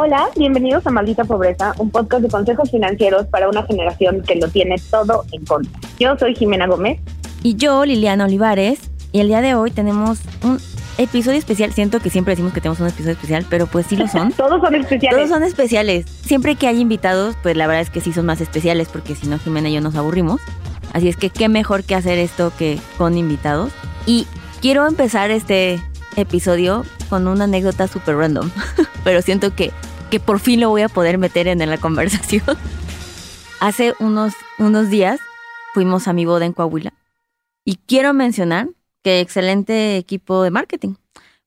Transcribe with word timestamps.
Hola, 0.00 0.28
bienvenidos 0.36 0.86
a 0.86 0.90
Maldita 0.90 1.24
Pobreza, 1.24 1.74
un 1.76 1.90
podcast 1.90 2.22
de 2.22 2.28
consejos 2.28 2.70
financieros 2.70 3.26
para 3.26 3.48
una 3.48 3.64
generación 3.64 4.22
que 4.22 4.36
lo 4.36 4.46
tiene 4.46 4.76
todo 4.92 5.24
en 5.32 5.44
contra. 5.44 5.76
Yo 5.98 6.16
soy 6.16 6.36
Jimena 6.36 6.68
Gómez. 6.68 7.00
Y 7.42 7.56
yo, 7.56 7.84
Liliana 7.84 8.26
Olivares. 8.26 8.78
Y 9.10 9.18
el 9.18 9.26
día 9.26 9.40
de 9.40 9.56
hoy 9.56 9.72
tenemos 9.72 10.20
un 10.44 10.60
episodio 10.98 11.36
especial. 11.36 11.72
Siento 11.72 11.98
que 11.98 12.10
siempre 12.10 12.30
decimos 12.30 12.52
que 12.52 12.60
tenemos 12.60 12.78
un 12.78 12.86
episodio 12.86 13.14
especial, 13.14 13.44
pero 13.50 13.66
pues 13.66 13.86
sí 13.86 13.96
lo 13.96 14.06
son. 14.06 14.30
Todos 14.36 14.60
son 14.60 14.76
especiales. 14.76 15.18
Todos 15.18 15.30
son 15.30 15.42
especiales. 15.42 16.06
Siempre 16.06 16.54
que 16.54 16.68
hay 16.68 16.78
invitados, 16.80 17.34
pues 17.42 17.56
la 17.56 17.66
verdad 17.66 17.82
es 17.82 17.90
que 17.90 18.00
sí 18.00 18.12
son 18.12 18.24
más 18.24 18.40
especiales, 18.40 18.86
porque 18.86 19.16
si 19.16 19.26
no, 19.26 19.40
Jimena 19.40 19.68
y 19.68 19.72
yo 19.72 19.80
nos 19.80 19.96
aburrimos. 19.96 20.40
Así 20.92 21.08
es 21.08 21.16
que 21.16 21.28
qué 21.28 21.48
mejor 21.48 21.82
que 21.82 21.96
hacer 21.96 22.18
esto 22.18 22.52
que 22.56 22.78
con 22.98 23.18
invitados. 23.18 23.72
Y 24.06 24.28
quiero 24.60 24.86
empezar 24.86 25.32
este 25.32 25.80
episodio 26.14 26.84
con 27.10 27.26
una 27.26 27.44
anécdota 27.44 27.88
súper 27.88 28.16
random, 28.16 28.50
pero 29.02 29.22
siento 29.22 29.54
que 29.56 29.72
que 30.10 30.20
por 30.20 30.40
fin 30.40 30.60
lo 30.60 30.70
voy 30.70 30.82
a 30.82 30.88
poder 30.88 31.18
meter 31.18 31.48
en 31.48 31.58
la 31.58 31.78
conversación. 31.78 32.44
Hace 33.60 33.94
unos, 34.00 34.34
unos 34.58 34.90
días 34.90 35.20
fuimos 35.74 36.08
a 36.08 36.12
mi 36.12 36.24
boda 36.24 36.46
en 36.46 36.52
Coahuila 36.52 36.92
y 37.64 37.76
quiero 37.86 38.14
mencionar 38.14 38.68
que 39.02 39.20
excelente 39.20 39.96
equipo 39.96 40.42
de 40.42 40.50
marketing, 40.50 40.94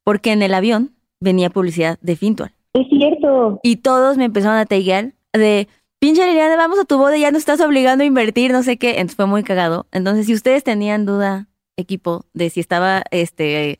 porque 0.04 0.32
en 0.32 0.42
el 0.42 0.54
avión 0.54 0.92
venía 1.20 1.50
publicidad 1.50 1.98
de 2.02 2.16
Fintual. 2.16 2.54
Es 2.74 2.88
cierto. 2.90 3.60
Y 3.64 3.78
todos 3.78 4.18
me 4.18 4.26
empezaron 4.26 4.58
a 4.58 4.66
taguear 4.66 5.14
de, 5.34 5.68
pinche 6.00 6.26
Liliana, 6.26 6.56
vamos 6.58 6.80
a 6.80 6.86
tu 6.86 6.98
boda, 6.98 7.18
ya 7.18 7.32
no 7.32 7.38
estás 7.38 7.62
obligando 7.62 8.04
a 8.04 8.08
invertir, 8.08 8.52
no 8.52 8.64
sé 8.64 8.78
qué. 8.78 8.92
Entonces 8.92 9.16
fue 9.16 9.26
muy 9.26 9.44
cagado. 9.44 9.88
Entonces, 9.92 10.26
si 10.26 10.34
ustedes 10.34 10.64
tenían 10.64 11.06
duda, 11.06 11.48
equipo, 11.78 12.26
de 12.34 12.50
si 12.50 12.60
estaba 12.60 13.04
este, 13.12 13.80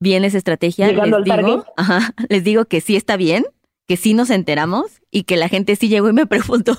bien 0.00 0.24
esa 0.24 0.38
estrategia, 0.38 0.88
les 0.88 1.24
digo, 1.24 1.64
les 2.28 2.44
digo 2.44 2.64
que 2.64 2.80
sí 2.80 2.96
está 2.96 3.16
bien 3.16 3.44
que 3.92 3.98
sí 3.98 4.14
nos 4.14 4.30
enteramos 4.30 5.02
y 5.10 5.24
que 5.24 5.36
la 5.36 5.50
gente 5.50 5.76
sí 5.76 5.90
llegó 5.90 6.08
y 6.08 6.14
me 6.14 6.24
preguntó. 6.34 6.74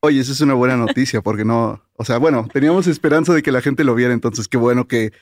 Oye, 0.00 0.20
eso 0.20 0.32
es 0.32 0.40
una 0.42 0.52
buena 0.52 0.76
noticia 0.76 1.22
porque 1.22 1.46
no, 1.46 1.82
o 1.94 2.04
sea, 2.04 2.18
bueno, 2.18 2.46
teníamos 2.52 2.86
esperanza 2.88 3.32
de 3.32 3.42
que 3.42 3.50
la 3.50 3.62
gente 3.62 3.84
lo 3.84 3.94
viera, 3.94 4.12
entonces 4.12 4.48
qué 4.48 4.58
bueno 4.58 4.86
que, 4.86 5.12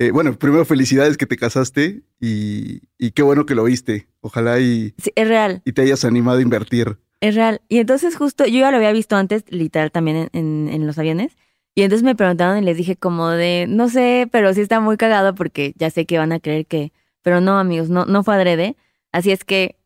eh, 0.00 0.10
bueno, 0.10 0.36
primero 0.36 0.64
felicidades 0.64 1.16
que 1.16 1.26
te 1.26 1.36
casaste 1.36 2.02
y, 2.18 2.80
qué 3.12 3.22
bueno 3.22 3.46
que 3.46 3.54
lo 3.54 3.62
viste. 3.62 4.08
Ojalá 4.22 4.58
y... 4.58 4.92
Sí, 4.98 5.12
es 5.14 5.28
real. 5.28 5.62
Y 5.64 5.70
te 5.70 5.82
hayas 5.82 6.04
animado 6.04 6.38
a 6.38 6.42
invertir. 6.42 6.98
Es 7.20 7.36
real. 7.36 7.60
Y 7.68 7.78
entonces 7.78 8.16
justo, 8.16 8.44
yo 8.44 8.58
ya 8.58 8.72
lo 8.72 8.78
había 8.78 8.90
visto 8.90 9.14
antes, 9.14 9.44
literal, 9.50 9.92
también 9.92 10.30
en, 10.32 10.68
en 10.68 10.84
los 10.84 10.98
aviones. 10.98 11.36
Y 11.76 11.82
entonces 11.82 12.02
me 12.02 12.16
preguntaron 12.16 12.58
y 12.58 12.62
les 12.62 12.76
dije 12.76 12.96
como 12.96 13.28
de, 13.28 13.66
no 13.68 13.88
sé, 13.88 14.28
pero 14.32 14.52
sí 14.52 14.62
está 14.62 14.80
muy 14.80 14.96
cagado 14.96 15.36
porque 15.36 15.74
ya 15.76 15.90
sé 15.90 16.06
que 16.06 16.18
van 16.18 16.32
a 16.32 16.40
creer 16.40 16.66
que, 16.66 16.92
pero 17.22 17.40
no 17.40 17.56
amigos, 17.60 17.88
no, 17.88 18.04
no 18.04 18.24
fue 18.24 18.34
adrede. 18.34 18.74
Así 19.12 19.30
es 19.30 19.44
que 19.44 19.76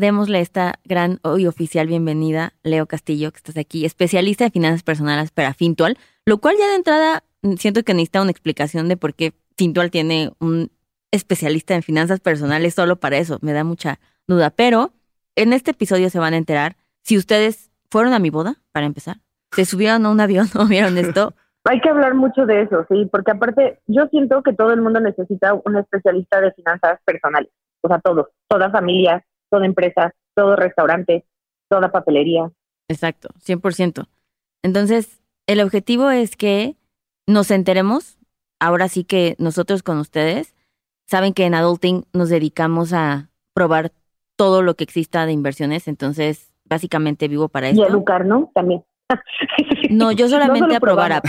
démosle 0.00 0.40
esta 0.40 0.80
gran 0.84 1.20
y 1.38 1.46
oficial 1.46 1.86
bienvenida, 1.86 2.54
Leo 2.64 2.86
Castillo, 2.86 3.30
que 3.30 3.36
estás 3.36 3.56
aquí, 3.56 3.84
especialista 3.84 4.44
de 4.44 4.50
finanzas 4.50 4.82
personales 4.82 5.30
para 5.30 5.54
Fintual, 5.54 5.98
lo 6.24 6.38
cual 6.38 6.56
ya 6.58 6.66
de 6.68 6.74
entrada 6.74 7.22
mm, 7.42 7.54
siento 7.54 7.84
que 7.84 7.94
necesita 7.94 8.22
una 8.22 8.32
explicación 8.32 8.88
de 8.88 8.96
por 8.96 9.14
qué 9.14 9.34
Fintual 9.56 9.90
tiene 9.90 10.32
un 10.40 10.72
especialista 11.12 11.74
en 11.74 11.82
finanzas 11.82 12.18
personales 12.20 12.74
solo 12.74 12.96
para 12.96 13.18
eso. 13.18 13.38
Me 13.42 13.52
da 13.52 13.62
mucha 13.62 14.00
duda, 14.26 14.50
pero 14.50 14.92
en 15.36 15.52
este 15.52 15.72
episodio 15.72 16.08
se 16.08 16.18
van 16.18 16.34
a 16.34 16.38
enterar 16.38 16.76
si 17.02 17.16
ustedes 17.16 17.70
fueron 17.90 18.14
a 18.14 18.18
mi 18.18 18.30
boda, 18.30 18.54
para 18.72 18.86
empezar, 18.86 19.16
se 19.52 19.64
subieron 19.64 20.06
a 20.06 20.10
un 20.10 20.20
avión 20.20 20.46
o 20.58 20.66
vieron 20.66 20.98
esto. 20.98 21.34
Hay 21.64 21.80
que 21.82 21.90
hablar 21.90 22.14
mucho 22.14 22.46
de 22.46 22.62
eso, 22.62 22.86
sí, 22.88 23.06
porque 23.12 23.32
aparte 23.32 23.80
yo 23.86 24.06
siento 24.06 24.42
que 24.42 24.54
todo 24.54 24.72
el 24.72 24.80
mundo 24.80 24.98
necesita 24.98 25.52
un 25.52 25.76
especialista 25.76 26.40
de 26.40 26.52
finanzas 26.52 26.98
personales, 27.04 27.50
o 27.82 27.88
sea, 27.88 27.98
todos, 27.98 28.28
toda 28.48 28.70
familia, 28.70 29.22
toda 29.50 29.66
empresa, 29.66 30.14
todo 30.34 30.56
restaurante, 30.56 31.24
toda 31.68 31.92
papelería. 31.92 32.50
Exacto, 32.88 33.28
100%. 33.44 34.06
Entonces, 34.62 35.20
el 35.46 35.60
objetivo 35.60 36.10
es 36.10 36.36
que 36.36 36.76
nos 37.26 37.50
enteremos, 37.50 38.18
ahora 38.58 38.88
sí 38.88 39.04
que 39.04 39.36
nosotros 39.38 39.82
con 39.82 39.98
ustedes, 39.98 40.54
saben 41.06 41.34
que 41.34 41.44
en 41.44 41.54
Adulting 41.54 42.04
nos 42.12 42.28
dedicamos 42.28 42.92
a 42.92 43.30
probar 43.54 43.92
todo 44.36 44.62
lo 44.62 44.74
que 44.74 44.84
exista 44.84 45.26
de 45.26 45.32
inversiones, 45.32 45.88
entonces 45.88 46.52
básicamente 46.64 47.28
vivo 47.28 47.48
para 47.48 47.68
eso. 47.68 47.82
Y 47.82 47.84
educar, 47.84 48.24
¿no? 48.24 48.50
También. 48.54 48.84
No, 49.90 50.12
yo 50.12 50.28
solamente 50.28 50.76
a 50.76 50.78
probar 50.78 51.20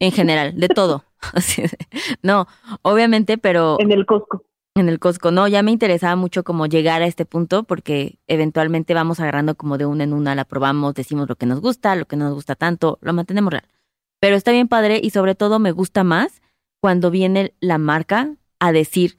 en 0.00 0.10
general, 0.10 0.58
de 0.58 0.68
todo. 0.68 1.04
no, 2.22 2.48
obviamente, 2.82 3.38
pero... 3.38 3.76
En 3.78 3.92
el 3.92 4.06
Costco 4.06 4.42
en 4.74 4.88
el 4.88 4.98
Costco. 4.98 5.30
No, 5.30 5.48
ya 5.48 5.62
me 5.62 5.70
interesaba 5.70 6.16
mucho 6.16 6.44
como 6.44 6.66
llegar 6.66 7.02
a 7.02 7.06
este 7.06 7.24
punto 7.24 7.64
porque 7.64 8.18
eventualmente 8.26 8.94
vamos 8.94 9.20
agarrando 9.20 9.54
como 9.54 9.78
de 9.78 9.86
una 9.86 10.04
en 10.04 10.12
una, 10.12 10.34
la 10.34 10.44
probamos, 10.44 10.94
decimos 10.94 11.28
lo 11.28 11.36
que 11.36 11.46
nos 11.46 11.60
gusta, 11.60 11.96
lo 11.96 12.06
que 12.06 12.16
no 12.16 12.26
nos 12.26 12.34
gusta 12.34 12.54
tanto, 12.54 12.98
lo 13.02 13.12
mantenemos 13.12 13.52
real. 13.52 13.68
Pero 14.20 14.36
está 14.36 14.52
bien 14.52 14.68
padre 14.68 15.00
y 15.02 15.10
sobre 15.10 15.34
todo 15.34 15.58
me 15.58 15.72
gusta 15.72 16.04
más 16.04 16.42
cuando 16.80 17.10
viene 17.10 17.54
la 17.60 17.78
marca 17.78 18.36
a 18.60 18.72
decir 18.72 19.18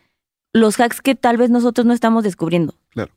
los 0.54 0.80
hacks 0.80 1.02
que 1.02 1.16
tal 1.16 1.38
vez 1.38 1.50
nosotros 1.50 1.86
no 1.86 1.94
estamos 1.94 2.24
descubriendo. 2.24 2.76
Claro. 2.90 3.12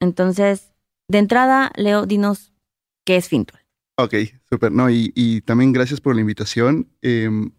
Entonces, 0.00 0.72
de 1.08 1.18
entrada, 1.18 1.70
Leo, 1.76 2.06
dinos 2.06 2.52
qué 3.04 3.16
es 3.16 3.28
Fintual. 3.28 3.62
Ok, 3.96 4.14
súper. 4.50 4.72
No, 4.72 4.90
y, 4.90 5.12
y, 5.14 5.40
también 5.42 5.72
gracias 5.72 6.00
por 6.00 6.14
la 6.14 6.20
invitación. 6.20 6.88
Em, 7.00 7.52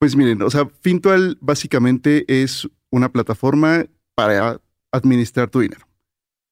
pues 0.00 0.16
miren, 0.16 0.42
o 0.42 0.50
sea, 0.50 0.68
Fintual 0.80 1.38
básicamente 1.40 2.24
es 2.42 2.68
una 2.94 3.10
plataforma 3.10 3.86
para 4.14 4.60
administrar 4.92 5.50
tu 5.50 5.60
dinero. 5.60 5.86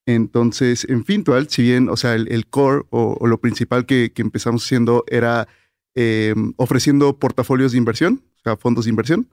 Entonces, 0.05 0.85
en 0.89 1.05
Fintual, 1.05 1.47
si 1.49 1.61
bien, 1.61 1.87
o 1.87 1.95
sea, 1.95 2.15
el, 2.15 2.45
core 2.47 2.83
o, 2.89 3.25
lo 3.25 3.39
principal 3.39 3.85
que, 3.85 4.11
empezamos 4.17 4.65
haciendo 4.65 5.05
era 5.07 5.47
em, 5.95 6.53
ofreciendo 6.57 7.17
portafolios 7.17 7.71
de 7.71 7.77
inversión, 7.77 8.21
o 8.37 8.41
sea, 8.43 8.57
fondos 8.57 8.85
de 8.85 8.89
inversión, 8.89 9.29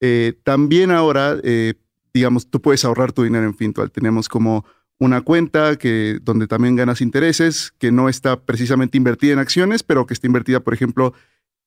eh, 0.00 0.34
también 0.44 0.92
ahora, 0.92 1.36
eh, 1.42 1.74
digamos, 2.12 2.48
tú 2.48 2.62
puedes 2.62 2.84
ahorrar 2.84 3.12
tu 3.12 3.24
dinero 3.24 3.44
en 3.44 3.56
Fintual. 3.56 3.90
Tenemos 3.90 4.28
como 4.28 4.64
una 5.00 5.22
cuenta 5.22 5.76
que, 5.76 6.20
donde 6.22 6.46
también 6.46 6.76
ganas 6.76 7.00
intereses, 7.00 7.72
que 7.78 7.90
no 7.90 8.08
está 8.08 8.40
precisamente 8.40 8.96
invertida 8.96 9.32
en 9.32 9.40
acciones, 9.40 9.82
pero 9.82 10.06
que 10.06 10.14
está 10.14 10.28
invertida, 10.28 10.60
por 10.60 10.74
ejemplo, 10.74 11.14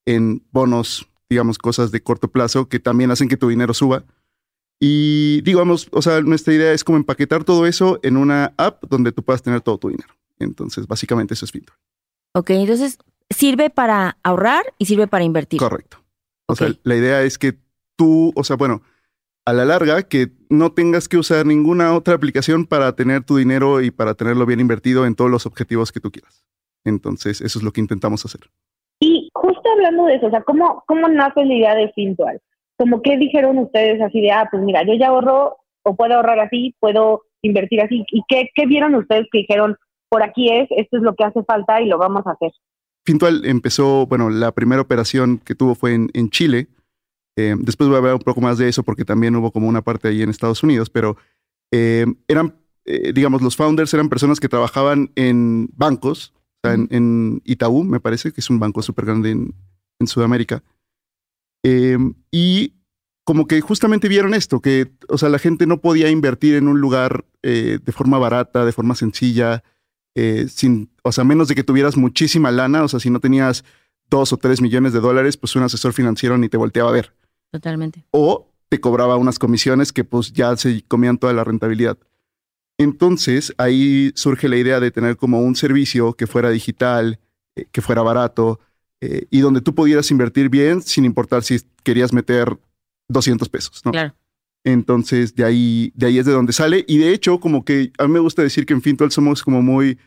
en 0.05 0.41
bonos, 0.51 1.09
digamos, 1.29 1.57
cosas 1.57 1.91
de 1.91 2.01
corto 2.01 2.29
plazo 2.29 2.69
que 2.69 2.79
también 2.79 3.11
hacen 3.11 3.27
que 3.27 3.35
tu 3.35 3.49
dinero 3.49 3.73
suba. 3.73 4.05
Y 4.79 5.41
digamos, 5.41 5.87
o 5.91 6.01
sea, 6.01 6.21
nuestra 6.21 6.53
idea 6.53 6.71
es 6.71 6.83
como 6.83 6.97
empaquetar 6.97 7.43
todo 7.43 7.65
eso 7.65 7.99
en 8.03 8.17
una 8.17 8.53
app 8.57 8.83
donde 8.87 9.11
tú 9.11 9.23
puedas 9.23 9.41
tener 9.41 9.61
todo 9.61 9.77
tu 9.77 9.89
dinero. 9.89 10.13
Entonces, 10.39 10.87
básicamente 10.87 11.33
eso 11.33 11.45
es 11.45 11.51
Fintual. 11.51 11.77
Ok, 12.33 12.51
entonces 12.51 12.99
sirve 13.29 13.69
para 13.69 14.17
ahorrar 14.23 14.65
y 14.77 14.85
sirve 14.85 15.07
para 15.07 15.23
invertir. 15.23 15.59
Correcto. 15.59 15.97
O 16.47 16.55
sea, 16.55 16.71
la 16.83 16.95
idea 16.95 17.23
es 17.23 17.37
que 17.37 17.57
tú, 17.95 18.31
o 18.35 18.43
sea, 18.43 18.55
bueno, 18.55 18.81
a 19.45 19.53
la 19.53 19.65
larga, 19.65 20.03
que 20.03 20.31
no 20.49 20.71
tengas 20.71 21.07
que 21.07 21.17
usar 21.17 21.45
ninguna 21.45 21.93
otra 21.95 22.13
aplicación 22.13 22.65
para 22.65 22.95
tener 22.95 23.23
tu 23.23 23.37
dinero 23.37 23.81
y 23.81 23.91
para 23.91 24.13
tenerlo 24.13 24.45
bien 24.45 24.59
invertido 24.59 25.05
en 25.05 25.15
todos 25.15 25.31
los 25.31 25.45
objetivos 25.45 25.91
que 25.91 25.99
tú 25.99 26.11
quieras. 26.11 26.45
Entonces, 26.83 27.41
eso 27.41 27.59
es 27.59 27.65
lo 27.65 27.71
que 27.71 27.81
intentamos 27.81 28.23
hacer. 28.25 28.41
Y 28.99 29.29
justo 29.33 29.61
hablando 29.71 30.05
de 30.05 30.15
eso, 30.15 30.27
o 30.27 30.29
sea, 30.29 30.41
¿cómo, 30.43 30.83
cómo 30.87 31.07
nace 31.07 31.45
la 31.45 31.53
idea 31.53 31.75
de 31.75 31.91
Fintual? 31.93 32.41
Como 32.77 33.01
qué 33.01 33.17
dijeron 33.17 33.57
ustedes 33.57 34.01
así 34.01 34.21
de, 34.21 34.31
ah, 34.31 34.47
pues 34.49 34.63
mira, 34.63 34.83
yo 34.85 34.93
ya 34.93 35.07
ahorro 35.07 35.57
o 35.83 35.95
puedo 35.95 36.15
ahorrar 36.15 36.39
así, 36.39 36.75
puedo 36.79 37.23
invertir 37.41 37.81
así. 37.81 38.05
¿Y 38.11 38.23
qué, 38.27 38.49
qué 38.55 38.65
vieron 38.65 38.95
ustedes 38.95 39.27
que 39.31 39.39
dijeron, 39.39 39.75
por 40.09 40.23
aquí 40.23 40.49
es, 40.51 40.67
esto 40.71 40.97
es 40.97 41.03
lo 41.03 41.15
que 41.15 41.23
hace 41.23 41.43
falta 41.43 41.81
y 41.81 41.87
lo 41.87 41.97
vamos 41.97 42.25
a 42.27 42.31
hacer? 42.31 42.51
Fintual 43.05 43.45
empezó, 43.45 44.05
bueno, 44.05 44.29
la 44.29 44.51
primera 44.51 44.81
operación 44.81 45.39
que 45.39 45.55
tuvo 45.55 45.75
fue 45.75 45.93
en, 45.93 46.09
en 46.13 46.29
Chile. 46.29 46.67
Eh, 47.37 47.55
después 47.57 47.87
voy 47.87 47.95
a 47.95 47.99
hablar 47.99 48.15
un 48.15 48.21
poco 48.21 48.41
más 48.41 48.57
de 48.57 48.67
eso 48.67 48.83
porque 48.83 49.05
también 49.05 49.35
hubo 49.35 49.51
como 49.51 49.67
una 49.67 49.81
parte 49.81 50.09
ahí 50.09 50.21
en 50.21 50.29
Estados 50.29 50.61
Unidos, 50.63 50.89
pero 50.89 51.17
eh, 51.71 52.05
eran, 52.27 52.55
eh, 52.85 53.13
digamos, 53.13 53.41
los 53.41 53.55
founders 53.55 53.93
eran 53.93 54.09
personas 54.09 54.39
que 54.39 54.49
trabajaban 54.49 55.11
en 55.15 55.69
bancos, 55.73 56.33
o 56.35 56.67
sea, 56.67 56.73
en, 56.73 56.87
en, 56.91 57.41
Itaú, 57.45 57.83
me 57.83 57.99
parece, 57.99 58.31
que 58.31 58.41
es 58.41 58.49
un 58.49 58.59
banco 58.59 58.81
súper 58.81 59.05
grande 59.05 59.31
en, 59.31 59.53
en 59.99 60.07
Sudamérica. 60.07 60.63
Em, 61.63 62.13
y 62.31 62.73
como 63.23 63.45
que 63.47 63.59
justamente 63.61 64.07
vieron 64.07 64.33
esto, 64.33 64.61
que, 64.61 64.91
o 65.09 65.17
sea, 65.17 65.29
la 65.29 65.39
gente 65.39 65.67
no 65.67 65.81
podía 65.81 66.09
invertir 66.09 66.55
en 66.55 66.67
un 66.67 66.79
lugar 66.79 67.25
eh, 67.43 67.79
de 67.83 67.91
forma 67.91 68.17
barata, 68.17 68.63
de 68.63 68.71
forma 68.71 68.95
sencilla, 68.95 69.63
eh, 70.15 70.47
sin, 70.49 70.89
o 71.03 71.11
sea, 71.11 71.23
menos 71.23 71.47
de 71.47 71.55
que 71.55 71.63
tuvieras 71.63 71.97
muchísima 71.97 72.51
lana, 72.51 72.83
o 72.83 72.87
sea, 72.87 72.99
si 72.99 73.09
no 73.09 73.19
tenías 73.19 73.65
dos 74.09 74.31
o 74.33 74.37
tres 74.37 74.61
millones 74.61 74.93
de 74.93 74.99
dólares, 74.99 75.37
pues 75.37 75.55
un 75.55 75.63
asesor 75.63 75.93
financiero 75.93 76.37
ni 76.37 76.49
te 76.49 76.57
volteaba 76.57 76.89
a 76.89 76.93
ver. 76.93 77.13
Totalmente. 77.51 78.05
O 78.11 78.47
te 78.69 78.79
cobraba 78.79 79.17
unas 79.17 79.39
comisiones 79.39 79.93
que 79.93 80.03
pues 80.03 80.33
ya 80.33 80.55
se 80.57 80.83
comían 80.87 81.17
toda 81.17 81.33
la 81.33 81.43
rentabilidad. 81.43 81.97
Entonces 82.77 83.53
ahí 83.57 84.11
surge 84.15 84.49
la 84.49 84.57
idea 84.57 84.79
de 84.79 84.91
tener 84.91 85.17
como 85.17 85.41
un 85.41 85.55
servicio 85.55 86.13
que 86.13 86.27
fuera 86.27 86.49
digital, 86.49 87.19
eh, 87.55 87.65
que 87.71 87.81
fuera 87.81 88.01
barato, 88.01 88.59
eh, 89.01 89.27
y 89.29 89.39
donde 89.39 89.61
tú 89.61 89.75
pudieras 89.75 90.09
invertir 90.11 90.49
bien 90.49 90.81
sin 90.81 91.05
importar 91.05 91.43
si 91.43 91.59
querías 91.83 92.13
meter 92.13 92.57
200 93.09 93.47
pesos, 93.49 93.81
¿no? 93.85 93.91
Claro. 93.91 94.15
Entonces, 94.63 95.35
de 95.35 95.45
ahí, 95.45 95.91
de 95.95 96.07
ahí 96.07 96.17
es 96.17 96.25
de 96.25 96.33
donde 96.33 96.51
sale. 96.51 96.83
Y 96.87 96.97
de 96.97 97.13
hecho, 97.13 97.39
como 97.39 97.63
que 97.63 97.91
a 97.97 98.07
mí 98.07 98.13
me 98.13 98.19
gusta 98.19 98.41
decir 98.41 98.65
que 98.65 98.73
en 98.73 98.81
Fintual 98.81 99.11
somos 99.11 99.43
como 99.43 99.61
muy, 99.61 99.97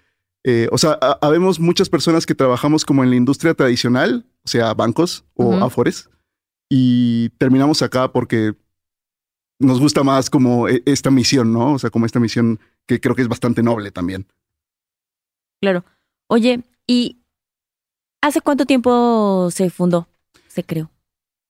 eh, 0.45 0.69
o 0.71 0.77
sea, 0.77 0.99
habemos 1.23 1.61
muchas 1.61 1.89
personas 1.89 2.27
que 2.27 2.35
trabajamos 2.35 2.85
como 2.85 3.03
en 3.03 3.11
la 3.11 3.17
industria 3.17 3.55
tradicional, 3.55 4.27
o 4.45 4.49
sea, 4.49 4.75
bancos 4.75 5.25
o 5.35 5.55
afores, 5.55 6.11
y 6.69 7.31
terminamos 7.39 7.81
acá 7.83 8.13
porque 8.13 8.55
nos 9.59 9.81
gusta 9.81 10.03
más 10.03 10.29
como 10.29 10.69
e, 10.69 10.83
esta 10.85 11.11
misión, 11.11 11.53
¿no? 11.53 11.75
O 11.75 11.79
sea, 11.79 11.91
como 11.91 12.07
esta 12.07 12.21
misión 12.21 12.59
que 12.87 13.01
creo 13.01 13.15
que 13.15 13.23
es 13.23 13.29
bastante 13.29 13.63
noble 13.63 13.91
también. 13.91 14.27
Claro. 15.61 15.85
Oye, 16.27 16.65
¿y 16.87 17.20
hace 18.21 18.41
cuánto 18.41 18.67
tiempo 18.67 19.49
se 19.51 19.71
fundó, 19.71 20.09
se 20.49 20.65
creó? 20.65 20.91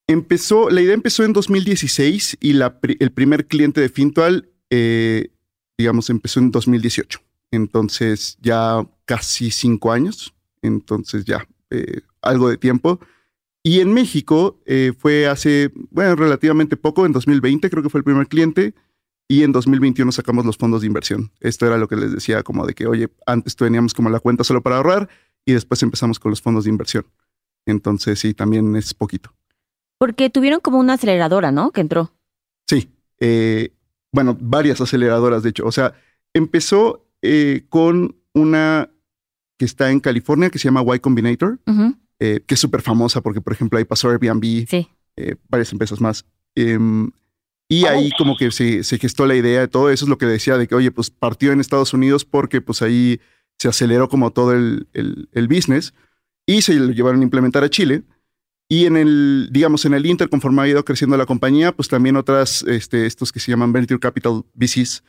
Empezó, 0.07 0.71
la 0.71 0.81
idea 0.81 0.95
empezó 0.95 1.25
en 1.25 1.33
2016 1.33 2.39
y 2.41 2.55
la, 2.55 2.79
el 2.99 3.13
primer 3.13 3.47
cliente 3.47 3.81
de 3.81 3.89
Fintual, 3.89 4.49
eh, 4.69 5.31
digamos, 5.79 6.11
empezó 6.11 6.41
en 6.41 6.51
2018. 6.51 7.21
Entonces 7.53 8.37
ya 8.41 8.85
casi 9.05 9.51
cinco 9.51 9.93
años. 9.93 10.35
Entonces 10.63 11.25
ya 11.25 11.47
eh, 11.71 12.01
algo 12.23 12.49
de 12.49 12.57
tiempo. 12.57 13.01
Y 13.63 13.81
en 13.81 13.93
México 13.93 14.61
eh, 14.67 14.93
fue 14.99 15.29
hace, 15.29 15.71
bueno, 15.91 16.17
relativamente 16.17 16.77
poco, 16.77 17.05
en 17.07 17.13
2020 17.13 17.69
creo 17.71 17.83
que 17.83 17.91
fue 17.91 17.99
el 17.99 18.05
primer 18.05 18.27
cliente. 18.27 18.75
Y 19.29 19.45
en 19.45 19.53
2021 19.53 20.11
sacamos 20.11 20.45
los 20.45 20.57
fondos 20.57 20.81
de 20.81 20.89
inversión. 20.89 21.31
Esto 21.39 21.67
era 21.67 21.79
lo 21.79 21.87
que 21.87 21.95
les 21.95 22.11
decía, 22.11 22.43
como 22.43 22.67
de 22.67 22.75
que, 22.75 22.89
oye, 22.89 23.11
antes 23.27 23.55
teníamos 23.55 23.95
como 23.95 24.11
la 24.11 24.19
cuenta 24.19 24.43
solo 24.43 24.61
para 24.61 24.79
ahorrar 24.79 25.09
y 25.51 25.55
después 25.55 25.83
empezamos 25.83 26.19
con 26.19 26.31
los 26.31 26.41
fondos 26.41 26.65
de 26.65 26.71
inversión. 26.71 27.07
Entonces 27.67 28.19
sí, 28.19 28.35
también 28.35 28.75
es 28.77 28.95
poquito. 28.95 29.35
Porque 29.99 30.31
tuvieron 30.31 30.61
como 30.61 30.79
una 30.79 30.95
aceleradora, 30.95 31.53
¿no? 31.53 31.73
Que 31.73 31.83
entró. 31.83 32.13
Sí. 32.67 32.89
Eh, 33.19 33.73
bueno, 34.13 34.37
varias 34.41 34.81
aceleradoras, 34.81 35.43
de 35.43 35.51
hecho. 35.51 35.67
O 35.67 35.73
sea, 35.73 35.95
empezó 36.33 37.07
eh, 37.21 37.67
con 37.69 38.17
una 38.33 38.89
que 39.59 39.67
está 39.67 39.91
en 39.91 40.01
California 40.01 40.49
que 40.49 40.59
se 40.59 40.69
llama 40.69 40.83
Y 40.95 41.01
Combinator, 41.01 41.59
eh, 42.19 42.41
que 42.47 42.55
es 42.55 42.61
súper 42.61 42.81
famosa 42.81 43.21
porque, 43.21 43.43
por 43.43 43.53
ejemplo, 43.53 43.79
ahí 43.79 43.85
pasó 43.85 44.09
Airbnb, 44.09 44.67
sí. 44.67 44.89
varias 45.49 45.71
empresas 45.73 46.01
más. 46.01 46.25
Em, 46.55 47.11
y 47.69 47.85
ahí 47.85 48.11
como 48.17 48.37
que 48.37 48.51
se, 48.51 48.83
se, 48.83 48.99
gestó 48.99 49.27
la 49.27 49.37
idea 49.37 49.61
de 49.61 49.69
todo 49.69 49.91
eso, 49.91 50.07
es 50.07 50.09
lo 50.09 50.17
que 50.17 50.27
decía 50.27 50.57
de 50.57 50.67
que, 50.67 50.75
oye, 50.75 50.91
pues 50.91 51.11
partió 51.11 51.53
en 51.53 51.61
Estados 51.61 51.93
Unidos 51.93 52.25
porque 52.25 52.63
pues 52.63 52.81
ahí 52.81 53.21
se 53.61 53.69
aceleró 53.69 54.09
como 54.09 54.31
todo 54.31 54.55
el, 54.55 54.89
el, 54.95 55.29
el 55.33 55.47
business 55.47 55.93
y 56.47 56.63
se 56.63 56.75
lo 56.75 56.93
llevaron 56.93 57.21
a 57.21 57.25
implementar 57.25 57.63
a 57.63 57.69
Chile. 57.69 58.05
Y 58.71 58.87
en 58.87 58.97
el, 58.97 59.49
digamos, 59.53 59.85
en 59.85 59.93
el 59.93 60.07
Inter, 60.07 60.31
conforme 60.31 60.63
ha 60.63 60.69
ido 60.69 60.83
creciendo 60.85 61.17
la 61.17 61.27
compañía, 61.27 61.73
pues 61.73 61.89
también 61.89 62.17
otras, 62.17 62.63
este, 62.63 63.05
estos 63.05 63.33
que 63.33 63.41
se 63.41 63.51
llaman 63.51 63.73
Venture 63.73 64.01
Capital 64.01 64.45
VCs, 64.55 65.03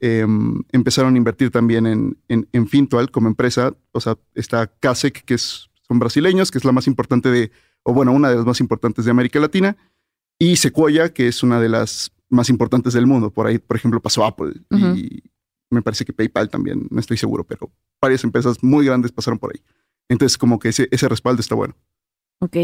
em, 0.00 0.62
empezaron 0.72 1.14
a 1.14 1.18
invertir 1.18 1.50
también 1.50 1.86
en, 1.86 2.16
en, 2.28 2.68
Fintual 2.68 3.10
como 3.10 3.28
empresa. 3.28 3.74
O 3.92 4.00
sea, 4.00 4.16
está 4.34 4.68
Kasek, 4.68 5.24
que 5.24 5.34
es, 5.34 5.68
son 5.86 5.98
brasileños, 5.98 6.50
que 6.50 6.58
es 6.58 6.64
la 6.64 6.72
más 6.72 6.86
importante 6.86 7.28
de, 7.28 7.50
o 7.82 7.92
bueno, 7.92 8.12
una 8.12 8.30
de 8.30 8.36
las 8.36 8.46
más 8.46 8.60
importantes 8.60 9.04
de 9.04 9.10
América 9.10 9.38
Latina, 9.38 9.76
y 10.38 10.56
Sequoia, 10.56 11.12
que 11.12 11.28
es 11.28 11.42
una 11.42 11.60
de 11.60 11.68
las 11.68 12.12
más 12.30 12.48
importantes 12.48 12.94
del 12.94 13.06
mundo. 13.06 13.32
Por 13.32 13.48
ahí, 13.48 13.58
por 13.58 13.76
ejemplo, 13.76 14.00
pasó 14.00 14.24
Apple 14.24 14.52
y 14.70 15.24
me 15.70 15.82
parece 15.82 16.04
que 16.04 16.12
PayPal 16.12 16.48
también, 16.48 16.86
no 16.90 17.00
estoy 17.00 17.16
seguro, 17.16 17.44
pero 17.44 17.70
varias 18.00 18.24
empresas 18.24 18.62
muy 18.62 18.86
grandes 18.86 19.12
pasaron 19.12 19.38
por 19.38 19.52
ahí. 19.52 19.60
Entonces, 20.08 20.38
como 20.38 20.58
que 20.58 20.68
ese, 20.68 20.88
ese 20.90 21.08
respaldo 21.08 21.40
está 21.40 21.54
bueno. 21.54 21.74
Ok. 22.40 22.56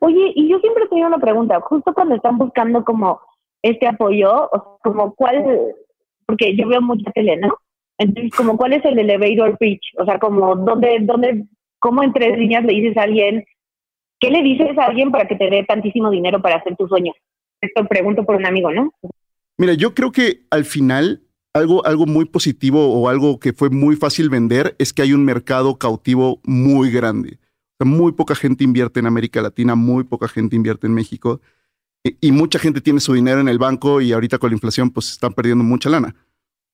Oye, 0.00 0.32
y 0.34 0.48
yo 0.48 0.58
siempre 0.58 0.86
tengo 0.88 1.06
una 1.06 1.18
pregunta, 1.18 1.60
justo 1.60 1.94
cuando 1.94 2.16
están 2.16 2.36
buscando 2.36 2.84
como 2.84 3.20
este 3.62 3.86
apoyo, 3.86 4.50
o 4.50 4.50
sea, 4.50 4.92
como 4.92 5.14
cuál, 5.14 5.74
porque 6.26 6.56
yo 6.56 6.68
veo 6.68 6.82
mucha 6.82 7.10
tele, 7.12 7.36
¿no? 7.36 7.56
Entonces, 7.98 8.32
como 8.36 8.56
cuál 8.56 8.72
es 8.72 8.84
el 8.84 8.98
elevator 8.98 9.56
pitch, 9.56 9.94
o 9.98 10.04
sea, 10.04 10.18
como 10.18 10.56
dónde, 10.56 10.98
dónde, 11.00 11.46
cómo 11.78 12.02
en 12.02 12.12
tres 12.12 12.36
líneas 12.36 12.64
le 12.64 12.74
dices 12.74 12.96
a 12.96 13.02
alguien, 13.02 13.44
¿qué 14.18 14.30
le 14.30 14.42
dices 14.42 14.76
a 14.76 14.86
alguien 14.86 15.10
para 15.10 15.28
que 15.28 15.36
te 15.36 15.48
dé 15.48 15.64
tantísimo 15.64 16.10
dinero 16.10 16.42
para 16.42 16.56
hacer 16.56 16.76
tu 16.76 16.88
sueño? 16.88 17.12
Esto 17.60 17.86
pregunto 17.86 18.24
por 18.24 18.36
un 18.36 18.46
amigo, 18.46 18.70
¿no? 18.72 18.92
Mira, 19.56 19.74
yo 19.74 19.94
creo 19.94 20.10
que 20.10 20.40
al 20.50 20.64
final 20.64 21.22
algo, 21.54 21.86
algo 21.86 22.06
muy 22.06 22.26
positivo 22.26 22.92
o 22.92 23.08
algo 23.08 23.40
que 23.40 23.52
fue 23.52 23.70
muy 23.70 23.96
fácil 23.96 24.28
vender 24.28 24.76
es 24.78 24.92
que 24.92 25.02
hay 25.02 25.12
un 25.12 25.24
mercado 25.24 25.78
cautivo 25.78 26.40
muy 26.44 26.90
grande 26.90 27.38
muy 27.84 28.12
poca 28.12 28.34
gente 28.34 28.64
invierte 28.64 29.00
en 29.00 29.06
América 29.06 29.42
Latina, 29.42 29.74
muy 29.74 30.04
poca 30.04 30.28
gente 30.28 30.56
invierte 30.56 30.86
en 30.86 30.94
México 30.94 31.40
y, 32.20 32.32
mucha 32.32 32.58
gente 32.58 32.82
tiene 32.82 33.00
su 33.00 33.14
dinero 33.14 33.40
en 33.40 33.48
el 33.48 33.58
banco 33.58 34.02
y 34.02 34.12
ahorita 34.12 34.38
con 34.38 34.50
la 34.50 34.56
inflación 34.56 34.90
pues 34.90 35.12
están 35.12 35.32
perdiendo 35.32 35.64
mucha 35.64 35.88
lana. 35.88 36.14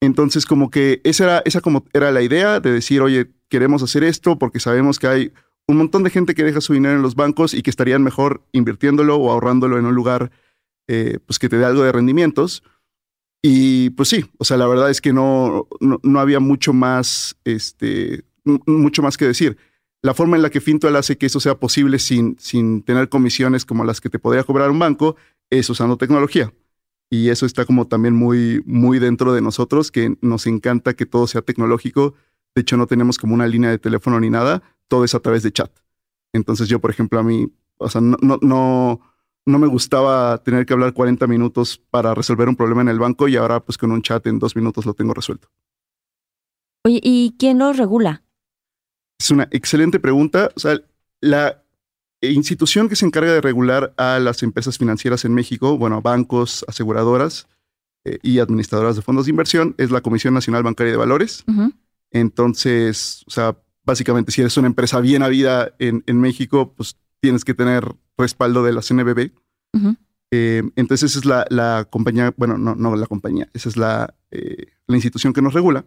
Entonces 0.01 0.45
como 0.45 0.71
que 0.71 1.01
esa 1.05 1.25
era, 1.25 1.43
esa 1.45 1.61
como 1.61 1.85
era 1.93 2.11
la 2.11 2.23
idea 2.23 2.59
de 2.59 2.73
decir, 2.73 3.01
oye, 3.01 3.31
queremos 3.49 3.83
hacer 3.83 4.03
esto 4.03 4.39
porque 4.39 4.59
sabemos 4.59 4.99
que 4.99 5.07
hay 5.07 5.33
un 5.69 5.77
montón 5.77 6.03
de 6.03 6.11
gente 6.11 6.35
que 6.35 6.43
deja 6.43 6.61
su 6.61 6.73
dinero 6.73 6.97
en 6.97 7.03
los 7.03 7.15
bancos 7.15 7.55
y 7.55 7.63
que 7.63 7.71
estarían 7.71 8.03
mejor 8.03 8.43
invirtiéndolo 8.51 9.17
o 9.17 9.31
ahorrándolo 9.31 9.79
en 9.79 9.87
un 9.87 9.95
lugar 9.95 10.33
eh, 10.89 11.21
pues 11.25 11.39
que 11.39 11.49
te 11.49 11.59
dé 11.59 11.65
algo 11.65 11.85
de 11.85 11.93
rendimientos. 11.93 12.65
Y 13.43 13.91
pues 13.91 14.09
sí, 14.09 14.25
o 14.39 14.45
sea, 14.45 14.57
la 14.57 14.67
verdad 14.67 14.91
es 14.91 15.01
que 15.01 15.13
no, 15.13 15.67
no, 15.81 16.21
había 16.21 16.41
mucho 16.41 16.73
más, 16.73 17.37
este, 17.45 18.25
mucho 18.45 19.03
más 19.03 19.17
que 19.17 19.27
decir 19.27 19.57
la 20.03 20.15
forma 20.15 20.37
en 20.37 20.43
la 20.43 20.51
que 20.51 20.61
Fintual 20.61 20.97
hace 20.97 21.19
que 21.19 21.27
eso 21.27 21.41
sea 21.41 21.59
posible 21.59 21.99
sin, 21.99 22.37
sin 22.39 22.83
tener 22.83 23.09
comisiones 23.09 23.65
como 23.65 23.85
las 23.85 24.01
que 24.01 24.09
te 24.09 24.19
podría 24.19 24.45
cobrar 24.45 24.71
un 24.71 24.79
banco 24.79 25.17
es 25.51 25.69
usando 25.69 25.97
tecnología. 25.97 26.53
Y 27.11 27.29
eso 27.29 27.45
está 27.45 27.67
como 27.67 27.89
también 27.89 28.15
muy, 28.15 28.63
muy 28.65 28.99
dentro 28.99 29.33
de 29.33 29.43
nosotros, 29.43 29.91
que 29.91 30.17
nos 30.21 30.47
encanta 30.47 30.95
que 30.95 31.07
todo 31.07 31.27
sea 31.27 31.43
tecnológico. 31.43 32.15
De 32.55 32.63
hecho, 32.63 32.77
no 32.77 32.87
tenemos 32.87 33.19
como 33.19 33.35
una 33.35 33.47
línea 33.47 33.71
de 33.71 33.79
teléfono 33.79 34.21
ni 34.21 34.31
nada, 34.31 34.63
todo 34.89 35.05
es 35.05 35.15
a 35.15 35.21
través 35.21 35.43
de 35.43 35.53
chat. 35.53 35.71
Entonces 36.33 36.69
yo, 36.69 36.81
por 36.81 36.91
ejemplo, 36.91 37.19
a 37.19 37.23
mí, 37.23 37.53
o 37.79 37.91
sea, 37.91 38.01
no, 38.01 38.17
no, 38.41 39.01
no 39.47 39.59
me 39.59 39.67
gustaba 39.67 40.43
tener 40.43 40.67
que 40.67 40.73
hablar 40.73 40.93
40 40.93 41.27
minutos 41.27 41.81
para 41.91 42.15
resolver 42.15 42.49
un 42.49 42.57
problema 42.57 42.83
en 42.83 42.89
el 42.89 42.99
banco 42.99 43.29
y 43.29 43.37
ahora 43.37 43.61
pues 43.61 43.79
con 43.79 43.93
un 43.93 44.03
chat 44.03 44.27
en 44.27 44.39
dos 44.39 44.57
minutos 44.57 44.87
lo 44.87 44.95
tengo 44.95 45.15
resuelto. 45.15 45.49
Oye, 46.85 47.01
¿y 47.03 47.37
quién 47.39 47.59
lo 47.59 47.73
regula? 47.73 48.23
Es 49.19 49.31
una 49.31 49.49
excelente 49.51 50.01
pregunta. 50.01 50.51
O 50.57 50.61
sea, 50.61 50.81
la 51.21 51.63
institución 52.23 52.89
que 52.89 52.97
se 52.97 53.07
encarga 53.07 53.33
de 53.33 53.41
regular 53.41 53.93
a 53.97 54.19
las 54.19 54.43
empresas 54.43 54.79
financieras 54.79 55.25
en 55.25 55.35
México, 55.35 55.77
bueno, 55.77 56.01
bancos, 56.01 56.65
aseguradoras 56.69 57.47
eh, 58.05 58.19
y 58.23 58.39
administradoras 58.39 58.97
de 58.97 59.03
fondos 59.03 59.27
de 59.27 59.31
inversión, 59.31 59.75
es 59.79 59.91
la 59.91 60.01
Comisión 60.01 60.33
Nacional 60.33 60.63
Bancaria 60.63 60.93
de 60.93 60.99
Valores. 60.99 61.45
Entonces, 62.11 63.25
o 63.27 63.31
sea, 63.31 63.57
básicamente, 63.85 64.33
si 64.33 64.41
eres 64.41 64.57
una 64.57 64.67
empresa 64.67 65.01
bien 65.01 65.23
habida 65.23 65.75
en, 65.79 66.03
en 66.07 66.19
México, 66.19 66.73
pues 66.75 66.97
tienes 67.21 67.45
que 67.45 67.55
tener 67.55 67.95
respaldo 68.21 68.63
de 68.63 68.73
la 68.73 68.83
CNBB. 68.83 69.33
Eh, 70.33 70.63
entonces, 70.77 71.11
esa 71.11 71.19
es 71.19 71.25
la, 71.25 71.47
la, 71.51 71.87
compañía, 71.91 72.33
bueno, 72.37 72.57
no, 72.57 72.75
no 72.77 72.95
la 72.95 73.07
compañía, 73.07 73.49
esa 73.53 73.69
es 73.69 73.77
la, 73.77 74.15
eh, 74.31 74.67
la 74.87 74.97
institución 74.97 75.33
que 75.33 75.43
nos 75.43 75.55
regula. 75.55 75.85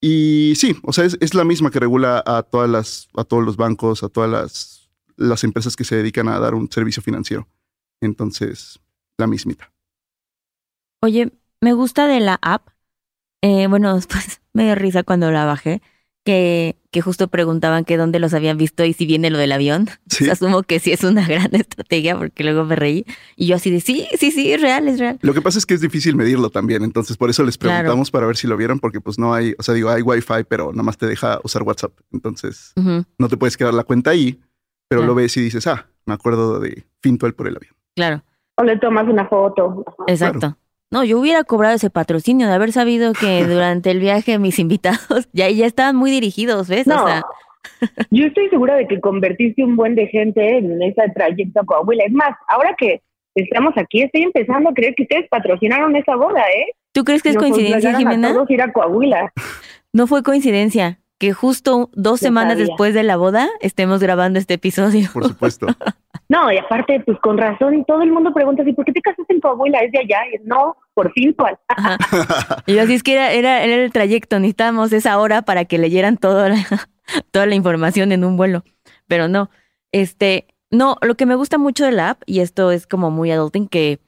Y 0.00 0.54
sí, 0.56 0.76
o 0.82 0.92
sea, 0.92 1.04
es, 1.04 1.34
la 1.34 1.44
misma 1.44 1.70
que 1.70 1.80
regula 1.80 2.22
a 2.26 2.42
todas 2.42 2.68
las, 2.68 3.08
a 3.16 3.24
todos 3.24 3.44
los 3.44 3.56
bancos, 3.56 4.02
a 4.02 4.08
todas 4.08 4.30
las, 4.30 4.90
las 5.16 5.44
empresas 5.44 5.76
que 5.76 5.84
se 5.84 5.96
dedican 5.96 6.28
a 6.28 6.38
dar 6.38 6.54
un 6.54 6.70
servicio 6.70 7.02
financiero. 7.02 7.48
Entonces, 8.00 8.80
la 9.16 9.26
mismita. 9.26 9.72
Oye, 11.00 11.32
me 11.60 11.72
gusta 11.72 12.06
de 12.06 12.20
la 12.20 12.38
app. 12.42 12.68
Eh, 13.42 13.66
bueno, 13.68 13.98
pues 14.08 14.40
me 14.52 14.64
dio 14.64 14.74
risa 14.74 15.02
cuando 15.04 15.30
la 15.30 15.44
bajé 15.44 15.82
que, 16.24 16.76
que 16.90 17.00
justo 17.00 17.28
preguntaban 17.28 17.84
que 17.84 17.96
dónde 17.96 18.18
los 18.18 18.34
habían 18.34 18.56
visto 18.56 18.84
y 18.84 18.92
si 18.92 19.06
viene 19.06 19.30
lo 19.30 19.38
del 19.38 19.52
avión. 19.52 19.88
asumo 20.30 20.62
que 20.62 20.78
sí 20.78 20.92
es 20.92 21.04
una 21.04 21.26
gran 21.28 21.54
estrategia 21.54 22.16
porque 22.16 22.44
luego 22.44 22.64
me 22.64 22.76
reí. 22.76 23.04
Y 23.36 23.46
yo 23.46 23.56
así 23.56 23.70
de, 23.70 23.80
sí, 23.80 24.06
sí, 24.16 24.30
sí, 24.30 24.52
es 24.52 24.60
real, 24.60 24.88
es 24.88 24.98
real. 24.98 25.18
Lo 25.22 25.34
que 25.34 25.42
pasa 25.42 25.58
es 25.58 25.66
que 25.66 25.74
es 25.74 25.80
difícil 25.80 26.16
medirlo 26.16 26.50
también. 26.50 26.82
Entonces 26.82 27.16
por 27.16 27.30
eso 27.30 27.42
les 27.44 27.58
preguntamos 27.58 28.10
para 28.10 28.26
ver 28.26 28.36
si 28.36 28.46
lo 28.46 28.56
vieron 28.56 28.78
porque 28.78 29.00
pues 29.00 29.18
no 29.18 29.34
hay, 29.34 29.54
o 29.58 29.62
sea, 29.62 29.74
digo, 29.74 29.90
hay 29.90 30.02
wifi, 30.02 30.44
pero 30.48 30.72
nada 30.72 30.82
más 30.82 30.98
te 30.98 31.06
deja 31.06 31.40
usar 31.42 31.62
WhatsApp. 31.62 31.92
Entonces 32.12 32.72
no 32.76 33.28
te 33.28 33.36
puedes 33.36 33.56
quedar 33.56 33.74
la 33.74 33.84
cuenta 33.84 34.10
ahí, 34.10 34.40
pero 34.88 35.04
lo 35.04 35.14
ves 35.14 35.36
y 35.36 35.40
dices, 35.40 35.66
ah, 35.66 35.86
me 36.04 36.14
acuerdo 36.14 36.60
de 36.60 36.84
Fintual 37.00 37.34
por 37.34 37.48
el 37.48 37.56
avión. 37.56 37.74
Claro. 37.94 38.22
O 38.56 38.64
le 38.64 38.78
tomas 38.78 39.08
una 39.08 39.26
foto. 39.26 39.84
Exacto. 40.06 40.56
No, 40.92 41.04
yo 41.04 41.18
hubiera 41.18 41.42
cobrado 41.42 41.74
ese 41.74 41.88
patrocinio 41.88 42.46
de 42.46 42.52
haber 42.52 42.70
sabido 42.70 43.14
que 43.14 43.44
durante 43.48 43.90
el 43.90 43.98
viaje 43.98 44.38
mis 44.38 44.58
invitados 44.58 45.26
ya, 45.32 45.48
ya 45.48 45.66
estaban 45.66 45.96
muy 45.96 46.10
dirigidos, 46.10 46.68
¿ves? 46.68 46.86
No, 46.86 47.06
yo 48.10 48.26
estoy 48.26 48.48
segura 48.50 48.76
de 48.76 48.86
que 48.86 49.00
convertiste 49.00 49.64
un 49.64 49.74
buen 49.74 49.94
de 49.94 50.06
gente 50.08 50.58
en 50.58 50.82
esa 50.82 51.04
trayecto 51.14 51.60
a 51.60 51.64
Coahuila. 51.64 52.04
Es 52.04 52.12
más, 52.12 52.36
ahora 52.48 52.74
que 52.76 53.00
estamos 53.34 53.72
aquí, 53.76 54.02
estoy 54.02 54.22
empezando 54.24 54.68
a 54.68 54.74
creer 54.74 54.94
que 54.94 55.04
ustedes 55.04 55.28
patrocinaron 55.30 55.96
esa 55.96 56.14
boda, 56.14 56.42
¿eh? 56.42 56.72
¿Tú 56.92 57.04
crees 57.04 57.22
que 57.22 57.30
es 57.30 57.36
coincidencia, 57.38 57.96
Jimena? 57.96 58.30
A 58.30 58.34
todos 58.34 58.50
ir 58.50 58.62
a 58.62 58.72
Coahuila. 58.72 59.32
No 59.94 60.06
fue 60.06 60.22
coincidencia 60.22 61.00
que 61.18 61.34
justo 61.34 61.90
dos 61.92 62.18
semanas 62.18 62.56
después 62.56 62.94
de 62.94 63.02
la 63.02 63.18
boda 63.18 63.50
estemos 63.60 64.00
grabando 64.00 64.38
este 64.38 64.54
episodio. 64.54 65.06
Por 65.12 65.28
supuesto. 65.28 65.66
No, 66.28 66.50
y 66.50 66.56
aparte, 66.56 67.00
pues 67.00 67.18
con 67.20 67.36
razón, 67.36 67.84
todo 67.84 68.02
el 68.02 68.10
mundo 68.10 68.32
pregunta 68.32 68.62
así, 68.62 68.72
¿por 68.72 68.84
qué 68.84 68.92
te 68.92 69.02
casaste 69.02 69.34
en 69.34 69.40
tu 69.40 69.48
abuela? 69.48 69.80
Es 69.80 69.92
de 69.92 69.98
allá. 69.98 70.20
Y 70.32 70.38
no, 70.44 70.76
por 70.94 71.12
fin, 71.12 71.34
¿cuál? 71.34 71.58
y 72.66 72.78
así 72.78 72.94
es 72.94 73.02
que 73.02 73.14
era, 73.14 73.32
era, 73.32 73.62
era, 73.62 73.82
el 73.82 73.92
trayecto, 73.92 74.38
necesitábamos 74.38 74.92
esa 74.92 75.18
hora 75.18 75.42
para 75.42 75.64
que 75.64 75.78
leyeran 75.78 76.16
toda 76.16 76.48
la, 76.48 76.56
toda 77.30 77.46
la 77.46 77.54
información 77.54 78.12
en 78.12 78.24
un 78.24 78.36
vuelo. 78.36 78.64
Pero 79.08 79.28
no, 79.28 79.50
este, 79.92 80.46
no, 80.70 80.96
lo 81.02 81.16
que 81.16 81.26
me 81.26 81.34
gusta 81.34 81.58
mucho 81.58 81.84
de 81.84 81.92
la 81.92 82.10
app, 82.10 82.22
y 82.24 82.40
esto 82.40 82.70
es 82.70 82.86
como 82.86 83.10
muy 83.10 83.30
adulting, 83.30 83.68
que 83.68 84.00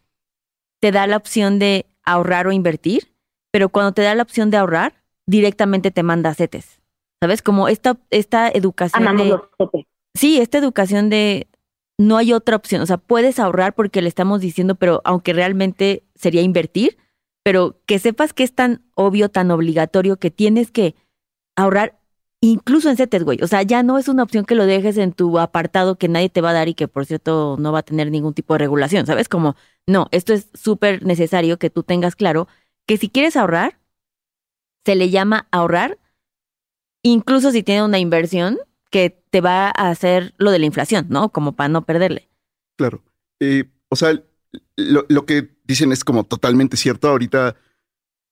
te 0.80 0.92
da 0.92 1.06
la 1.06 1.18
opción 1.18 1.58
de 1.58 1.86
ahorrar 2.04 2.46
o 2.46 2.52
invertir, 2.52 3.14
pero 3.50 3.68
cuando 3.68 3.92
te 3.92 4.02
da 4.02 4.14
la 4.14 4.22
opción 4.22 4.50
de 4.50 4.56
ahorrar, 4.56 4.94
directamente 5.26 5.90
te 5.90 6.02
manda 6.02 6.34
CETES. 6.34 6.80
¿Sabes? 7.20 7.42
Como 7.42 7.68
esta, 7.68 7.96
esta 8.10 8.48
educación 8.48 9.16
de... 9.16 9.38
Sí, 10.14 10.40
esta 10.40 10.58
educación 10.58 11.10
de 11.10 11.48
no 11.98 12.16
hay 12.16 12.32
otra 12.32 12.56
opción. 12.56 12.82
O 12.82 12.86
sea, 12.86 12.98
puedes 12.98 13.38
ahorrar 13.38 13.74
porque 13.74 14.02
le 14.02 14.08
estamos 14.08 14.40
diciendo, 14.40 14.74
pero 14.74 15.00
aunque 15.04 15.32
realmente 15.32 16.04
sería 16.14 16.42
invertir, 16.42 16.98
pero 17.42 17.80
que 17.86 17.98
sepas 17.98 18.32
que 18.32 18.42
es 18.42 18.54
tan 18.54 18.82
obvio, 18.94 19.28
tan 19.28 19.50
obligatorio 19.50 20.18
que 20.18 20.30
tienes 20.30 20.70
que 20.70 20.94
ahorrar 21.56 21.98
incluso 22.40 22.90
en 22.90 22.96
CETES, 22.96 23.24
güey. 23.24 23.38
O 23.42 23.46
sea, 23.46 23.62
ya 23.62 23.82
no 23.82 23.98
es 23.98 24.08
una 24.08 24.22
opción 24.22 24.44
que 24.44 24.54
lo 24.54 24.66
dejes 24.66 24.98
en 24.98 25.12
tu 25.12 25.38
apartado 25.38 25.96
que 25.96 26.08
nadie 26.08 26.28
te 26.28 26.40
va 26.40 26.50
a 26.50 26.54
dar 26.54 26.68
y 26.68 26.74
que, 26.74 26.88
por 26.88 27.06
cierto, 27.06 27.56
no 27.58 27.72
va 27.72 27.80
a 27.80 27.82
tener 27.84 28.10
ningún 28.10 28.34
tipo 28.34 28.54
de 28.54 28.58
regulación, 28.58 29.06
¿sabes? 29.06 29.28
Como, 29.28 29.56
no, 29.86 30.08
esto 30.10 30.34
es 30.34 30.50
súper 30.52 31.04
necesario 31.04 31.58
que 31.58 31.70
tú 31.70 31.82
tengas 31.82 32.16
claro 32.16 32.48
que 32.86 32.98
si 32.98 33.08
quieres 33.08 33.36
ahorrar, 33.36 33.78
se 34.84 34.94
le 34.94 35.08
llama 35.08 35.48
ahorrar, 35.52 35.98
incluso 37.02 37.50
si 37.50 37.62
tiene 37.62 37.82
una 37.82 37.98
inversión 37.98 38.58
que 38.94 39.20
te 39.30 39.40
va 39.40 39.72
a 39.76 39.90
hacer 39.90 40.34
lo 40.38 40.52
de 40.52 40.60
la 40.60 40.66
inflación, 40.66 41.06
¿no? 41.08 41.30
Como 41.30 41.56
para 41.56 41.66
no 41.68 41.84
perderle. 41.84 42.28
Claro. 42.76 43.02
O 43.88 43.96
sea, 43.96 44.22
lo, 44.76 45.26
que 45.26 45.50
dicen 45.64 45.90
es 45.90 46.04
como 46.04 46.22
totalmente 46.22 46.76
cierto. 46.76 47.08
Ahorita, 47.08 47.56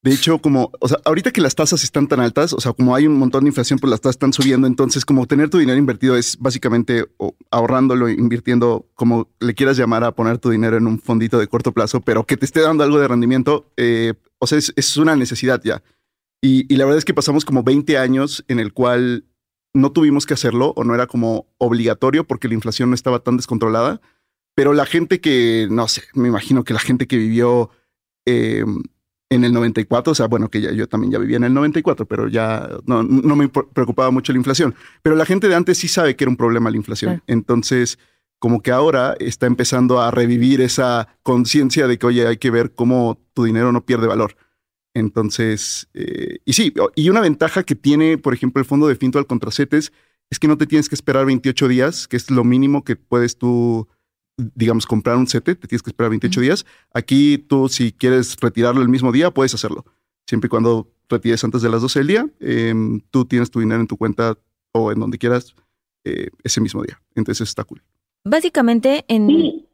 de 0.02 0.12
hecho, 0.12 0.38
como, 0.38 0.70
o 0.78 0.86
sea, 0.86 0.98
ahorita 1.04 1.32
que 1.32 1.40
las 1.40 1.56
tasas 1.56 1.82
están 1.82 2.06
tan 2.06 2.20
altas, 2.20 2.52
o 2.52 2.60
sea, 2.60 2.74
como 2.74 2.94
hay 2.94 3.08
un 3.08 3.18
montón 3.18 3.42
de 3.42 3.48
inflación, 3.48 3.80
pues 3.80 3.90
las 3.90 4.00
tasas 4.00 4.14
están 4.14 4.32
subiendo. 4.32 4.68
Entonces, 4.68 5.04
como 5.04 5.26
tener 5.26 5.50
tu 5.50 5.58
dinero 5.58 5.76
invertido 5.76 6.16
es 6.16 6.38
básicamente 6.38 7.06
ahorrándolo, 7.50 8.08
invirtiendo, 8.08 8.86
como 8.94 9.32
le 9.40 9.54
quieras 9.54 9.76
llamar 9.76 10.04
a 10.04 10.12
poner 10.12 10.38
tu 10.38 10.50
dinero 10.50 10.76
en 10.76 10.86
un 10.86 11.00
fondito 11.00 11.40
de 11.40 11.48
corto 11.48 11.72
plazo, 11.72 12.02
pero 12.02 12.24
que 12.24 12.36
te 12.36 12.44
esté 12.44 12.60
dando 12.60 12.84
algo 12.84 13.00
de 13.00 13.08
rendimiento. 13.08 13.66
Eh, 13.76 14.14
o 14.38 14.46
sea, 14.46 14.58
es, 14.58 14.72
es 14.76 14.96
una 14.96 15.16
necesidad 15.16 15.60
ya. 15.64 15.82
Y, 16.44 16.74
la 16.74 16.84
verdad 16.84 16.98
es 16.98 17.04
que 17.04 17.14
pasamos 17.14 17.44
como 17.44 17.62
20 17.62 17.98
años 17.98 18.44
en 18.48 18.58
el 18.58 18.72
cual 18.72 19.24
no 19.74 19.92
tuvimos 19.92 20.26
que 20.26 20.34
hacerlo 20.34 20.72
o 20.76 20.84
no 20.84 20.94
era 20.94 21.06
como 21.06 21.46
obligatorio 21.58 22.24
porque 22.24 22.48
la 22.48 22.54
inflación 22.54 22.90
no 22.90 22.94
estaba 22.94 23.20
tan 23.20 23.36
descontrolada. 23.36 24.00
Pero 24.54 24.74
la 24.74 24.84
gente 24.84 25.20
que, 25.20 25.66
no 25.70 25.88
sé, 25.88 26.02
me 26.14 26.28
imagino 26.28 26.64
que 26.64 26.74
la 26.74 26.80
gente 26.80 27.06
que 27.06 27.16
vivió 27.16 27.70
em, 28.26 28.82
en 29.30 29.44
el 29.44 29.52
94, 29.54 30.12
o 30.12 30.14
sea, 30.14 30.26
bueno, 30.26 30.50
que 30.50 30.60
ya, 30.60 30.72
yo 30.72 30.86
también 30.88 31.10
ya 31.10 31.18
vivía 31.18 31.38
en 31.38 31.44
el 31.44 31.54
94, 31.54 32.04
pero 32.06 32.28
ya 32.28 32.68
no, 32.84 33.02
no, 33.02 33.34
me 33.34 33.48
preocupaba 33.48 34.10
mucho 34.10 34.32
la 34.32 34.38
inflación. 34.38 34.74
Pero 35.02 35.16
la 35.16 35.24
gente 35.24 35.48
de 35.48 35.54
antes 35.54 35.78
sí 35.78 35.88
sabe 35.88 36.16
que 36.16 36.24
era 36.24 36.30
un 36.30 36.36
problema 36.36 36.70
la 36.70 36.76
inflación. 36.76 37.22
Entonces, 37.26 37.98
como 38.38 38.60
que 38.60 38.72
ahora 38.72 39.14
está 39.20 39.46
empezando 39.46 40.02
a 40.02 40.10
revivir 40.10 40.60
esa 40.60 41.08
conciencia 41.22 41.86
de 41.86 41.98
que, 41.98 42.06
oye, 42.06 42.26
hay 42.26 42.36
que 42.36 42.50
ver 42.50 42.74
cómo 42.74 43.18
tu 43.32 43.44
dinero 43.44 43.72
no 43.72 43.86
pierde 43.86 44.06
valor. 44.06 44.36
Entonces, 44.94 45.88
eh, 45.94 46.38
y 46.44 46.52
sí, 46.52 46.72
y 46.94 47.08
una 47.08 47.20
ventaja 47.20 47.62
que 47.62 47.74
tiene, 47.74 48.18
por 48.18 48.34
ejemplo, 48.34 48.60
el 48.60 48.66
fondo 48.66 48.88
de 48.88 48.96
Fintual 48.96 49.26
contra 49.26 49.50
CETES 49.50 49.92
es 50.30 50.38
que 50.38 50.48
no 50.48 50.56
te 50.58 50.66
tienes 50.66 50.88
que 50.88 50.94
esperar 50.94 51.26
28 51.26 51.68
días, 51.68 52.08
que 52.08 52.16
es 52.16 52.30
lo 52.30 52.44
mínimo 52.44 52.84
que 52.84 52.96
puedes 52.96 53.36
tú, 53.36 53.88
digamos, 54.36 54.86
comprar 54.86 55.16
un 55.16 55.26
CETE, 55.26 55.54
te 55.54 55.68
tienes 55.68 55.82
que 55.82 55.90
esperar 55.90 56.10
28 56.10 56.40
días. 56.40 56.66
Aquí 56.92 57.38
tú, 57.38 57.68
si 57.68 57.92
quieres 57.92 58.36
retirarlo 58.40 58.82
el 58.82 58.88
mismo 58.88 59.12
día, 59.12 59.30
puedes 59.30 59.54
hacerlo. 59.54 59.84
Siempre 60.26 60.46
y 60.46 60.50
cuando 60.50 60.90
retires 61.08 61.42
antes 61.44 61.62
de 61.62 61.68
las 61.68 61.82
12 61.82 61.98
del 62.00 62.08
día, 62.08 62.26
em, 62.40 63.00
tú 63.10 63.24
tienes 63.24 63.50
tu 63.50 63.60
dinero 63.60 63.80
en 63.80 63.86
tu 63.86 63.96
cuenta 63.96 64.38
o 64.72 64.92
en 64.92 65.00
donde 65.00 65.18
quieras 65.18 65.54
eh, 66.04 66.30
ese 66.42 66.60
mismo 66.60 66.82
día. 66.82 67.00
Entonces 67.14 67.48
está 67.48 67.64
cool. 67.64 67.82
Básicamente, 68.24 69.04
en, 69.08 69.66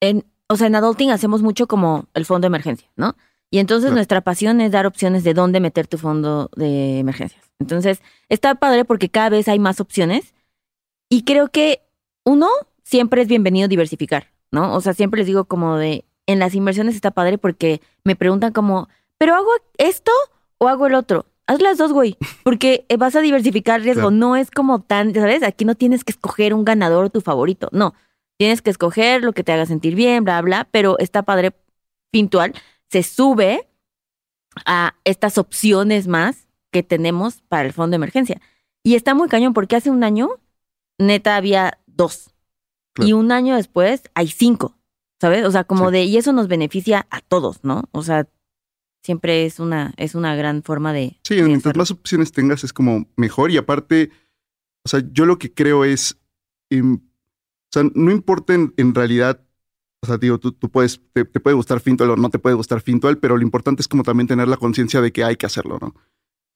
en, 0.00 0.24
o 0.48 0.56
sea, 0.56 0.66
en 0.66 0.74
Adulting 0.74 1.10
hacemos 1.10 1.42
mucho 1.42 1.66
como 1.66 2.08
el 2.14 2.24
fondo 2.24 2.46
de 2.46 2.48
emergencia, 2.48 2.90
¿no? 2.96 3.16
Y 3.50 3.58
entonces 3.58 3.90
nuestra 3.90 4.20
pasión 4.20 4.60
es 4.60 4.70
dar 4.70 4.86
opciones 4.86 5.24
de 5.24 5.34
dónde 5.34 5.58
meter 5.58 5.88
tu 5.88 5.98
fondo 5.98 6.50
de 6.54 7.00
emergencias. 7.00 7.50
Entonces, 7.58 8.00
está 8.28 8.54
padre 8.54 8.84
porque 8.84 9.08
cada 9.08 9.30
vez 9.30 9.48
hay 9.48 9.58
más 9.58 9.80
opciones. 9.80 10.34
Y 11.08 11.24
creo 11.24 11.48
que 11.48 11.82
uno, 12.24 12.48
siempre 12.84 13.22
es 13.22 13.28
bienvenido 13.28 13.66
diversificar, 13.66 14.28
¿no? 14.52 14.74
O 14.74 14.80
sea, 14.80 14.94
siempre 14.94 15.18
les 15.18 15.26
digo 15.26 15.46
como 15.46 15.76
de, 15.76 16.04
en 16.26 16.38
las 16.38 16.54
inversiones 16.54 16.94
está 16.94 17.10
padre 17.10 17.38
porque 17.38 17.80
me 18.04 18.14
preguntan 18.14 18.52
como, 18.52 18.88
¿pero 19.18 19.34
hago 19.34 19.50
esto 19.78 20.12
o 20.58 20.68
hago 20.68 20.86
el 20.86 20.94
otro? 20.94 21.26
Haz 21.48 21.60
las 21.60 21.76
dos, 21.76 21.92
güey, 21.92 22.16
porque 22.44 22.86
vas 22.98 23.16
a 23.16 23.20
diversificar 23.20 23.80
riesgo. 23.80 24.12
No 24.12 24.36
es 24.36 24.52
como 24.52 24.80
tan, 24.82 25.12
¿sabes? 25.12 25.42
Aquí 25.42 25.64
no 25.64 25.74
tienes 25.74 26.04
que 26.04 26.12
escoger 26.12 26.54
un 26.54 26.64
ganador 26.64 27.10
tu 27.10 27.20
favorito. 27.20 27.68
No, 27.72 27.94
tienes 28.38 28.62
que 28.62 28.70
escoger 28.70 29.24
lo 29.24 29.32
que 29.32 29.42
te 29.42 29.50
haga 29.50 29.66
sentir 29.66 29.96
bien, 29.96 30.22
bla, 30.22 30.40
bla, 30.40 30.68
pero 30.70 30.96
está 31.00 31.24
padre 31.24 31.52
pintual 32.12 32.54
se 32.90 33.02
sube 33.02 33.68
a 34.66 34.96
estas 35.04 35.38
opciones 35.38 36.08
más 36.08 36.48
que 36.72 36.82
tenemos 36.82 37.42
para 37.42 37.66
el 37.66 37.72
fondo 37.72 37.92
de 37.92 37.96
emergencia. 37.96 38.40
Y 38.82 38.94
está 38.94 39.14
muy 39.14 39.28
cañón 39.28 39.52
porque 39.54 39.76
hace 39.76 39.90
un 39.90 40.02
año, 40.04 40.30
neta, 40.98 41.36
había 41.36 41.78
dos. 41.86 42.34
Y 42.96 43.12
un 43.12 43.32
año 43.32 43.56
después 43.56 44.02
hay 44.14 44.28
cinco, 44.28 44.76
¿sabes? 45.20 45.44
O 45.44 45.50
sea, 45.50 45.64
como 45.64 45.90
de, 45.90 46.04
y 46.04 46.16
eso 46.16 46.32
nos 46.32 46.48
beneficia 46.48 47.06
a 47.10 47.20
todos, 47.20 47.62
¿no? 47.62 47.84
O 47.92 48.02
sea, 48.02 48.28
siempre 49.02 49.46
es 49.46 49.60
una, 49.60 49.94
es 49.96 50.14
una 50.14 50.34
gran 50.34 50.62
forma 50.62 50.92
de... 50.92 51.18
Sí, 51.22 51.40
mientras 51.42 51.76
más 51.76 51.90
opciones 51.90 52.32
tengas 52.32 52.64
es 52.64 52.72
como 52.72 53.08
mejor 53.16 53.50
y 53.50 53.56
aparte, 53.56 54.10
o 54.84 54.88
sea, 54.88 55.02
yo 55.12 55.24
lo 55.24 55.38
que 55.38 55.54
creo 55.54 55.84
es, 55.84 56.18
em, 56.70 56.96
o 56.96 57.72
sea, 57.72 57.84
no 57.94 58.10
importa 58.10 58.54
en 58.54 58.94
realidad 58.94 59.40
o 60.02 60.06
sea, 60.06 60.16
digo, 60.16 60.38
tú, 60.38 60.54
puedes, 60.70 61.00
te, 61.12 61.24
puede 61.24 61.54
gustar 61.54 61.80
Fintual 61.80 62.10
o 62.10 62.16
no 62.16 62.30
te 62.30 62.38
puede 62.38 62.56
gustar 62.56 62.80
Fintual, 62.80 63.18
pero 63.18 63.36
lo 63.36 63.42
importante 63.42 63.82
es 63.82 63.88
como 63.88 64.02
también 64.02 64.26
tener 64.26 64.48
la 64.48 64.56
conciencia 64.56 65.00
de 65.00 65.12
que 65.12 65.24
hay 65.24 65.36
que 65.36 65.46
hacerlo, 65.46 65.78
¿no? 65.80 65.94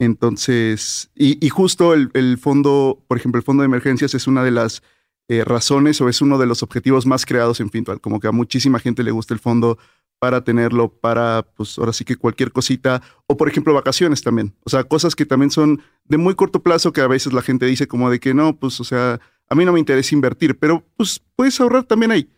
Entonces, 0.01 1.11
y, 1.15 1.49
justo 1.51 1.95
el, 1.95 2.39
fondo, 2.39 3.05
por 3.07 3.17
ejemplo, 3.17 3.39
el 3.39 3.45
fondo 3.45 3.63
de 3.63 3.67
emergencias 3.67 4.15
es 4.15 4.27
una 4.27 4.43
de 4.43 4.51
las 4.51 4.83
eh, 5.29 5.45
razones 5.45 6.01
o 6.01 6.09
es 6.09 6.21
uno 6.21 6.37
de 6.39 6.47
los 6.47 6.63
objetivos 6.63 7.07
más 7.07 7.25
creados 7.25 7.61
en 7.61 7.71
Fintual. 7.71 8.01
Como 8.01 8.19
que 8.19 8.27
a 8.27 8.33
muchísima 8.33 8.81
gente 8.81 9.05
le 9.05 9.13
gusta 9.13 9.35
el 9.35 9.41
fondo 9.41 9.79
para 10.19 10.43
tenerlo, 10.43 10.89
para, 10.89 11.43
pues 11.55 11.79
ahora 11.79 11.93
sí 11.93 12.05
que 12.05 12.17
cualquier 12.17 12.51
cosita, 12.51 13.03
o 13.27 13.37
por 13.37 13.49
ejemplo 13.49 13.75
vacaciones 13.75 14.23
también. 14.23 14.55
O 14.65 14.71
sea, 14.71 14.83
cosas 14.85 15.15
que 15.15 15.27
también 15.27 15.51
son 15.51 15.83
de 16.05 16.17
muy 16.17 16.35
corto 16.35 16.63
plazo 16.63 16.93
que 16.93 17.03
a 17.03 17.07
veces 17.07 17.33
la 17.33 17.43
gente 17.43 17.67
dice 17.67 17.87
como 17.87 18.11
de 18.11 18.19
que 18.19 18.35
no, 18.35 18.57
pues, 18.57 18.81
o 18.81 18.85
sea, 18.85 19.21
a 19.49 19.55
mí 19.55 19.65
no 19.65 19.73
me 19.73 19.81
interesa 19.81 20.15
invertir, 20.15 20.59
pero 20.59 20.83
pues 20.97 21.23
puedes 21.37 21.61
ahorrar 21.61 21.85
también 21.85 22.11
ahí. 22.11 22.29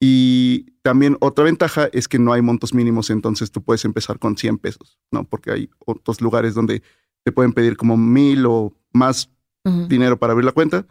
Y 0.00 0.72
también 0.82 1.16
otra 1.20 1.44
ventaja 1.44 1.88
es 1.92 2.06
que 2.06 2.18
no 2.18 2.32
hay 2.32 2.42
montos 2.42 2.74
mínimos, 2.74 3.10
entonces 3.10 3.50
tú 3.50 3.62
puedes 3.62 3.84
empezar 3.84 4.18
con 4.18 4.36
100 4.36 4.58
pesos, 4.58 4.98
¿no? 5.10 5.24
Porque 5.24 5.50
hay 5.50 5.70
otros 5.84 6.20
lugares 6.20 6.54
donde 6.54 6.82
te 7.24 7.32
pueden 7.32 7.52
pedir 7.52 7.76
como 7.76 7.96
mil 7.96 8.46
o 8.46 8.72
más 8.92 9.30
dinero 9.88 10.16
para 10.16 10.32
abrir 10.32 10.44
la 10.44 10.52
cuenta 10.52 10.86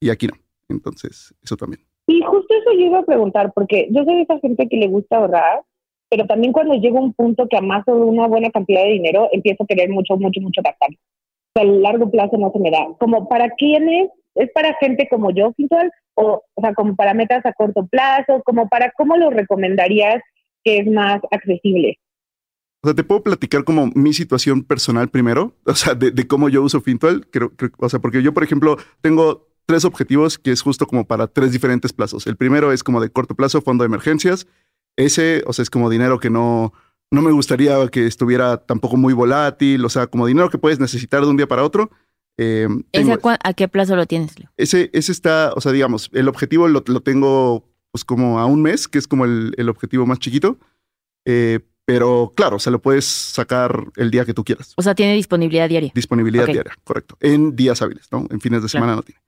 y 0.00 0.10
aquí 0.10 0.26
no. 0.26 0.34
Entonces, 0.68 1.34
eso 1.42 1.56
también. 1.56 1.82
Y 2.06 2.20
justo 2.22 2.54
eso 2.54 2.72
yo 2.72 2.86
iba 2.86 2.98
a 2.98 3.06
preguntar, 3.06 3.52
porque 3.54 3.88
yo 3.90 4.04
soy 4.04 4.16
de 4.16 4.22
esa 4.22 4.38
gente 4.40 4.68
que 4.68 4.76
le 4.76 4.88
gusta 4.88 5.16
ahorrar, 5.16 5.62
pero 6.10 6.26
también 6.26 6.52
cuando 6.52 6.74
llega 6.74 7.00
un 7.00 7.12
punto 7.12 7.46
que 7.48 7.56
amaso 7.56 7.94
una 7.94 8.26
buena 8.26 8.50
cantidad 8.50 8.82
de 8.82 8.92
dinero, 8.92 9.28
empiezo 9.32 9.64
a 9.64 9.66
querer 9.66 9.90
mucho, 9.90 10.16
mucho, 10.16 10.40
mucho 10.40 10.62
gastar. 10.62 10.90
O 10.90 11.60
sea, 11.60 11.62
a 11.62 11.72
largo 11.72 12.10
plazo 12.10 12.36
no 12.38 12.50
se 12.52 12.58
me 12.58 12.70
da. 12.70 12.86
Como 12.98 13.28
para 13.28 13.50
quiénes, 13.50 14.10
es 14.38 14.50
para 14.52 14.74
gente 14.80 15.08
como 15.10 15.30
yo, 15.30 15.52
Fintual, 15.54 15.90
o, 16.14 16.42
o 16.54 16.60
sea, 16.60 16.74
como 16.74 16.96
para 16.96 17.12
metas 17.12 17.44
a 17.44 17.52
corto 17.52 17.86
plazo, 17.86 18.42
como 18.44 18.68
para 18.68 18.92
cómo 18.92 19.16
lo 19.16 19.30
recomendarías 19.30 20.22
que 20.64 20.78
es 20.78 20.86
más 20.86 21.20
accesible. 21.30 21.98
O 22.82 22.88
sea, 22.88 22.94
te 22.94 23.02
puedo 23.02 23.22
platicar 23.24 23.64
como 23.64 23.88
mi 23.94 24.12
situación 24.12 24.62
personal 24.62 25.08
primero, 25.08 25.54
o 25.66 25.74
sea, 25.74 25.94
de, 25.94 26.26
cómo 26.26 26.48
yo 26.48 26.62
uso 26.62 26.80
Fintual, 26.80 27.26
creo, 27.30 27.52
o 27.78 27.88
sea, 27.88 27.98
porque 27.98 28.22
yo, 28.22 28.32
por 28.32 28.44
ejemplo, 28.44 28.76
tengo 29.00 29.48
tres 29.66 29.84
objetivos 29.84 30.38
que 30.38 30.52
es 30.52 30.62
justo 30.62 30.86
como 30.86 31.04
para 31.04 31.26
tres 31.26 31.52
diferentes 31.52 31.92
plazos. 31.92 32.26
El 32.26 32.36
primero 32.36 32.72
es 32.72 32.84
como 32.84 33.00
de 33.00 33.10
corto 33.10 33.34
plazo, 33.34 33.60
fondo 33.60 33.82
de 33.82 33.86
emergencias. 33.86 34.46
Ese, 34.96 35.42
o 35.46 35.52
sea, 35.52 35.64
es 35.64 35.70
como 35.70 35.90
dinero 35.90 36.20
que 36.20 36.30
no, 36.30 36.72
no 37.10 37.22
me 37.22 37.32
gustaría 37.32 37.86
que 37.88 38.06
estuviera 38.06 38.58
tampoco 38.58 38.96
muy 38.96 39.12
volátil, 39.12 39.84
o 39.84 39.88
sea, 39.88 40.06
como 40.06 40.26
dinero 40.26 40.48
que 40.48 40.58
puedes 40.58 40.80
necesitar 40.80 41.22
de 41.22 41.28
un 41.28 41.36
día 41.36 41.48
para 41.48 41.64
otro. 41.64 41.90
Eh, 42.38 42.68
a, 43.42 43.52
qué 43.52 43.66
plazo 43.66 43.96
lo 43.96 44.06
tienes, 44.06 44.38
Leo? 44.38 44.48
Ese, 44.56 44.90
ese 44.92 45.10
está, 45.10 45.52
o 45.56 45.60
sea, 45.60 45.72
digamos, 45.72 46.08
el 46.12 46.28
objetivo 46.28 46.68
lo, 46.68 46.82
tengo 46.82 47.68
pues 47.90 48.04
como 48.04 48.38
a 48.38 48.46
un 48.46 48.62
mes, 48.62 48.86
que 48.86 48.98
es 48.98 49.08
como 49.08 49.24
el, 49.24 49.68
objetivo 49.68 50.06
más 50.06 50.20
chiquito. 50.20 50.58
Eh, 51.24 51.58
pero 51.84 52.32
claro, 52.36 52.56
o 52.56 52.58
sea, 52.58 52.70
lo 52.70 52.80
puedes 52.80 53.06
sacar 53.06 53.86
el 53.96 54.10
día 54.10 54.24
que 54.24 54.34
tú 54.34 54.44
quieras. 54.44 54.74
O 54.76 54.82
sea, 54.82 54.94
tiene 54.94 55.14
disponibilidad 55.14 55.68
diaria. 55.68 55.90
Disponibilidad 55.94 56.46
diaria, 56.46 56.74
correcto. 56.84 57.16
En 57.20 57.56
días 57.56 57.82
hábiles, 57.82 58.06
¿no? 58.12 58.26
En 58.30 58.40
fines 58.40 58.62
de 58.62 58.68
semana 58.68 58.94
no 58.94 59.02
tiene. 59.02 59.20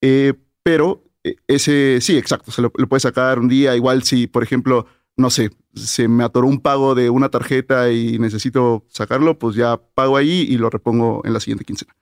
Eh, 0.00 0.32
pero 0.62 1.04
eh, 1.24 1.36
ese, 1.48 1.98
sí, 2.00 2.16
exacto, 2.16 2.50
se 2.50 2.62
lo, 2.62 2.72
lo 2.76 2.88
puedes 2.88 3.02
sacar 3.02 3.38
un 3.40 3.48
día, 3.48 3.76
igual 3.76 4.04
si, 4.04 4.26
por 4.26 4.42
ejemplo, 4.42 4.86
no 5.16 5.28
sé, 5.28 5.50
se 5.74 6.08
me 6.08 6.24
atoró 6.24 6.46
un 6.46 6.60
pago 6.60 6.94
de 6.94 7.10
una 7.10 7.28
tarjeta 7.28 7.90
y 7.90 8.18
necesito 8.20 8.86
sacarlo, 8.88 9.38
pues 9.38 9.56
ya 9.56 9.76
pago 9.76 10.16
ahí 10.16 10.46
y 10.48 10.56
lo 10.56 10.70
repongo 10.70 11.20
en 11.24 11.32
la 11.32 11.40
siguiente 11.40 11.64
quincena. 11.64 11.94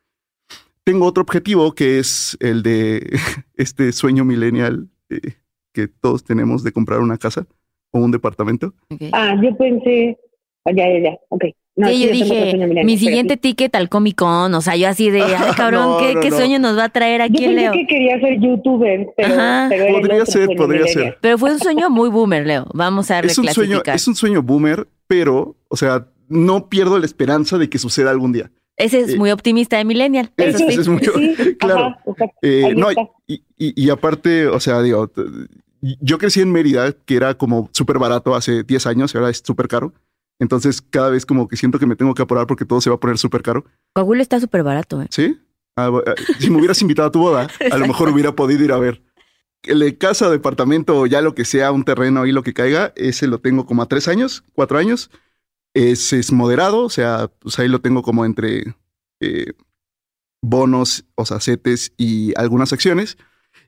Tengo 0.86 1.04
otro 1.06 1.24
objetivo 1.24 1.74
que 1.74 1.98
es 1.98 2.36
el 2.38 2.62
de 2.62 3.18
este 3.56 3.90
sueño 3.90 4.24
millennial 4.24 4.88
eh, 5.10 5.34
que 5.72 5.88
todos 5.88 6.22
tenemos 6.22 6.62
de 6.62 6.70
comprar 6.70 7.00
una 7.00 7.18
casa 7.18 7.44
o 7.90 7.98
un 7.98 8.12
departamento. 8.12 8.72
Ah, 9.12 9.34
yo 9.42 9.56
pensé. 9.56 10.16
ah, 10.64 10.70
ya, 10.72 10.84
ya, 10.88 11.10
ya. 11.10 11.18
Ok. 11.28 11.44
No, 11.74 11.88
Sí, 11.88 12.06
yo 12.06 12.12
dije, 12.12 12.84
mi 12.84 12.96
siguiente 12.96 13.36
ticket 13.36 13.74
al 13.74 13.88
Comic 13.90 14.16
Con, 14.16 14.54
o 14.54 14.60
sea, 14.62 14.76
yo 14.76 14.88
así 14.88 15.10
de, 15.10 15.22
ay 15.24 15.52
cabrón, 15.56 15.88
No, 15.90 15.98
¿qué, 15.98 16.14
no, 16.14 16.20
qué 16.20 16.30
no. 16.30 16.36
sueño 16.36 16.58
nos 16.60 16.78
va 16.78 16.84
a 16.84 16.88
traer 16.88 17.18
Yo 17.20 17.24
aquí 17.24 17.44
pensé 17.44 17.52
Leo? 17.52 17.72
que 17.72 17.86
quería 17.86 18.20
ser 18.20 18.40
youtuber, 18.40 19.06
pero, 19.16 19.92
Podría 19.92 20.22
otro 20.22 20.26
ser, 20.26 20.56
podría 20.56 20.86
ser. 20.86 21.18
Pero 21.20 21.36
fue 21.36 21.52
un 21.52 21.58
sueño 21.58 21.90
muy 21.90 22.08
boomer, 22.08 22.46
Leo. 22.46 22.66
Vamos 22.72 23.10
a 23.10 23.18
Es 23.18 23.36
un, 23.38 23.48
sueño, 23.48 23.82
es 23.84 24.08
un 24.08 24.14
sueño 24.14 24.40
boomer, 24.40 24.86
pero, 25.08 25.56
o 25.68 25.76
sea, 25.76 26.06
no 26.28 26.68
pierdo 26.68 26.98
la 26.98 27.04
esperanza 27.06 27.58
de 27.58 27.68
que 27.68 27.78
suceda 27.78 28.10
algún 28.12 28.32
día. 28.32 28.50
Ese 28.76 29.00
es 29.00 29.08
eh, 29.14 29.16
muy 29.18 29.30
optimista 29.30 29.76
de 29.78 29.84
Millennial. 29.84 30.30
Eso 30.36 30.58
sí. 30.58 30.66
es 30.68 30.88
muy- 30.88 31.00
Sí, 31.02 31.56
claro. 31.58 31.96
ajá. 32.06 32.26
Eh, 32.42 32.74
no, 32.76 32.90
y, 33.26 33.34
y- 33.56 33.84
y 33.86 33.90
aparte, 33.90 34.46
o 34.48 34.60
sea, 34.60 34.82
digo, 34.82 35.10
yo 36.00 36.18
crecí 36.18 36.40
en 36.40 36.52
Mérida, 36.52 36.92
que 36.92 37.16
era 37.16 37.34
como 37.34 37.70
súper 37.72 37.98
barato 37.98 38.34
hace 38.34 38.62
10 38.64 38.86
años 38.86 39.14
y 39.14 39.18
ahora 39.18 39.30
es 39.30 39.42
súper 39.44 39.68
caro. 39.68 39.92
Entonces, 40.38 40.82
cada 40.82 41.08
vez 41.10 41.24
como 41.24 41.48
que 41.48 41.56
siento 41.56 41.78
que 41.78 41.86
me 41.86 41.96
tengo 41.96 42.12
que 42.14 42.22
apurar 42.22 42.46
porque 42.46 42.64
todo 42.66 42.80
se 42.80 42.90
va 42.90 42.96
a 42.96 43.00
poner 43.00 43.16
súper 43.18 43.42
caro. 43.42 43.64
Coahuila 43.94 44.22
está 44.22 44.38
súper 44.40 44.62
barato, 44.62 45.00
¿eh? 45.00 45.06
¿Sí? 45.10 45.38
Ah, 45.76 45.90
ah, 46.06 46.14
si 46.38 46.50
me 46.50 46.58
hubieras 46.58 46.80
invitado 46.82 47.08
a 47.08 47.12
tu 47.12 47.20
boda, 47.20 47.48
a 47.70 47.76
lo 47.78 47.86
mejor 47.86 48.08
hubiera 48.10 48.34
podido 48.34 48.62
ir 48.64 48.72
a 48.72 48.78
ver. 48.78 49.02
El 49.62 49.80
de 49.80 49.96
casa, 49.96 50.30
departamento 50.30 50.98
o 51.00 51.06
ya 51.06 51.20
lo 51.22 51.34
que 51.34 51.44
sea, 51.44 51.72
un 51.72 51.84
terreno 51.84 52.22
ahí, 52.22 52.32
lo 52.32 52.42
que 52.42 52.52
caiga, 52.52 52.92
ese 52.96 53.26
lo 53.26 53.38
tengo 53.40 53.64
como 53.66 53.82
a 53.82 53.86
tres 53.86 54.08
años, 54.08 54.44
cuatro 54.54 54.78
años. 54.78 55.10
Ese 55.76 56.18
es 56.18 56.32
moderado, 56.32 56.84
o 56.84 56.88
sea, 56.90 57.28
pues 57.38 57.58
ahí 57.58 57.68
lo 57.68 57.80
tengo 57.80 58.02
como 58.02 58.24
entre 58.24 58.74
eh, 59.20 59.52
bonos, 60.42 61.04
o 61.14 61.24
sea, 61.26 61.40
CETES 61.40 61.92
y 61.96 62.32
algunas 62.38 62.72
acciones. 62.72 63.18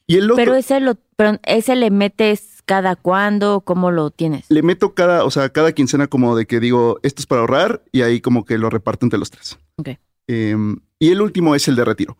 Y 0.07 0.17
el 0.17 0.25
otro 0.31 0.37
Pero 0.37 0.55
ese 0.55 0.81
lo, 0.81 0.95
pero 1.17 1.39
ese 1.45 1.77
le 1.77 1.91
metes 1.91 2.63
cada 2.65 2.97
cuándo, 2.97 3.61
¿cómo 3.63 3.91
lo 3.91 4.11
tienes? 4.11 4.47
le 4.49 4.63
meto 4.63 4.95
cada, 4.95 5.25
o 5.25 5.31
sea, 5.31 5.51
cada 5.51 5.73
quincena 5.73 6.07
como 6.07 6.37
de 6.37 6.47
que 6.47 6.61
digo, 6.61 6.99
esto 7.03 7.21
es 7.23 7.27
para 7.27 7.43
ahorrar 7.43 7.83
y 7.93 8.03
ahí 8.03 8.21
como 8.21 8.45
que 8.45 8.57
lo 8.59 8.71
reparto 8.71 9.05
entre 9.07 9.19
los 9.19 9.31
tres. 9.31 9.59
Ok. 9.77 9.91
Em, 10.29 10.79
y 10.99 11.11
el 11.11 11.21
último 11.21 11.55
es 11.55 11.69
el 11.69 11.77
de 11.77 11.85
retiro. 11.85 12.17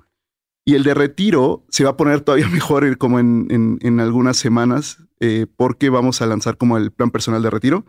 Y 0.67 0.75
el 0.75 0.85
de 0.85 0.93
retiro 0.95 1.65
se 1.71 1.85
va 1.85 1.91
a 1.91 1.97
poner 1.97 2.21
todavía 2.21 2.49
mejor 2.51 2.85
eh, 2.85 2.97
como 2.97 3.19
en, 3.21 3.47
en- 3.51 3.79
en 3.81 4.01
algunas 4.01 4.37
semanas 4.37 4.99
eh, 5.21 5.47
porque 5.57 5.89
vamos 5.89 6.21
a 6.21 6.27
lanzar 6.27 6.57
como 6.59 6.77
el 6.77 6.91
plan 6.93 7.11
personal 7.11 7.43
de 7.43 7.51
retiro, 7.51 7.87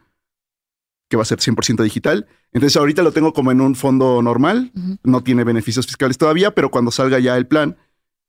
que 1.10 1.18
va 1.18 1.24
a 1.24 1.26
ser 1.26 1.40
100% 1.40 1.84
digital. 1.84 2.28
Entonces 2.54 2.78
ahorita 2.78 3.02
lo 3.04 3.12
tengo 3.12 3.34
como 3.34 3.52
en 3.52 3.62
un 3.62 3.76
fondo 3.76 4.22
normal, 4.22 4.72
no 5.04 5.22
tiene 5.22 5.44
beneficios 5.44 5.86
fiscales 5.86 6.18
todavía, 6.18 6.52
pero 6.56 6.70
cuando 6.70 6.92
salga 6.92 7.20
ya 7.20 7.36
el 7.36 7.48
plan, 7.48 7.78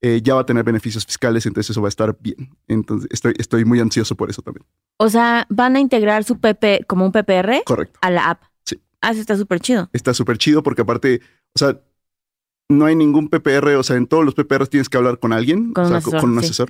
eh, 0.03 0.23
ya 0.23 0.35
va 0.35 0.41
a 0.41 0.47
tener 0.47 0.65
beneficios 0.65 1.05
fiscales, 1.05 1.45
entonces 1.45 1.71
eso 1.71 1.83
va 1.83 1.89
a 1.89 1.91
estar 1.91 2.17
bien. 2.21 2.57
Entonces 2.69 3.09
estoy, 3.13 3.35
estoy 3.39 3.67
muy 3.67 3.81
ansioso 3.81 4.17
por 4.17 4.31
eso 4.31 4.41
también. 4.41 4.67
O 4.97 5.11
sea, 5.11 5.47
van 5.51 5.77
a 5.77 5.81
integrar 5.81 6.25
su 6.25 6.41
PP 6.41 6.85
como 6.87 7.05
un 7.05 7.13
PPR 7.13 7.63
Correcto. 7.65 7.99
a 8.03 8.11
la 8.11 8.31
app. 8.31 8.43
Sí. 8.65 8.81
Ah, 9.03 9.11
eso 9.11 9.21
está 9.21 9.37
súper 9.37 9.61
chido. 9.61 9.91
está 9.93 10.15
súper 10.15 10.39
chido 10.39 10.63
porque 10.63 10.83
aparte, 10.83 11.21
o 11.55 11.59
sea, 11.59 11.79
no 12.71 12.87
hay 12.87 12.95
ningún 12.95 13.29
PPR, 13.29 13.77
o 13.77 13.83
sea, 13.83 13.97
en 13.97 14.07
todos 14.07 14.25
los 14.25 14.35
PPR 14.35 14.67
tienes 14.69 14.89
que 14.89 14.97
hablar 14.97 15.19
con 15.19 15.33
alguien, 15.35 15.73
Con 15.75 15.85
o 15.85 15.89
un 15.89 15.95
asesor, 15.95 16.21
con 16.21 16.31
un 16.31 16.43
sí. 16.43 16.65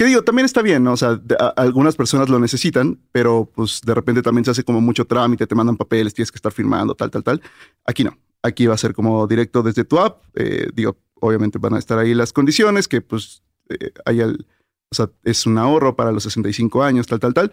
Que 0.00 0.06
digo, 0.06 0.22
también 0.24 0.46
está 0.46 0.62
bien, 0.62 0.82
¿no? 0.82 0.94
o 0.94 0.96
sea, 0.96 1.16
de- 1.16 1.36
a- 1.38 1.48
algunas 1.58 1.94
personas 1.94 2.30
lo 2.30 2.38
necesitan, 2.38 2.98
pero 3.12 3.44
pues 3.54 3.82
de 3.84 3.94
repente 3.94 4.22
también 4.22 4.46
se 4.46 4.50
hace 4.50 4.64
como 4.64 4.80
mucho 4.80 5.04
trámite, 5.04 5.46
te 5.46 5.54
mandan 5.54 5.76
papeles, 5.76 6.14
tienes 6.14 6.32
que 6.32 6.36
estar 6.36 6.52
firmando, 6.52 6.94
tal, 6.94 7.10
tal, 7.10 7.22
tal. 7.22 7.42
Aquí 7.84 8.02
no, 8.02 8.16
aquí 8.42 8.66
va 8.66 8.72
a 8.72 8.78
ser 8.78 8.94
como 8.94 9.26
directo 9.26 9.62
desde 9.62 9.84
tu 9.84 9.98
app, 9.98 10.22
eh, 10.36 10.68
digo, 10.72 10.96
obviamente 11.20 11.58
van 11.58 11.74
a 11.74 11.78
estar 11.78 11.98
ahí 11.98 12.14
las 12.14 12.32
condiciones, 12.32 12.88
que 12.88 13.02
pues 13.02 13.42
eh, 13.68 13.90
hay 14.06 14.20
el, 14.20 14.46
o 14.90 14.94
sea, 14.94 15.10
es 15.22 15.44
un 15.44 15.58
ahorro 15.58 15.94
para 15.96 16.12
los 16.12 16.22
65 16.22 16.82
años, 16.82 17.06
tal, 17.06 17.20
tal, 17.20 17.34
tal. 17.34 17.52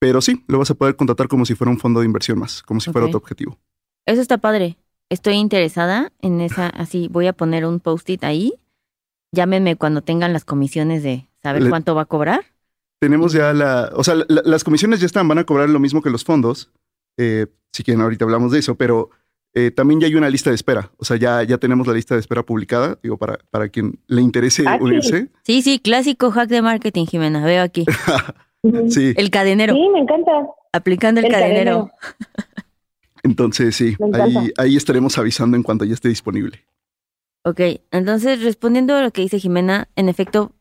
Pero 0.00 0.20
sí, 0.20 0.44
lo 0.48 0.58
vas 0.58 0.72
a 0.72 0.74
poder 0.74 0.96
contratar 0.96 1.28
como 1.28 1.46
si 1.46 1.54
fuera 1.54 1.70
un 1.70 1.78
fondo 1.78 2.00
de 2.00 2.06
inversión 2.06 2.40
más, 2.40 2.64
como 2.64 2.80
si 2.80 2.90
fuera 2.90 3.08
tu 3.08 3.18
objetivo. 3.18 3.56
Eso 4.04 4.20
está 4.20 4.38
padre. 4.38 4.78
Estoy 5.10 5.34
interesada 5.34 6.12
en 6.20 6.40
esa, 6.40 6.66
así 6.70 7.06
voy 7.08 7.28
a 7.28 7.34
poner 7.34 7.64
un 7.64 7.78
post-it 7.78 8.24
ahí. 8.24 8.52
Llámenme 9.30 9.76
cuando 9.76 10.02
tengan 10.02 10.32
las 10.32 10.44
comisiones 10.44 11.04
de 11.04 11.28
saber 11.44 11.62
Le- 11.62 11.70
cuánto 11.70 11.94
va 11.94 12.02
a 12.02 12.06
cobrar. 12.06 12.44
Tenemos 13.00 13.32
ya 13.32 13.52
la, 13.52 13.90
o 13.94 14.02
sea, 14.02 14.14
la- 14.16 14.24
la- 14.28 14.42
las 14.44 14.64
comisiones 14.64 14.98
ya 15.00 15.06
están, 15.06 15.28
van 15.28 15.38
a 15.38 15.44
cobrar 15.44 15.68
lo 15.68 15.78
mismo 15.78 16.02
que 16.02 16.10
los 16.10 16.24
fondos. 16.24 16.70
Eh, 17.18 17.46
si 17.72 17.82
quieren, 17.84 18.00
ahorita 18.02 18.24
hablamos 18.24 18.50
de 18.50 18.58
eso, 18.60 18.74
pero 18.76 19.10
eh, 19.56 19.70
también 19.70 20.00
ya 20.00 20.06
hay 20.08 20.14
una 20.16 20.30
lista 20.30 20.50
de 20.50 20.56
espera. 20.56 20.90
O 20.96 21.04
sea, 21.04 21.16
ya, 21.16 21.42
ya 21.44 21.58
tenemos 21.58 21.86
la 21.86 21.92
lista 21.92 22.14
de 22.14 22.20
espera 22.20 22.42
publicada, 22.42 22.98
digo, 23.02 23.16
para, 23.18 23.38
para 23.50 23.68
quien 23.68 24.00
le 24.08 24.20
interese 24.22 24.64
Ah, 24.66 24.78
sí. 24.78 24.84
unirse. 24.84 25.28
Sí, 25.44 25.62
sí, 25.62 25.78
clásico 25.78 26.30
hack 26.32 26.48
de 26.48 26.62
marketing, 26.62 27.06
Jimena. 27.06 27.44
Veo 27.44 27.62
aquí. 27.62 27.84
Sí, 28.88 29.12
El 29.18 29.28
cadenero. 29.30 29.74
Sí, 29.74 29.88
me 29.92 29.98
encanta. 30.00 30.32
Aplicando 30.72 31.20
el, 31.20 31.26
El 31.26 31.32
cadenero. 31.32 31.90
cadenero. 31.90 31.90
entonces 33.22 33.76
sí, 33.76 33.94
ahí, 34.14 34.52
ahí 34.56 34.76
estaremos 34.76 35.18
avisando 35.18 35.56
en 35.56 35.62
cuanto 35.62 35.84
ya 35.84 35.92
esté 35.94 36.08
disponible. 36.08 36.64
Ok, 37.44 37.60
entonces 37.90 38.42
respondiendo 38.42 38.94
a 38.94 39.02
lo 39.02 39.10
que 39.10 39.20
dice 39.20 39.38
Jimena, 39.38 39.88
en 39.96 40.08
efecto, 40.08 40.52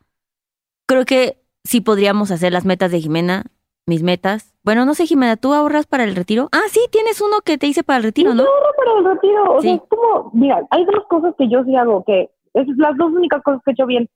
creo 0.94 1.06
que 1.06 1.38
sí 1.64 1.82
podríamos 1.82 2.32
hacer 2.32 2.52
las 2.54 2.66
metas 2.66 2.92
de 2.92 3.00
Jimena, 3.02 3.44
mis 3.86 4.02
metas. 4.04 4.54
Bueno, 4.64 4.86
no 4.86 4.94
sé, 4.96 5.06
Jimena, 5.06 5.36
¿tú 5.38 5.54
ahorras 5.54 5.86
para 5.86 6.04
el 6.06 6.16
retiro? 6.16 6.50
Ah, 6.52 6.62
sí, 6.72 6.80
tienes 6.92 7.20
uno 7.22 7.42
que 7.44 7.58
te 7.58 7.68
hice 7.68 7.84
para 7.84 7.98
el 7.98 8.04
retiro, 8.04 8.34
¿no? 8.34 8.44
Yo 8.44 8.50
ahorro 8.50 8.74
para 8.78 9.00
el 9.00 9.16
retiro. 9.16 9.56
O 9.56 9.62
Sí. 9.62 9.68
sea, 9.68 9.76
es 9.76 9.82
como, 9.90 10.32
mira, 10.34 10.62
hay 10.72 10.86
dos 10.86 11.04
cosas 11.10 11.34
que 11.38 11.50
yo 11.50 11.64
sí 11.66 11.76
hago, 11.76 12.04
que 12.06 12.30
es 12.54 12.68
las 12.78 12.96
dos 12.98 13.12
únicas 13.14 13.42
cosas 13.44 13.62
que 13.66 13.72
he 13.72 13.74
hecho 13.74 13.86
bien, 13.86 14.10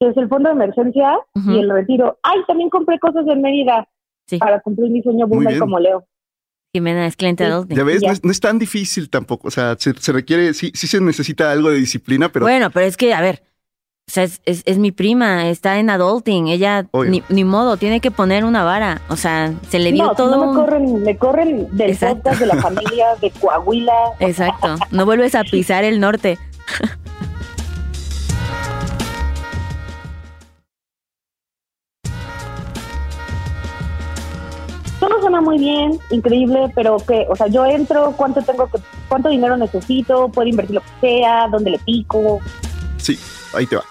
que 0.00 0.08
es 0.08 0.16
el 0.16 0.28
fondo 0.28 0.48
de 0.48 0.54
emergencia 0.54 1.18
y 1.34 1.58
el 1.58 1.68
retiro. 1.70 2.18
Ay, 2.22 2.38
también 2.46 2.70
compré 2.70 2.98
cosas 2.98 3.26
en 3.26 3.42
Mérida 3.42 3.86
Sí. 4.26 4.38
para 4.38 4.60
cumplir 4.60 4.90
mi 4.90 5.02
sueño 5.02 5.26
boomer 5.26 5.58
como 5.58 5.78
Leo. 5.78 6.06
Jimena 6.72 7.04
es 7.06 7.16
cliente 7.16 7.44
Sí. 7.44 7.50
adulting. 7.50 7.76
Ya 7.76 7.84
ves, 7.84 8.00
Ya. 8.00 8.06
No, 8.08 8.12
es, 8.12 8.24
no 8.24 8.30
es 8.30 8.38
tan 8.40 8.58
difícil 8.58 9.10
tampoco. 9.10 9.48
O 9.48 9.50
sea, 9.50 9.74
se, 9.76 9.92
se 9.94 10.12
requiere, 10.12 10.54
sí, 10.54 10.70
sí 10.74 10.86
se 10.86 11.00
necesita 11.00 11.50
algo 11.50 11.68
de 11.70 11.78
disciplina, 11.78 12.30
pero 12.30 12.44
Bueno, 12.46 12.70
pero 12.70 12.86
es 12.86 12.96
que, 12.96 13.12
a 13.12 13.20
ver, 13.20 13.42
o 14.10 14.12
sea, 14.12 14.24
es, 14.24 14.40
es- 14.44 14.64
es 14.66 14.78
mi 14.78 14.90
prima, 14.90 15.48
está 15.48 15.78
en 15.78 15.88
adulting, 15.88 16.48
ella 16.48 16.84
ni, 17.06 17.22
ni 17.28 17.44
modo, 17.44 17.76
tiene 17.76 18.00
que 18.00 18.10
poner 18.10 18.44
una 18.44 18.64
vara. 18.64 19.00
O 19.08 19.14
sea, 19.14 19.52
se 19.68 19.78
le 19.78 19.92
dio 19.92 20.02
no, 20.06 20.14
todo 20.16 20.36
no 20.36 20.52
me 20.52 20.58
corren, 20.60 21.02
me 21.04 21.16
corren 21.16 21.68
del 21.76 21.90
Exacto. 21.90 22.16
podcast 22.24 22.40
de 22.40 22.46
la 22.46 22.56
familia 22.56 23.06
de 23.20 23.30
Coahuila. 23.30 23.92
Exacto, 24.18 24.74
no 24.90 25.04
vuelves 25.04 25.36
a 25.36 25.44
pisar 25.44 25.84
el 25.84 26.00
norte. 26.00 26.38
Todo 34.98 35.18
suena 35.20 35.40
muy 35.40 35.58
bien, 35.58 35.98
increíble, 36.10 36.70
pero 36.74 36.98
que, 36.98 37.26
o 37.30 37.34
sea, 37.36 37.46
yo 37.46 37.64
entro, 37.64 38.12
cuánto 38.18 38.42
tengo 38.42 38.66
que, 38.70 38.78
cuánto 39.08 39.30
dinero 39.30 39.56
necesito, 39.56 40.28
puedo 40.28 40.46
invertir 40.46 40.74
lo 40.74 40.82
que 40.82 40.88
sea, 41.00 41.46
dónde 41.50 41.70
le 41.70 41.78
pico. 41.78 42.38
Sí, 42.98 43.18
ahí 43.54 43.66
te 43.66 43.76
va. 43.76 43.82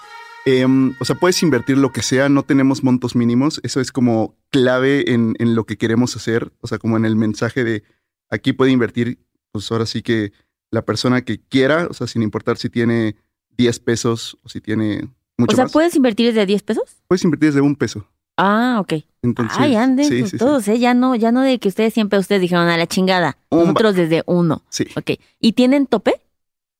Em, 0.46 0.94
o 1.00 1.04
sea, 1.04 1.16
puedes 1.16 1.42
invertir 1.42 1.76
lo 1.78 1.92
que 1.92 2.02
sea, 2.02 2.28
no 2.28 2.42
tenemos 2.42 2.82
montos 2.82 3.14
mínimos. 3.14 3.60
Eso 3.62 3.80
es 3.80 3.92
como 3.92 4.36
clave 4.50 5.12
en, 5.12 5.34
en 5.38 5.54
lo 5.54 5.64
que 5.64 5.76
queremos 5.76 6.16
hacer. 6.16 6.52
O 6.60 6.66
sea, 6.66 6.78
como 6.78 6.96
en 6.96 7.04
el 7.04 7.16
mensaje 7.16 7.64
de 7.64 7.82
aquí 8.30 8.52
puede 8.52 8.70
invertir, 8.70 9.18
pues 9.52 9.70
ahora 9.70 9.86
sí 9.86 10.02
que 10.02 10.32
la 10.70 10.84
persona 10.84 11.22
que 11.22 11.40
quiera, 11.40 11.86
o 11.90 11.94
sea, 11.94 12.06
sin 12.06 12.22
importar 12.22 12.56
si 12.56 12.70
tiene 12.70 13.16
10 13.56 13.80
pesos 13.80 14.38
o 14.42 14.48
si 14.48 14.60
tiene 14.60 15.08
mucho 15.36 15.52
O 15.52 15.56
sea, 15.56 15.64
más. 15.64 15.72
¿puedes 15.72 15.94
invertir 15.96 16.26
desde 16.28 16.46
10 16.46 16.62
pesos? 16.62 16.84
Puedes 17.08 17.24
invertir 17.24 17.50
desde 17.50 17.60
un 17.60 17.76
peso. 17.76 18.06
Ah, 18.36 18.78
ok. 18.80 19.04
Entonces, 19.22 19.58
Ay, 19.60 19.76
anden 19.76 20.06
sí, 20.06 20.20
pues 20.20 20.30
sí, 20.30 20.38
sí. 20.38 20.44
todos, 20.44 20.66
¿eh? 20.68 20.78
Ya 20.78 20.94
no, 20.94 21.14
ya 21.14 21.30
no 21.30 21.42
de 21.42 21.58
que 21.58 21.68
ustedes 21.68 21.92
siempre 21.92 22.18
ustedes 22.18 22.40
dijeron 22.40 22.68
a 22.68 22.78
la 22.78 22.86
chingada. 22.86 23.36
Un 23.50 23.60
Nosotros 23.60 23.96
desde 23.96 24.22
uno. 24.26 24.62
Sí. 24.70 24.86
Ok. 24.96 25.20
¿Y 25.40 25.52
tienen 25.52 25.86
tope? 25.86 26.22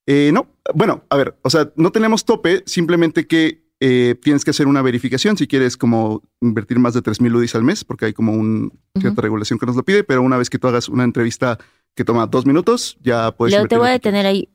Eh, 0.06 0.30
no, 0.32 0.48
bueno, 0.74 1.04
a 1.08 1.16
ver, 1.16 1.36
o 1.42 1.50
sea, 1.50 1.70
no 1.76 1.92
tenemos 1.92 2.24
tope, 2.24 2.62
simplemente 2.66 3.26
que 3.26 3.70
eh, 3.80 4.14
tienes 4.22 4.44
que 4.44 4.50
hacer 4.50 4.66
una 4.66 4.82
verificación 4.82 5.36
si 5.36 5.46
quieres 5.46 5.76
como 5.76 6.22
invertir 6.40 6.78
más 6.78 6.94
de 6.94 7.02
3 7.02 7.20
mil 7.20 7.34
UDIs 7.34 7.54
al 7.54 7.64
mes, 7.64 7.84
porque 7.84 8.06
hay 8.06 8.12
como 8.12 8.32
un, 8.32 8.72
cierta 8.94 9.12
Ujú. 9.12 9.22
regulación 9.22 9.58
que 9.58 9.66
nos 9.66 9.76
lo 9.76 9.84
pide, 9.84 10.04
pero 10.04 10.22
una 10.22 10.36
vez 10.36 10.50
que 10.50 10.58
tú 10.58 10.68
hagas 10.68 10.88
una 10.88 11.04
entrevista 11.04 11.58
que 11.94 12.04
toma 12.04 12.26
dos 12.26 12.44
minutos, 12.44 12.98
ya 13.02 13.30
puedes 13.32 13.54
Leo, 13.54 13.66
te 13.66 13.78
voy 13.78 13.88
a 13.88 13.92
detener 13.92 14.26
ahí. 14.26 14.48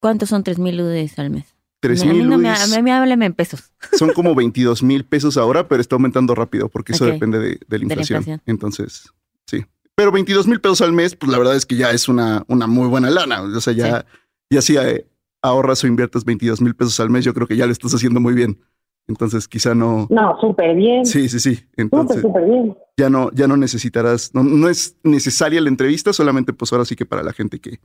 ¿Cuántos 0.00 0.28
son 0.28 0.44
tres 0.44 0.58
mil 0.58 0.80
UDs 0.80 1.18
al 1.18 1.30
mes? 1.30 1.54
quieras. 1.80 2.00
a 2.00 2.04
3 2.04 2.04
mí 2.06 2.18
mil 2.20 2.30
no 2.30 2.38
me, 2.38 2.48
UDIs 2.50 2.72
a 2.76 2.82
mí 2.82 2.90
háblame 2.90 3.26
en 3.26 3.34
pesos. 3.34 3.72
son 3.98 4.12
como 4.14 4.34
22 4.34 4.82
mil 4.82 5.04
pesos 5.04 5.36
ahora, 5.36 5.68
pero 5.68 5.80
está 5.80 5.96
aumentando 5.96 6.34
rápido 6.34 6.68
porque 6.68 6.92
eso 6.92 7.04
depende 7.04 7.38
de, 7.38 7.60
de 7.66 7.78
la 7.78 7.84
inflación. 7.84 8.20
inflación. 8.20 8.42
Entonces, 8.46 9.12
sí. 9.46 9.64
Pero 9.94 10.10
22 10.10 10.46
mil 10.46 10.60
pesos 10.60 10.80
al 10.80 10.92
mes, 10.92 11.14
pues 11.14 11.30
la 11.30 11.38
verdad 11.38 11.54
es 11.54 11.66
que 11.66 11.76
ya 11.76 11.90
es 11.90 12.08
una, 12.08 12.44
una 12.48 12.66
muy 12.66 12.88
buena 12.88 13.10
lana. 13.10 13.42
O 13.42 13.60
sea, 13.60 13.72
ya, 13.72 13.86
ya 13.88 14.06
si 14.50 14.76
eh, 14.76 15.06
ahorras 15.42 15.84
o 15.84 15.86
inviertes 15.86 16.24
22 16.24 16.60
mil 16.60 16.74
pesos 16.74 16.98
al 17.00 17.10
mes, 17.10 17.24
yo 17.24 17.34
creo 17.34 17.46
que 17.46 17.56
ya 17.56 17.66
lo 17.66 17.72
estás 17.72 17.94
haciendo 17.94 18.20
muy 18.20 18.34
bien. 18.34 18.60
Entonces 19.06 19.46
quizá 19.46 19.74
no. 19.74 20.06
No, 20.10 20.38
súper 20.40 20.74
bien. 20.74 21.04
Sí, 21.04 21.28
sí, 21.28 21.38
sí. 21.38 21.60
Entonces 21.76 22.22
súper 22.22 22.44
bien. 22.44 22.76
ya 22.96 23.10
no, 23.10 23.30
ya 23.32 23.46
no 23.46 23.56
necesitarás, 23.56 24.34
no, 24.34 24.42
no 24.42 24.68
es 24.68 24.96
necesaria 25.02 25.60
la 25.60 25.68
entrevista, 25.68 26.12
solamente 26.12 26.52
pues 26.52 26.72
ahora 26.72 26.84
sí 26.86 26.96
que 26.96 27.04
para 27.04 27.22
la 27.22 27.32
gente 27.32 27.60
que, 27.60 27.80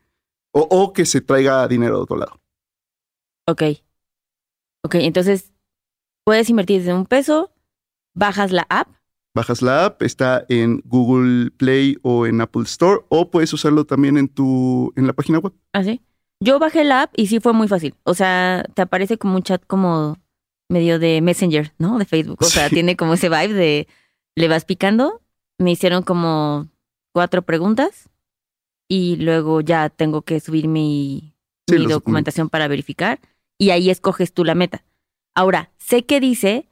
o, 0.51 0.61
o 0.61 0.93
que 0.93 1.05
se 1.05 1.19
traiga 1.19 1.67
dinero 1.67 1.97
de 1.97 2.03
otro 2.03 2.17
lado. 2.17 2.39
Ok. 3.47 3.63
Ok, 4.85 4.95
entonces 4.95 5.51
puedes 6.23 6.49
invertir 6.49 6.79
desde 6.79 6.93
un 6.93 7.05
peso, 7.05 7.51
bajas 8.13 8.51
la 8.51 8.65
app. 8.69 8.87
Bajas 9.35 9.61
la 9.61 9.85
app, 9.85 10.01
está 10.01 10.45
en 10.47 10.81
Google 10.85 11.51
Play 11.51 11.97
o 12.01 12.25
en 12.25 12.39
Apple 12.39 12.63
Store, 12.63 13.01
o 13.09 13.29
puedes 13.29 13.51
usarlo 13.51 13.85
también 13.85 14.17
en 14.17 14.29
tu, 14.29 14.93
en 14.95 15.05
la 15.05 15.13
página 15.13 15.39
web. 15.39 15.53
¿Así? 15.73 16.01
Yo 16.41 16.59
bajé 16.59 16.83
la 16.83 17.03
app 17.03 17.13
y 17.17 17.27
sí 17.27 17.39
fue 17.39 17.53
muy 17.53 17.67
fácil. 17.67 17.95
O 18.03 18.13
sea, 18.13 18.63
te 18.73 18.81
aparece 18.81 19.17
como 19.17 19.35
un 19.35 19.43
chat 19.43 19.61
como 19.67 20.17
medio 20.69 20.99
de 20.99 21.21
Messenger, 21.21 21.73
¿no? 21.77 21.97
De 21.97 22.05
Facebook. 22.05 22.37
O 22.41 22.45
sea, 22.45 22.69
Sí. 22.69 22.75
tiene 22.75 22.95
como 22.95 23.13
ese 23.15 23.29
vibe 23.29 23.53
de 23.53 23.87
le 24.35 24.47
vas 24.47 24.65
picando. 24.65 25.21
Me 25.57 25.71
hicieron 25.71 26.03
como 26.03 26.69
cuatro 27.13 27.41
preguntas 27.41 28.09
y 28.87 29.17
luego 29.17 29.61
ya 29.61 29.89
tengo 29.89 30.21
que 30.21 30.39
subir 30.39 30.67
mi, 30.67 31.33
Sí, 31.67 31.75
mi 31.75 31.83
los 31.83 31.91
documentación 31.91 32.49
para 32.49 32.67
verificar 32.67 33.19
y 33.57 33.71
ahí 33.71 33.89
escoges 33.89 34.31
tú 34.33 34.45
la 34.45 34.55
meta. 34.55 34.85
Ahora, 35.35 35.71
sé 35.77 36.05
que 36.05 36.19
dice 36.21 36.69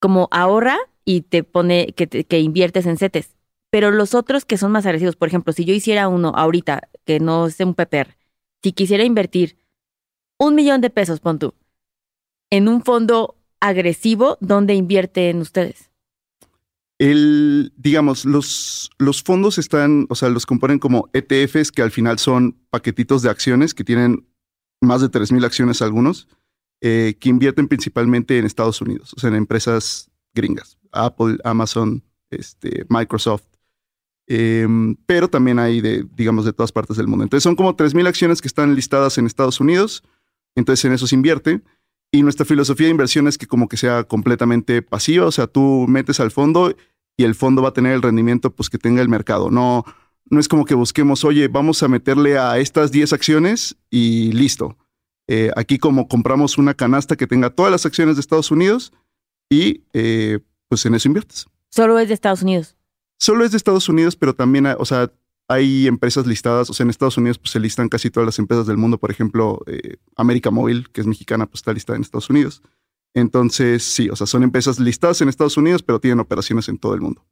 como 0.00 0.28
ahorra 0.30 0.76
y 1.04 1.22
te 1.22 1.42
pone 1.42 1.92
que, 1.94 2.06
te- 2.06 2.24
que 2.24 2.38
inviertes 2.40 2.86
en 2.86 2.96
CETES, 2.96 3.34
pero 3.70 3.90
los 3.90 4.14
otros 4.14 4.44
que 4.44 4.56
son 4.58 4.70
más 4.72 4.86
agresivos, 4.86 5.16
por 5.16 5.26
ejemplo, 5.28 5.52
si 5.52 5.64
yo 5.64 5.74
hiciera 5.74 6.06
uno 6.08 6.32
ahorita 6.36 6.88
que 7.04 7.18
no 7.18 7.46
es 7.46 7.58
un 7.60 7.74
PPR, 7.74 8.14
si 8.62 8.72
quisiera 8.72 9.04
invertir 9.04 9.56
un 10.38 10.54
millón 10.54 10.80
de 10.80 10.90
pesos, 10.90 11.20
pon 11.20 11.38
tú, 11.38 11.54
en 12.50 12.68
un 12.68 12.82
fondo 12.82 13.36
agresivo, 13.60 14.38
¿dónde 14.40 14.74
invierten 14.74 15.38
ustedes? 15.38 15.90
El, 16.98 17.72
digamos, 17.76 18.24
los, 18.24 18.90
los 18.98 19.22
fondos 19.22 19.58
están, 19.58 20.06
o 20.08 20.14
sea, 20.14 20.28
los 20.28 20.46
componen 20.46 20.78
como 20.78 21.10
ETFs 21.12 21.72
que 21.72 21.82
al 21.82 21.90
final 21.90 22.18
son 22.18 22.58
paquetitos 22.70 23.22
de 23.22 23.30
acciones 23.30 23.74
que 23.74 23.84
tienen 23.84 24.26
más 24.80 25.00
de 25.00 25.10
3.000 25.10 25.44
acciones 25.44 25.82
algunos, 25.82 26.28
eh, 26.80 27.16
que 27.18 27.28
invierten 27.28 27.68
principalmente 27.68 28.38
en 28.38 28.44
Estados 28.44 28.80
Unidos, 28.80 29.14
o 29.16 29.20
sea, 29.20 29.30
en 29.30 29.36
empresas 29.36 30.10
gringas, 30.34 30.78
Apple, 30.90 31.38
Amazon, 31.44 32.02
este, 32.30 32.84
Microsoft, 32.88 33.44
em, 34.34 34.96
pero 35.04 35.28
también 35.28 35.58
hay 35.58 35.82
de, 35.82 36.06
digamos, 36.16 36.46
de 36.46 36.54
todas 36.54 36.72
partes 36.72 36.96
del 36.96 37.06
mundo. 37.06 37.24
Entonces 37.24 37.42
son 37.42 37.54
como 37.54 37.76
3.000 37.76 38.08
acciones 38.08 38.40
que 38.40 38.48
están 38.48 38.74
listadas 38.74 39.18
en 39.18 39.26
Estados 39.26 39.60
Unidos, 39.60 40.02
entonces 40.54 40.84
en 40.86 40.92
eso 40.92 41.06
se 41.06 41.14
invierte. 41.14 41.60
Y 42.10 42.22
nuestra 42.22 42.46
filosofía 42.46 42.86
de 42.86 42.92
inversión 42.92 43.28
es 43.28 43.36
que 43.36 43.46
como 43.46 43.68
que 43.68 43.76
sea 43.76 44.04
completamente 44.04 44.80
pasiva, 44.80 45.26
o 45.26 45.32
sea, 45.32 45.46
tú 45.46 45.86
metes 45.88 46.18
al 46.20 46.30
fondo 46.30 46.74
y 47.16 47.24
el 47.24 47.34
fondo 47.34 47.62
va 47.62 47.70
a 47.70 47.72
tener 47.74 47.92
el 47.92 48.02
rendimiento 48.02 48.54
pues 48.54 48.70
que 48.70 48.78
tenga 48.78 49.02
el 49.02 49.08
mercado. 49.08 49.50
No, 49.50 49.84
no 50.30 50.40
es 50.40 50.48
como 50.48 50.64
que 50.64 50.74
busquemos, 50.74 51.24
oye, 51.24 51.48
vamos 51.48 51.82
a 51.82 51.88
meterle 51.88 52.38
a 52.38 52.58
estas 52.58 52.90
10 52.90 53.12
acciones 53.12 53.76
y 53.90 54.32
listo. 54.32 54.78
Eh, 55.28 55.50
aquí 55.56 55.78
como 55.78 56.08
compramos 56.08 56.58
una 56.58 56.74
canasta 56.74 57.16
que 57.16 57.26
tenga 57.26 57.50
todas 57.50 57.70
las 57.70 57.86
acciones 57.86 58.16
de 58.16 58.20
Estados 58.20 58.50
Unidos 58.50 58.92
y 59.50 59.84
eh, 59.92 60.40
pues 60.68 60.84
en 60.86 60.94
eso 60.94 61.08
inviertes. 61.08 61.46
Solo 61.68 61.98
es 61.98 62.08
de 62.08 62.14
Estados 62.14 62.42
Unidos. 62.42 62.76
Solo 63.22 63.44
es 63.44 63.52
de 63.52 63.56
Estados 63.56 63.88
Unidos, 63.88 64.16
pero 64.16 64.34
también, 64.34 64.66
hay- 64.66 64.74
o 64.76 64.84
sea, 64.84 65.12
hay 65.48 65.86
empresas 65.86 66.26
listadas, 66.26 66.68
o 66.70 66.72
sea, 66.72 66.82
en 66.82 66.90
Estados 66.90 67.16
Unidos 67.18 67.38
pues 67.38 67.52
se 67.52 67.60
listan 67.60 67.88
casi 67.88 68.10
todas 68.10 68.26
las 68.26 68.38
empresas 68.40 68.66
del 68.66 68.78
mundo, 68.78 68.98
por 68.98 69.12
ejemplo, 69.12 69.60
eh, 69.68 69.98
América 70.16 70.50
Móvil, 70.50 70.90
que 70.90 71.02
es 71.02 71.06
mexicana, 71.06 71.46
pues 71.46 71.60
está 71.60 71.72
listada 71.72 71.96
en 71.96 72.02
Estados 72.02 72.30
Unidos. 72.30 72.62
Entonces, 73.14 73.84
sí, 73.84 74.10
o 74.10 74.16
sea, 74.16 74.26
son 74.26 74.42
empresas 74.42 74.80
listadas 74.80 75.20
en 75.20 75.28
Estados 75.28 75.56
Unidos, 75.56 75.84
pero 75.84 76.00
tienen 76.00 76.18
operaciones 76.18 76.68
en 76.68 76.78
todo 76.78 76.94
el 76.94 77.00
mundo. 77.00 77.24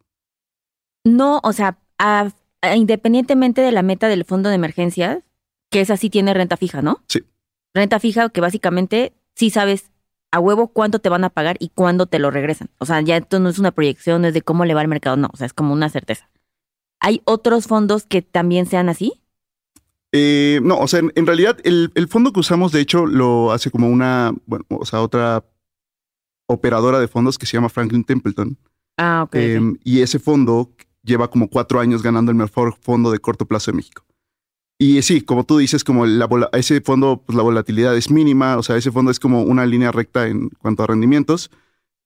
No, 1.04 1.40
o 1.42 1.52
sea, 1.52 1.78
a- 1.98 2.30
a- 2.62 2.76
independientemente 2.76 3.60
de 3.60 3.72
la 3.72 3.82
meta 3.82 4.06
del 4.06 4.24
fondo 4.24 4.48
de 4.48 4.54
emergencias, 4.54 5.24
que 5.72 5.80
esa 5.80 5.96
sí 5.96 6.08
tiene 6.08 6.34
renta 6.34 6.56
fija, 6.56 6.82
¿no? 6.82 7.02
Sí. 7.08 7.24
Renta 7.74 7.98
fija 7.98 8.28
que 8.28 8.40
básicamente 8.40 9.12
sí 9.34 9.50
sabes 9.50 9.89
a 10.32 10.40
huevo 10.40 10.68
cuánto 10.68 10.98
te 10.98 11.08
van 11.08 11.24
a 11.24 11.30
pagar 11.30 11.56
y 11.58 11.70
cuándo 11.70 12.06
te 12.06 12.18
lo 12.18 12.30
regresan. 12.30 12.70
O 12.78 12.86
sea, 12.86 13.00
ya 13.00 13.16
esto 13.16 13.40
no 13.40 13.48
es 13.48 13.58
una 13.58 13.72
proyección, 13.72 14.22
no 14.22 14.28
es 14.28 14.34
de 14.34 14.42
cómo 14.42 14.64
le 14.64 14.74
va 14.74 14.80
al 14.80 14.88
mercado, 14.88 15.16
no, 15.16 15.28
o 15.32 15.36
sea, 15.36 15.46
es 15.46 15.52
como 15.52 15.72
una 15.72 15.88
certeza. 15.88 16.30
¿Hay 17.00 17.22
otros 17.24 17.66
fondos 17.66 18.04
que 18.04 18.22
también 18.22 18.66
sean 18.66 18.88
así? 18.88 19.14
Eh, 20.12 20.60
no, 20.62 20.78
o 20.78 20.88
sea, 20.88 21.00
en, 21.00 21.12
en 21.14 21.26
realidad 21.26 21.58
el, 21.64 21.92
el 21.94 22.08
fondo 22.08 22.32
que 22.32 22.40
usamos, 22.40 22.72
de 22.72 22.80
hecho, 22.80 23.06
lo 23.06 23.52
hace 23.52 23.70
como 23.70 23.88
una, 23.88 24.32
bueno, 24.46 24.64
o 24.68 24.84
sea, 24.84 25.00
otra 25.00 25.44
operadora 26.46 26.98
de 26.98 27.08
fondos 27.08 27.38
que 27.38 27.46
se 27.46 27.56
llama 27.56 27.68
Franklin 27.68 28.04
Templeton. 28.04 28.58
Ah, 28.98 29.22
ok. 29.24 29.28
ok. 29.28 29.34
Em, 29.36 29.76
y 29.84 30.00
ese 30.00 30.18
fondo 30.18 30.72
lleva 31.02 31.30
como 31.30 31.48
cuatro 31.48 31.80
años 31.80 32.02
ganando 32.02 32.30
el 32.30 32.36
mejor 32.36 32.76
fondo 32.80 33.10
de 33.10 33.18
corto 33.18 33.46
plazo 33.46 33.70
de 33.70 33.76
México. 33.76 34.04
Y 34.82 35.02
sí, 35.02 35.20
como 35.20 35.44
tú 35.44 35.58
dices, 35.58 35.84
como 35.84 36.06
ese 36.52 36.80
fondo, 36.80 37.22
pues 37.26 37.36
la 37.36 37.42
volatilidad 37.42 37.94
es 37.98 38.10
mínima, 38.10 38.56
o 38.56 38.62
sea, 38.62 38.78
ese 38.78 38.90
fondo 38.90 39.10
es 39.10 39.20
como 39.20 39.42
una 39.42 39.66
línea 39.66 39.92
recta 39.92 40.26
en 40.26 40.48
cuanto 40.48 40.82
a 40.82 40.86
rendimientos. 40.86 41.50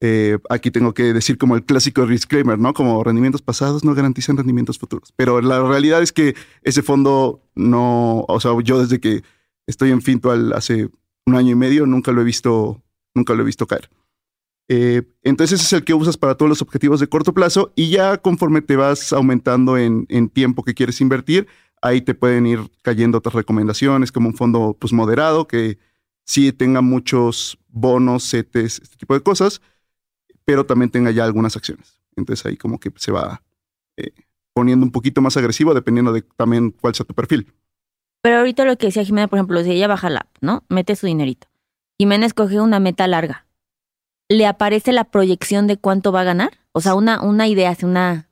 Eh, 0.00 0.38
aquí 0.50 0.72
tengo 0.72 0.92
que 0.92 1.12
decir 1.12 1.38
como 1.38 1.54
el 1.54 1.64
clásico 1.64 2.04
disclaimer, 2.04 2.58
¿no? 2.58 2.74
Como 2.74 3.04
rendimientos 3.04 3.42
pasados 3.42 3.84
no 3.84 3.94
garantizan 3.94 4.36
rendimientos 4.36 4.80
futuros. 4.80 5.12
Pero 5.14 5.40
la 5.40 5.62
realidad 5.62 6.02
es 6.02 6.12
que 6.12 6.34
ese 6.62 6.82
fondo 6.82 7.40
no, 7.54 8.24
o 8.26 8.40
sea, 8.40 8.50
yo 8.64 8.80
desde 8.80 8.98
que 8.98 9.22
estoy 9.68 9.92
en 9.92 10.02
Fintual 10.02 10.52
hace 10.52 10.88
un 11.26 11.36
año 11.36 11.52
y 11.52 11.54
medio 11.54 11.86
nunca 11.86 12.10
lo 12.10 12.22
he 12.22 12.24
visto, 12.24 12.82
nunca 13.14 13.34
lo 13.34 13.42
he 13.42 13.46
visto 13.46 13.68
caer. 13.68 13.88
Eh, 14.66 15.02
entonces 15.22 15.60
es 15.60 15.72
el 15.72 15.84
que 15.84 15.94
usas 15.94 16.16
para 16.16 16.34
todos 16.34 16.48
los 16.48 16.60
objetivos 16.60 16.98
de 16.98 17.06
corto 17.06 17.32
plazo 17.34 17.72
y 17.76 17.90
ya 17.90 18.18
conforme 18.18 18.62
te 18.62 18.74
vas 18.74 19.12
aumentando 19.12 19.78
en, 19.78 20.06
en 20.08 20.28
tiempo 20.28 20.64
que 20.64 20.74
quieres 20.74 21.00
invertir, 21.00 21.46
ahí 21.84 22.00
te 22.00 22.14
pueden 22.14 22.46
ir 22.46 22.60
cayendo 22.80 23.18
otras 23.18 23.34
recomendaciones 23.34 24.10
como 24.10 24.28
un 24.28 24.34
fondo 24.34 24.74
pues 24.80 24.92
moderado 24.94 25.46
que 25.46 25.78
sí 26.24 26.50
tenga 26.50 26.80
muchos 26.80 27.58
bonos, 27.68 28.28
CETES, 28.30 28.80
este 28.82 28.96
tipo 28.96 29.12
de 29.12 29.20
cosas, 29.20 29.60
pero 30.46 30.64
también 30.64 30.90
tenga 30.90 31.10
ya 31.10 31.24
algunas 31.24 31.56
acciones. 31.56 32.00
Entonces 32.16 32.46
ahí 32.46 32.56
como 32.56 32.80
que 32.80 32.90
se 32.96 33.12
va 33.12 33.42
eh, 33.98 34.12
poniendo 34.54 34.86
un 34.86 34.92
poquito 34.92 35.20
más 35.20 35.36
agresivo 35.36 35.74
dependiendo 35.74 36.12
de 36.12 36.22
también 36.22 36.70
cuál 36.70 36.94
sea 36.94 37.04
tu 37.04 37.12
perfil. 37.12 37.52
Pero 38.22 38.38
ahorita 38.38 38.64
lo 38.64 38.78
que 38.78 38.86
decía 38.86 39.04
Jimena, 39.04 39.28
por 39.28 39.38
ejemplo, 39.38 39.62
si 39.62 39.72
ella 39.72 39.86
baja 39.86 40.08
la 40.08 40.20
app, 40.20 40.36
¿no? 40.40 40.64
Mete 40.70 40.96
su 40.96 41.06
dinerito. 41.06 41.48
Jimena 41.98 42.24
escoge 42.24 42.62
una 42.62 42.80
meta 42.80 43.06
larga. 43.06 43.46
¿Le 44.30 44.46
aparece 44.46 44.92
la 44.92 45.04
proyección 45.04 45.66
de 45.66 45.76
cuánto 45.76 46.12
va 46.12 46.22
a 46.22 46.24
ganar? 46.24 46.58
O 46.72 46.80
sea, 46.80 46.94
una, 46.94 47.20
una 47.20 47.46
idea, 47.46 47.76
una... 47.82 48.30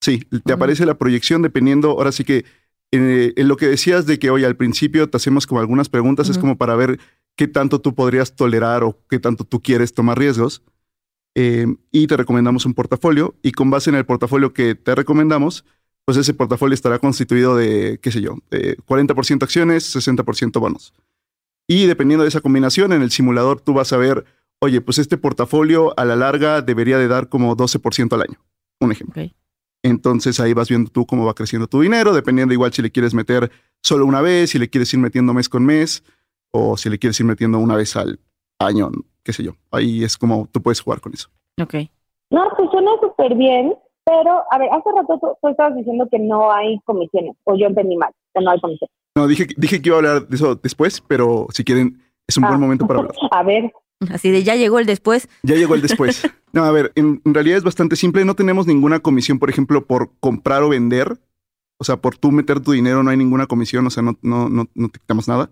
Sí, 0.00 0.20
te 0.44 0.54
aparece 0.54 0.86
la 0.86 0.96
proyección 0.96 1.42
dependiendo, 1.42 1.90
ahora 1.90 2.12
sí 2.12 2.24
que 2.24 2.44
eh, 3.02 3.32
en 3.36 3.48
lo 3.48 3.56
que 3.56 3.66
decías 3.66 4.06
de 4.06 4.18
que, 4.18 4.30
oye, 4.30 4.46
al 4.46 4.56
principio 4.56 5.08
te 5.08 5.16
hacemos 5.16 5.46
como 5.46 5.60
algunas 5.60 5.88
preguntas, 5.88 6.28
es 6.28 6.38
como 6.38 6.56
para 6.56 6.76
ver 6.76 6.98
qué 7.36 7.48
tanto 7.48 7.80
tú 7.80 7.94
podrías 7.94 8.36
tolerar 8.36 8.84
o 8.84 8.98
qué 9.08 9.18
tanto 9.18 9.44
tú 9.44 9.60
quieres 9.60 9.94
tomar 9.94 10.18
riesgos. 10.18 10.62
Eh, 11.34 11.66
y 11.90 12.06
te 12.06 12.16
recomendamos 12.16 12.64
un 12.64 12.74
portafolio 12.74 13.34
y 13.42 13.52
con 13.52 13.68
base 13.68 13.90
en 13.90 13.96
el 13.96 14.06
portafolio 14.06 14.52
que 14.52 14.76
te 14.76 14.94
recomendamos, 14.94 15.64
pues 16.04 16.16
ese 16.16 16.34
portafolio 16.34 16.74
estará 16.74 16.98
constituido 16.98 17.56
de, 17.56 17.98
qué 18.00 18.12
sé 18.12 18.20
yo, 18.20 18.36
de 18.50 18.76
40% 18.78 19.42
acciones, 19.42 19.96
60% 19.96 20.60
bonos. 20.60 20.94
Y 21.66 21.86
dependiendo 21.86 22.22
de 22.22 22.28
esa 22.28 22.40
combinación, 22.40 22.92
en 22.92 23.02
el 23.02 23.10
simulador 23.10 23.60
tú 23.60 23.72
vas 23.72 23.92
a 23.92 23.96
ver, 23.96 24.24
oye, 24.60 24.80
pues 24.80 24.98
este 24.98 25.16
portafolio 25.16 25.98
a 25.98 26.04
la 26.04 26.14
larga 26.14 26.60
debería 26.62 26.98
de 26.98 27.08
dar 27.08 27.28
como 27.28 27.56
12% 27.56 28.12
al 28.12 28.22
año. 28.22 28.38
Un 28.80 28.92
ejemplo. 28.92 29.22
Entonces 29.84 30.40
ahí 30.40 30.54
vas 30.54 30.68
viendo 30.70 30.90
tú 30.90 31.04
cómo 31.04 31.26
va 31.26 31.34
creciendo 31.34 31.66
tu 31.68 31.82
dinero, 31.82 32.14
dependiendo 32.14 32.54
igual 32.54 32.72
si 32.72 32.80
le 32.80 32.90
quieres 32.90 33.12
meter 33.12 33.50
solo 33.82 34.06
una 34.06 34.22
vez, 34.22 34.48
si 34.50 34.58
le 34.58 34.70
quieres 34.70 34.92
ir 34.94 34.98
metiendo 34.98 35.34
mes 35.34 35.48
con 35.48 35.62
mes, 35.64 36.02
o 36.52 36.78
si 36.78 36.88
le 36.88 36.98
quieres 36.98 37.20
ir 37.20 37.26
metiendo 37.26 37.58
una 37.58 37.76
vez 37.76 37.94
al 37.94 38.18
año, 38.58 38.90
qué 39.22 39.34
sé 39.34 39.42
yo. 39.44 39.52
Ahí 39.70 40.02
es 40.02 40.16
como 40.16 40.48
tú 40.50 40.62
puedes 40.62 40.80
jugar 40.80 41.02
con 41.02 41.12
eso. 41.12 41.28
Ok. 41.62 41.74
No, 42.30 42.48
pues 42.56 42.70
suena 42.70 42.92
súper 43.02 43.34
bien, 43.36 43.74
pero 44.06 44.42
a 44.50 44.58
ver, 44.58 44.70
hace 44.72 44.88
rato 44.96 45.18
tú, 45.20 45.28
tú 45.42 45.48
estabas 45.48 45.76
diciendo 45.76 46.08
que 46.10 46.18
no 46.18 46.50
hay 46.50 46.80
comisiones, 46.86 47.36
o 47.44 47.54
yo 47.54 47.66
entendí 47.66 47.96
mal, 47.96 48.10
que 48.34 48.42
no 48.42 48.52
hay 48.52 48.60
comisiones. 48.60 48.90
No, 49.14 49.26
dije, 49.26 49.46
dije 49.58 49.82
que 49.82 49.88
iba 49.90 49.96
a 49.96 49.98
hablar 49.98 50.26
de 50.26 50.34
eso 50.34 50.54
después, 50.54 51.02
pero 51.06 51.46
si 51.50 51.62
quieren, 51.62 52.00
es 52.26 52.38
un 52.38 52.44
Ah. 52.44 52.48
buen 52.48 52.60
momento 52.60 52.86
para 52.86 53.00
hablar. 53.00 53.14
A 53.32 53.42
ver, 53.42 53.70
Así 54.10 54.30
de 54.30 54.42
ya 54.42 54.54
llegó 54.56 54.78
el 54.78 54.86
después. 54.86 55.28
Ya 55.42 55.54
llegó 55.54 55.74
el 55.74 55.82
después. 55.82 56.22
No, 56.54 56.62
a 56.62 56.70
ver, 56.70 56.92
en, 56.94 57.20
en 57.24 57.34
realidad 57.34 57.58
es 57.58 57.64
bastante 57.64 57.96
simple. 57.96 58.24
No 58.24 58.36
tenemos 58.36 58.68
ninguna 58.68 59.00
comisión, 59.00 59.40
por 59.40 59.50
ejemplo, 59.50 59.84
por 59.86 60.12
comprar 60.20 60.62
o 60.62 60.68
vender. 60.68 61.18
O 61.78 61.84
sea, 61.84 61.96
por 61.96 62.16
tú 62.16 62.30
meter 62.30 62.60
tu 62.60 62.70
dinero 62.70 63.02
no 63.02 63.10
hay 63.10 63.16
ninguna 63.16 63.48
comisión, 63.48 63.84
o 63.88 63.90
sea, 63.90 64.04
no, 64.04 64.16
no, 64.22 64.48
no, 64.48 64.68
no 64.72 64.88
te 64.88 65.00
quitamos 65.00 65.26
nada. 65.26 65.50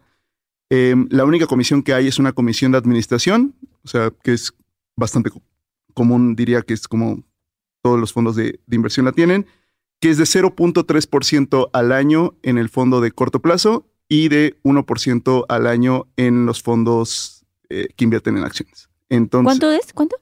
Eh, 0.71 0.95
la 1.11 1.25
única 1.25 1.49
comisión 1.49 1.83
que 1.83 1.93
hay 1.93 2.07
es 2.07 2.21
una 2.21 2.31
comisión 2.33 2.71
de 2.71 2.79
administración, 2.79 3.57
o 3.83 3.89
sea, 3.89 4.13
que 4.23 4.33
es 4.33 4.55
bastante 4.97 5.31
co- 5.31 5.43
común, 5.93 6.37
diría 6.37 6.63
que 6.63 6.73
es 6.75 6.87
como 6.87 7.25
todos 7.83 7.99
los 7.99 8.13
fondos 8.13 8.37
de, 8.37 8.61
de 8.65 8.77
inversión 8.77 9.05
la 9.05 9.11
tienen, 9.11 9.45
que 10.01 10.09
es 10.11 10.19
de 10.19 10.25
0.3% 10.25 11.71
al 11.73 11.91
año 11.91 12.35
en 12.45 12.59
el 12.59 12.69
fondo 12.69 13.01
de 13.01 13.11
corto 13.11 13.41
plazo 13.43 13.89
y 14.09 14.29
de 14.29 14.57
1% 14.63 15.47
al 15.49 15.67
año 15.67 16.07
en 16.17 16.47
los 16.47 16.63
fondos 16.63 17.42
eh, 17.73 17.89
que 17.97 18.05
invierten 18.05 18.37
en 18.37 18.45
acciones. 18.45 18.89
Entonces, 19.09 19.47
¿Cuánto 19.47 19.71
es? 19.71 19.93
¿Cuánto? 19.93 20.17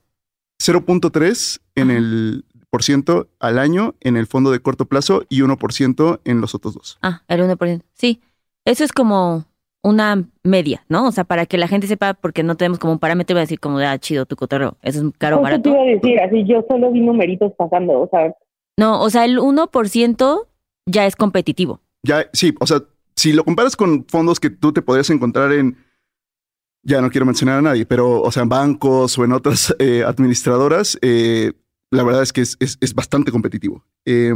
0.3 0.63 1.61
en 1.75 1.91
el 1.91 2.45
por 2.71 2.83
ciento 2.83 3.29
al 3.41 3.59
año 3.59 3.95
en 4.01 4.17
el 4.17 4.27
fondo 4.27 4.51
de 4.53 4.61
corto 4.61 4.85
plazo 4.85 5.25
y 5.29 5.41
1% 5.41 6.21
en 6.25 6.41
los 6.41 6.55
otros 6.55 6.75
dos. 6.75 6.99
Ah, 7.03 7.23
el 7.29 7.41
1%. 7.41 7.83
Sí, 7.95 8.21
eso 8.65 8.85
es 8.85 8.93
como 8.93 9.47
una 9.83 10.29
media, 10.45 10.85
¿no? 10.89 11.07
O 11.09 11.13
sea, 11.13 11.25
para 11.25 11.47
que 11.47 11.57
la 11.59 11.67
gente 11.67 11.87
sepa, 11.87 12.15
porque 12.15 12.43
no 12.43 12.57
tenemos 12.57 12.79
como 12.79 12.93
un 12.93 12.99
parámetro, 12.99 13.35
va 13.35 13.41
a 13.41 13.45
decir 13.45 13.59
como 13.59 13.79
de, 13.79 13.87
ah, 13.87 13.99
chido, 13.99 14.27
tu 14.27 14.37
cotorreo. 14.37 14.77
Eso 14.83 15.07
es 15.07 15.13
caro 15.19 15.37
o 15.37 15.41
Justo 15.41 15.63
te 15.63 15.69
barato. 15.71 15.71
iba 15.71 15.81
a 15.81 15.95
decir, 15.97 16.21
así 16.21 16.45
yo 16.47 16.65
solo 16.69 16.93
vi 16.93 17.01
numeritos 17.01 17.53
pasando, 17.57 18.01
o 18.01 18.09
sea, 18.11 18.33
No, 18.79 19.01
o 19.03 19.11
sea, 19.11 19.25
el 19.25 19.39
1% 19.39 20.47
ya 20.87 21.07
es 21.07 21.17
competitivo. 21.17 21.81
Ya, 22.03 22.27
sí, 22.33 22.55
o 22.61 22.67
sea, 22.67 22.83
si 23.17 23.33
lo 23.33 23.45
comparas 23.45 23.75
con 23.75 24.05
fondos 24.07 24.39
que 24.39 24.51
tú 24.51 24.73
te 24.73 24.83
podrías 24.83 25.11
encontrar 25.11 25.53
en, 25.53 25.77
ya 26.83 27.01
no 27.01 27.11
quiero 27.11 27.27
mencionar 27.27 27.59
a 27.59 27.63
nadie, 27.63 27.87
pero, 27.87 28.23
o 28.23 28.33
sea, 28.33 28.43
en 28.43 28.49
bancos 28.49 29.19
o 29.19 29.25
en 29.25 29.33
otras 29.33 29.75
eh, 29.79 30.03
administradoras, 30.05 30.99
eh, 31.03 31.53
la 31.91 32.03
verdad 32.03 32.23
es 32.23 32.33
que 32.33 32.41
es, 32.41 32.95
bastante 32.95 33.33
competitivo. 33.33 33.85
Eh, 34.05 34.33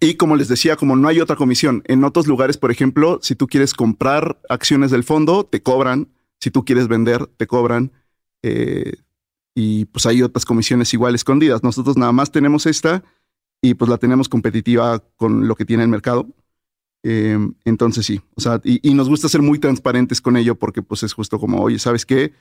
y 0.00 0.14
como 0.14 0.36
les 0.36 0.48
decía, 0.48 0.76
como 0.76 0.96
no 0.96 1.08
hay 1.08 1.20
otra 1.20 1.36
comisión, 1.36 1.82
en 1.86 2.02
otros 2.04 2.26
lugares, 2.26 2.56
por 2.56 2.70
ejemplo, 2.70 3.18
si 3.22 3.36
tú 3.36 3.46
quieres 3.46 3.74
comprar 3.74 4.40
acciones 4.48 4.90
del 4.90 5.04
fondo, 5.04 5.44
te 5.44 5.62
cobran. 5.62 6.08
Si 6.40 6.50
tú 6.50 6.64
quieres 6.64 6.88
vender, 6.88 7.26
te 7.36 7.46
cobran. 7.46 7.92
Eh, 8.42 8.94
y 9.54 9.84
pues 9.84 10.06
hay 10.06 10.22
otras 10.22 10.44
comisiones 10.44 10.92
igual 10.92 11.14
escondidas. 11.14 11.62
Nosotros 11.62 11.96
nada 11.96 12.10
más 12.10 12.32
tenemos 12.32 12.66
esta 12.66 13.04
y 13.60 13.74
pues 13.74 13.88
la 13.88 13.98
tenemos 13.98 14.28
competitiva 14.28 15.04
con 15.16 15.46
lo 15.46 15.54
que 15.54 15.64
tiene 15.64 15.84
el 15.84 15.88
mercado. 15.88 16.26
Eh, 17.04 17.36
entonces 17.64 18.06
sí, 18.06 18.20
o 18.36 18.40
sea, 18.40 18.60
y, 18.62 18.88
y 18.88 18.94
nos 18.94 19.08
gusta 19.08 19.28
ser 19.28 19.42
muy 19.42 19.58
transparentes 19.58 20.20
con 20.20 20.36
ello 20.36 20.54
porque 20.54 20.82
pues 20.82 21.02
es 21.02 21.12
justo 21.12 21.38
como, 21.38 21.60
oye, 21.60 21.78
¿sabes 21.78 22.06
qué? 22.06 22.32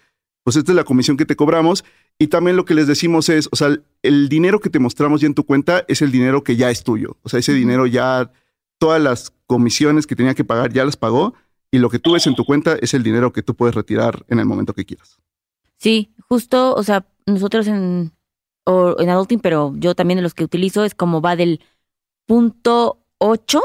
Pues 0.43 0.55
esta 0.55 0.71
es 0.71 0.75
la 0.75 0.83
comisión 0.83 1.17
que 1.17 1.25
te 1.25 1.35
cobramos 1.35 1.83
y 2.19 2.27
también 2.27 2.55
lo 2.55 2.65
que 2.65 2.73
les 2.73 2.87
decimos 2.87 3.29
es, 3.29 3.49
o 3.51 3.55
sea, 3.55 3.75
el 4.01 4.29
dinero 4.29 4.59
que 4.59 4.69
te 4.69 4.79
mostramos 4.79 5.21
ya 5.21 5.27
en 5.27 5.33
tu 5.33 5.45
cuenta 5.45 5.83
es 5.87 6.01
el 6.01 6.11
dinero 6.11 6.43
que 6.43 6.55
ya 6.55 6.69
es 6.69 6.83
tuyo. 6.83 7.17
O 7.23 7.29
sea, 7.29 7.39
ese 7.39 7.53
dinero 7.53 7.87
ya, 7.87 8.31
todas 8.77 9.01
las 9.01 9.33
comisiones 9.47 10.07
que 10.07 10.15
tenía 10.15 10.35
que 10.35 10.43
pagar 10.43 10.71
ya 10.71 10.85
las 10.85 10.97
pagó 10.97 11.33
y 11.71 11.79
lo 11.79 11.89
que 11.89 11.99
tú 11.99 12.13
ves 12.13 12.27
en 12.27 12.35
tu 12.35 12.45
cuenta 12.45 12.75
es 12.81 12.93
el 12.93 13.03
dinero 13.03 13.31
que 13.31 13.43
tú 13.43 13.55
puedes 13.55 13.75
retirar 13.75 14.25
en 14.27 14.39
el 14.39 14.45
momento 14.45 14.73
que 14.73 14.85
quieras. 14.85 15.19
Sí, 15.77 16.13
justo, 16.27 16.75
o 16.75 16.83
sea, 16.83 17.07
nosotros 17.25 17.67
en, 17.67 18.11
o 18.65 18.95
en 18.99 19.09
Adulting, 19.09 19.39
pero 19.39 19.73
yo 19.77 19.95
también 19.95 20.17
de 20.17 20.23
los 20.23 20.33
que 20.33 20.43
utilizo, 20.43 20.83
es 20.83 20.93
como 20.93 21.21
va 21.21 21.35
del 21.35 21.61
punto 22.25 23.03
8 23.19 23.61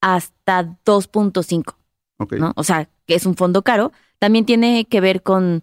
hasta 0.00 0.76
2.5. 0.84 1.74
Ok. 2.18 2.32
¿no? 2.34 2.52
O 2.56 2.64
sea, 2.64 2.88
que 3.06 3.14
es 3.14 3.26
un 3.26 3.36
fondo 3.36 3.62
caro, 3.62 3.92
también 4.18 4.44
tiene 4.46 4.86
que 4.86 5.00
ver 5.00 5.22
con 5.22 5.62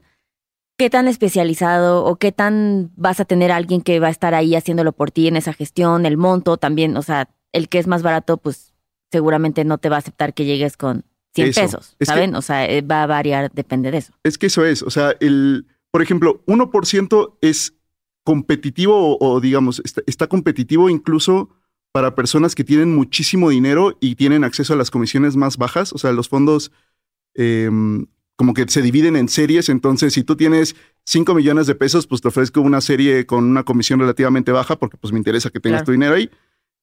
qué 0.78 0.90
tan 0.90 1.08
especializado 1.08 2.04
o 2.06 2.16
qué 2.18 2.32
tan 2.32 2.92
vas 2.96 3.20
a 3.20 3.26
tener 3.26 3.52
a 3.52 3.56
alguien 3.58 3.82
que 3.82 4.00
va 4.00 4.08
a 4.08 4.12
estar 4.12 4.34
ahí 4.34 4.56
haciéndolo 4.56 4.92
por 4.92 5.12
ti 5.12 5.28
en 5.28 5.36
esa 5.38 5.54
gestión, 5.54 6.06
el 6.06 6.18
monto 6.18 6.58
también, 6.58 6.98
o 6.98 7.02
sea, 7.02 7.30
el 7.52 7.70
que 7.70 7.80
es 7.80 7.88
más 7.88 8.02
barato, 8.04 8.38
pues 8.38 8.74
seguramente 9.12 9.64
no 9.66 9.78
te 9.78 9.90
va 9.90 9.98
a 9.98 10.00
aceptar 10.00 10.34
que 10.34 10.46
llegues 10.46 10.76
con 10.78 11.06
100 11.36 11.50
Eso. 11.50 11.62
pesos, 11.62 11.90
Es 11.92 11.98
que- 12.00 12.06
¿saben? 12.06 12.36
O 12.36 12.42
sea, 12.42 12.66
eh, 12.66 12.82
va 12.82 13.04
a 13.04 13.08
variar, 13.08 13.52
depende 13.54 13.92
de 13.92 13.98
eso. 14.00 14.14
Es 14.24 14.38
que 14.38 14.48
eso 14.48 14.66
es, 14.66 14.82
o 14.84 14.90
sea, 14.90 15.16
el, 15.20 15.68
por 15.92 16.02
ejemplo, 16.02 16.42
1% 16.48 17.38
es 17.42 17.74
competitivo 18.24 18.96
o, 19.18 19.18
o, 19.34 19.40
digamos, 19.40 19.82
está, 19.86 20.02
está 20.08 20.28
competitivo 20.28 20.90
incluso 20.90 21.50
para 21.94 22.16
personas 22.16 22.56
que 22.56 22.64
tienen 22.64 22.94
muchísimo 22.94 23.50
dinero 23.52 23.96
y 24.02 24.16
tienen 24.16 24.44
acceso 24.44 24.74
a 24.74 24.76
las 24.76 24.90
comisiones 24.92 25.36
más 25.38 25.58
bajas, 25.58 25.94
o 25.94 25.98
sea, 26.00 26.12
los 26.12 26.28
fondos 26.28 26.72
em, 27.36 28.08
como 28.36 28.54
que 28.56 28.68
se 28.68 28.82
dividen 28.82 29.16
en 29.16 29.30
series, 29.30 29.70
entonces 29.70 30.14
si 30.14 30.24
tú 30.24 30.36
tienes 30.36 30.76
5 31.06 31.34
millones 31.36 31.68
de 31.68 31.76
pesos, 31.76 32.08
pues 32.08 32.20
te 32.22 32.28
ofrezco 32.30 32.62
una 32.62 32.82
serie 32.82 33.26
con 33.28 33.44
una 33.44 33.64
comisión 33.64 34.00
relativamente 34.00 34.52
baja 34.52 34.76
porque 34.76 34.98
pues 34.98 35.14
me 35.14 35.20
interesa 35.20 35.52
que 35.52 35.60
tengas 35.60 35.80
Claro. 35.82 35.86
tu 35.86 35.92
dinero 35.92 36.16
ahí. 36.16 36.30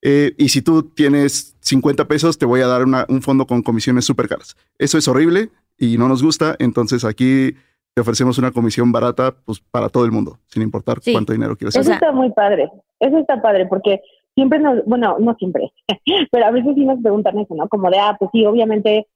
Eh, 0.03 0.33
y 0.39 0.49
si 0.49 0.63
tú 0.63 0.85
tienes 0.85 1.57
50 1.61 2.07
pesos, 2.07 2.39
te 2.39 2.47
voy 2.47 2.61
a 2.61 2.67
dar 2.69 2.85
una- 2.85 3.05
un 3.09 3.21
fondo 3.21 3.47
con 3.47 3.63
comisiones 3.63 4.05
súper 4.05 4.29
caras. 4.29 4.57
Eso 4.79 4.97
es 4.97 5.09
horrible 5.09 5.51
y 5.77 5.99
no 5.99 6.09
nos 6.09 6.23
gusta, 6.23 6.55
entonces 6.61 7.05
aquí 7.05 7.55
te 7.95 8.01
ofrecemos 8.01 8.39
una 8.39 8.53
comisión 8.53 8.93
barata 8.93 9.35
pues 9.45 9.61
para 9.73 9.89
todo 9.89 10.05
el 10.05 10.13
mundo, 10.13 10.39
sin 10.47 10.63
importar 10.63 11.01
Sí. 11.03 11.11
cuánto 11.13 11.33
dinero 11.33 11.57
quieras 11.57 11.75
Eso 11.75 11.85
sea- 11.85 11.95
está 11.95 12.13
muy 12.13 12.31
padre. 12.33 12.71
Eso 13.01 13.19
está 13.19 13.43
padre 13.43 13.67
porque 13.67 14.01
siempre 14.35 14.59
nos, 14.59 14.85
bueno, 14.87 15.17
no 15.19 15.35
siempre, 15.37 15.73
pero 16.33 16.47
a 16.47 16.51
veces 16.51 16.75
sí 16.75 16.85
nos 16.85 17.01
preguntan 17.01 17.39
eso, 17.39 17.55
¿no? 17.55 17.69
Como 17.69 17.91
de, 17.91 17.99
ah, 17.99 18.17
pues 18.19 18.31
sí, 18.33 18.45
obviamente 18.47 19.07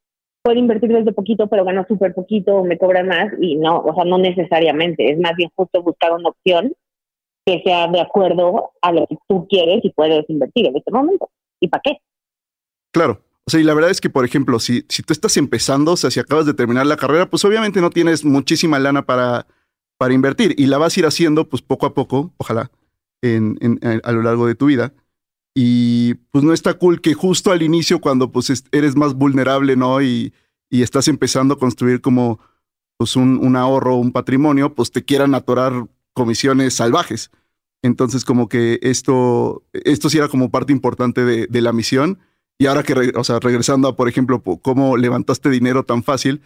puedo 0.43 0.59
invertir 0.59 0.93
desde 0.93 1.13
poquito, 1.13 1.47
pero 1.47 1.65
gano 1.65 1.85
súper 1.89 2.13
poquito 2.15 2.63
me 2.65 2.77
cobran 2.77 3.09
más. 3.09 3.33
Y 3.41 3.57
no, 3.57 3.79
o 3.79 3.95
sea, 3.95 4.05
no 4.05 4.19
necesariamente. 4.19 5.11
Es 5.11 5.19
más 5.19 5.35
bien 5.37 5.51
justo 5.57 5.83
buscar 5.83 6.13
una 6.13 6.29
opción 6.29 6.75
que 7.47 7.63
sea 7.65 7.89
de 7.89 8.01
acuerdo 8.01 8.73
a 8.83 8.93
lo 8.93 9.07
que 9.07 9.17
tú 9.27 9.47
quieres 9.49 9.83
y 9.85 9.91
puedes 9.91 10.29
invertir 10.29 10.67
en 10.67 10.77
este 10.77 10.91
momento. 10.91 11.31
¿Y 11.61 11.69
para 11.69 11.81
qué? 11.83 11.99
Claro. 12.93 13.21
O 13.47 13.51
sea, 13.51 13.61
y 13.61 13.65
la 13.65 13.75
verdad 13.75 13.91
es 13.91 14.01
que, 14.01 14.09
por 14.11 14.25
ejemplo, 14.25 14.59
si, 14.59 14.85
si 14.89 15.03
tú 15.03 15.13
estás 15.13 15.37
empezando, 15.37 15.93
o 15.93 15.97
sea, 15.97 16.11
si 16.11 16.21
acabas 16.21 16.47
de 16.47 16.55
terminar 16.55 16.87
la 16.87 16.97
carrera, 16.97 17.29
pues 17.29 17.45
obviamente 17.45 17.81
no 17.81 17.91
tienes 17.91 18.25
muchísima 18.25 18.79
lana 18.79 19.03
para, 19.07 19.47
para 19.99 20.15
invertir 20.15 20.55
y 20.59 20.67
la 20.67 20.79
vas 20.79 20.97
a 20.97 21.01
ir 21.01 21.07
haciendo, 21.07 21.49
pues 21.49 21.61
poco 21.63 21.85
a 21.87 21.93
poco, 21.95 22.33
ojalá, 22.39 22.71
en- 23.23 23.57
en- 23.61 23.79
a 24.03 24.13
lo 24.13 24.23
largo 24.23 24.47
de 24.47 24.55
tu 24.55 24.67
vida. 24.67 24.93
Y 25.55 26.15
pues 26.33 26.45
no 26.45 26.53
está 26.53 26.75
cool 26.75 27.01
que 27.01 27.15
justo 27.15 27.53
al 27.53 27.63
inicio, 27.63 28.01
cuando 28.01 28.33
pues 28.33 28.51
es- 28.51 28.65
eres 28.73 28.97
más 28.97 29.15
vulnerable, 29.15 29.77
¿no? 29.77 30.03
Y, 30.03 30.33
y 30.71 30.83
estás 30.83 31.09
empezando 31.09 31.55
a 31.55 31.59
construir 31.59 32.01
como 32.01 32.41
pues 32.97 33.17
un, 33.17 33.39
un 33.45 33.57
ahorro, 33.57 33.97
un 33.97 34.13
patrimonio, 34.13 34.75
pues 34.75 34.91
te 34.91 35.05
quieran 35.05 35.35
atorar 35.35 35.87
comisiones 36.13 36.75
salvajes. 36.75 37.31
Entonces, 37.83 38.25
como 38.25 38.49
que 38.49 38.79
esto, 38.83 39.65
esto 39.73 40.09
sí 40.11 40.19
era 40.19 40.29
como 40.29 40.51
parte 40.51 40.73
importante 40.73 41.25
de, 41.25 41.47
de 41.49 41.61
la 41.61 41.73
misión. 41.73 42.19
Y 42.59 42.67
ahora 42.67 42.83
que, 42.83 43.13
o 43.17 43.25
sea, 43.25 43.41
regresando 43.41 43.89
a, 43.89 43.97
por 43.97 44.09
ejemplo, 44.09 44.43
cómo 44.43 44.97
levantaste 44.97 45.51
dinero 45.51 45.85
tan 45.85 46.03
fácil, 46.03 46.41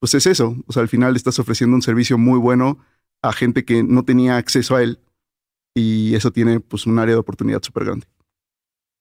pues 0.00 0.14
es 0.14 0.26
eso. 0.26 0.56
O 0.66 0.72
sea, 0.72 0.82
al 0.82 0.88
final 0.88 1.16
estás 1.16 1.38
ofreciendo 1.38 1.76
un 1.76 1.82
servicio 1.82 2.18
muy 2.18 2.38
bueno 2.38 2.78
a 3.22 3.32
gente 3.32 3.64
que 3.64 3.82
no 3.84 4.04
tenía 4.04 4.36
acceso 4.36 4.76
a 4.76 4.82
él. 4.82 5.00
Y 5.74 6.14
eso 6.14 6.30
tiene, 6.32 6.60
pues, 6.60 6.86
un 6.86 6.98
área 6.98 7.14
de 7.14 7.20
oportunidad 7.20 7.62
súper 7.62 7.84
grande. 7.86 8.06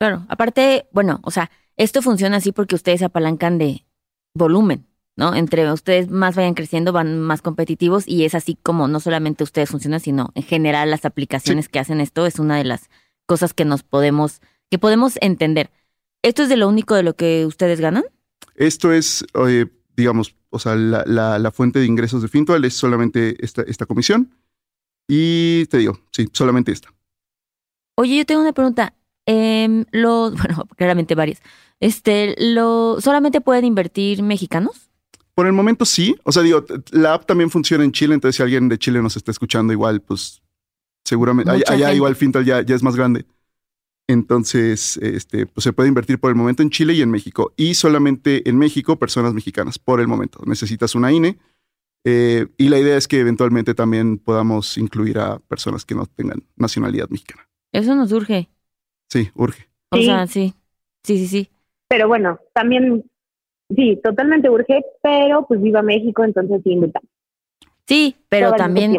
Claro, 0.01 0.25
aparte, 0.29 0.87
bueno, 0.91 1.19
o 1.21 1.29
sea, 1.29 1.51
esto 1.77 2.01
funciona 2.01 2.37
así 2.37 2.51
porque 2.51 2.73
ustedes 2.73 2.97
se 3.01 3.05
apalancan 3.05 3.59
de 3.59 3.85
volumen, 4.33 4.87
¿no? 5.15 5.35
Entre 5.35 5.71
ustedes 5.71 6.09
más 6.09 6.35
vayan 6.35 6.55
creciendo, 6.55 6.91
van 6.91 7.19
más 7.19 7.43
competitivos 7.43 8.07
y 8.07 8.25
es 8.25 8.33
así 8.33 8.57
como 8.63 8.87
no 8.87 8.99
solamente 8.99 9.43
ustedes 9.43 9.69
funcionan, 9.69 9.99
sino 9.99 10.31
en 10.33 10.41
general 10.41 10.89
las 10.89 11.05
aplicaciones 11.05 11.69
que 11.69 11.77
hacen 11.77 12.01
esto 12.01 12.25
es 12.25 12.39
una 12.39 12.57
de 12.57 12.63
las 12.63 12.89
cosas 13.27 13.53
que 13.53 13.63
nos 13.63 13.83
podemos, 13.83 14.41
que 14.71 14.79
podemos 14.79 15.19
entender. 15.21 15.69
¿Esto 16.23 16.41
es 16.41 16.49
de 16.49 16.57
lo 16.57 16.67
único 16.67 16.95
de 16.95 17.03
lo 17.03 17.15
que 17.15 17.45
ustedes 17.45 17.79
ganan? 17.79 18.05
Esto 18.55 18.91
es, 18.91 19.23
eh, 19.47 19.67
digamos, 19.95 20.35
o 20.49 20.57
sea, 20.57 20.73
la, 20.73 21.03
la- 21.05 21.37
la 21.37 21.51
fuente 21.51 21.77
de 21.77 21.85
ingresos 21.85 22.23
de 22.23 22.27
Fintual 22.27 22.65
es 22.65 22.73
solamente 22.73 23.35
esta, 23.45 23.61
esta 23.61 23.85
comisión. 23.85 24.35
Y 25.07 25.67
te 25.67 25.77
digo, 25.77 25.99
sí, 26.11 26.27
solamente 26.33 26.71
esta. 26.71 26.91
Oye, 27.95 28.17
yo 28.17 28.25
tengo 28.25 28.41
una 28.41 28.53
pregunta. 28.53 28.95
Em, 29.33 29.85
los, 29.91 30.33
bueno, 30.37 30.67
claramente 30.75 31.15
varias. 31.15 31.41
Este, 31.79 32.35
lo, 32.37 32.99
¿solamente 32.99 33.39
pueden 33.39 33.63
invertir 33.63 34.21
mexicanos? 34.23 34.89
Por 35.33 35.47
el 35.47 35.53
momento 35.53 35.85
sí. 35.85 36.15
O 36.23 36.33
sea, 36.33 36.43
digo, 36.43 36.65
la 36.91 37.13
app 37.13 37.25
también 37.25 37.49
funciona 37.49 37.85
en 37.85 37.93
Chile, 37.93 38.13
entonces 38.13 38.35
si 38.35 38.43
alguien 38.43 38.67
de 38.67 38.77
Chile 38.77 39.01
nos 39.01 39.15
está 39.15 39.31
escuchando, 39.31 39.71
igual, 39.71 40.01
pues 40.01 40.41
seguramente, 41.05 41.49
Mucha 41.51 41.73
allá 41.73 41.85
gente. 41.85 41.95
igual 41.95 42.15
Fintal 42.17 42.43
ya, 42.43 42.61
ya 42.61 42.75
es 42.75 42.83
más 42.83 42.97
grande. 42.97 43.25
Entonces, 44.07 44.97
este, 44.97 45.45
pues 45.45 45.63
se 45.63 45.71
puede 45.71 45.87
invertir 45.87 46.19
por 46.19 46.29
el 46.29 46.35
momento 46.35 46.61
en 46.61 46.69
Chile 46.69 46.93
y 46.93 47.01
en 47.01 47.09
México. 47.09 47.53
Y 47.55 47.75
solamente 47.75 48.47
en 48.49 48.57
México, 48.57 48.99
personas 48.99 49.33
mexicanas, 49.33 49.79
por 49.79 50.01
el 50.01 50.07
momento. 50.09 50.41
Necesitas 50.45 50.93
una 50.95 51.11
INE. 51.13 51.37
eh, 52.03 52.47
y 52.57 52.67
la 52.67 52.79
idea 52.79 52.97
es 52.97 53.07
que 53.07 53.19
eventualmente 53.19 53.73
también 53.73 54.17
podamos 54.17 54.77
incluir 54.77 55.19
a 55.19 55.39
personas 55.39 55.85
que 55.85 55.95
no 55.95 56.05
tengan 56.07 56.43
nacionalidad 56.57 57.07
mexicana. 57.09 57.47
Eso 57.71 57.95
nos 57.95 58.11
urge. 58.11 58.49
Sí, 59.11 59.29
urge. 59.35 59.67
O 59.89 59.97
Sí. 59.97 60.05
sea, 60.05 60.25
sí. 60.25 60.53
Sí, 61.03 61.17
sí, 61.17 61.27
sí. 61.27 61.49
Pero 61.89 62.07
bueno, 62.07 62.39
también, 62.53 63.03
sí, 63.75 63.99
totalmente 64.01 64.49
urge, 64.49 64.81
pero 65.03 65.45
pues 65.45 65.61
viva 65.61 65.81
México, 65.81 66.23
entonces 66.23 66.61
sí 66.63 66.71
invitamos. 66.71 67.09
Sí, 67.85 68.15
pero 68.29 68.47
Todo 68.49 68.57
también 68.57 68.95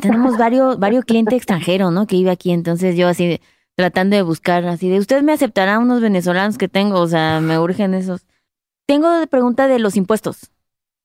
tenemos 0.00 0.36
varios, 0.38 0.78
varios 0.78 1.04
clientes 1.04 1.36
extranjeros, 1.36 1.92
¿no? 1.92 2.06
Que 2.06 2.14
vive 2.16 2.30
aquí, 2.30 2.52
entonces 2.52 2.96
yo 2.96 3.08
así 3.08 3.26
de- 3.26 3.40
tratando 3.74 4.14
de 4.14 4.22
buscar, 4.22 4.64
así 4.66 4.88
de, 4.88 4.98
¿usted 4.98 5.22
me 5.22 5.32
aceptará 5.32 5.80
unos 5.80 6.00
venezolanos 6.00 6.56
que 6.58 6.68
tengo? 6.68 7.00
O 7.00 7.08
sea, 7.08 7.40
me 7.40 7.58
urgen 7.58 7.94
esos. 7.94 8.24
Tengo 8.86 9.10
de 9.18 9.26
pregunta 9.26 9.66
de 9.66 9.80
los 9.80 9.96
impuestos. 9.96 10.52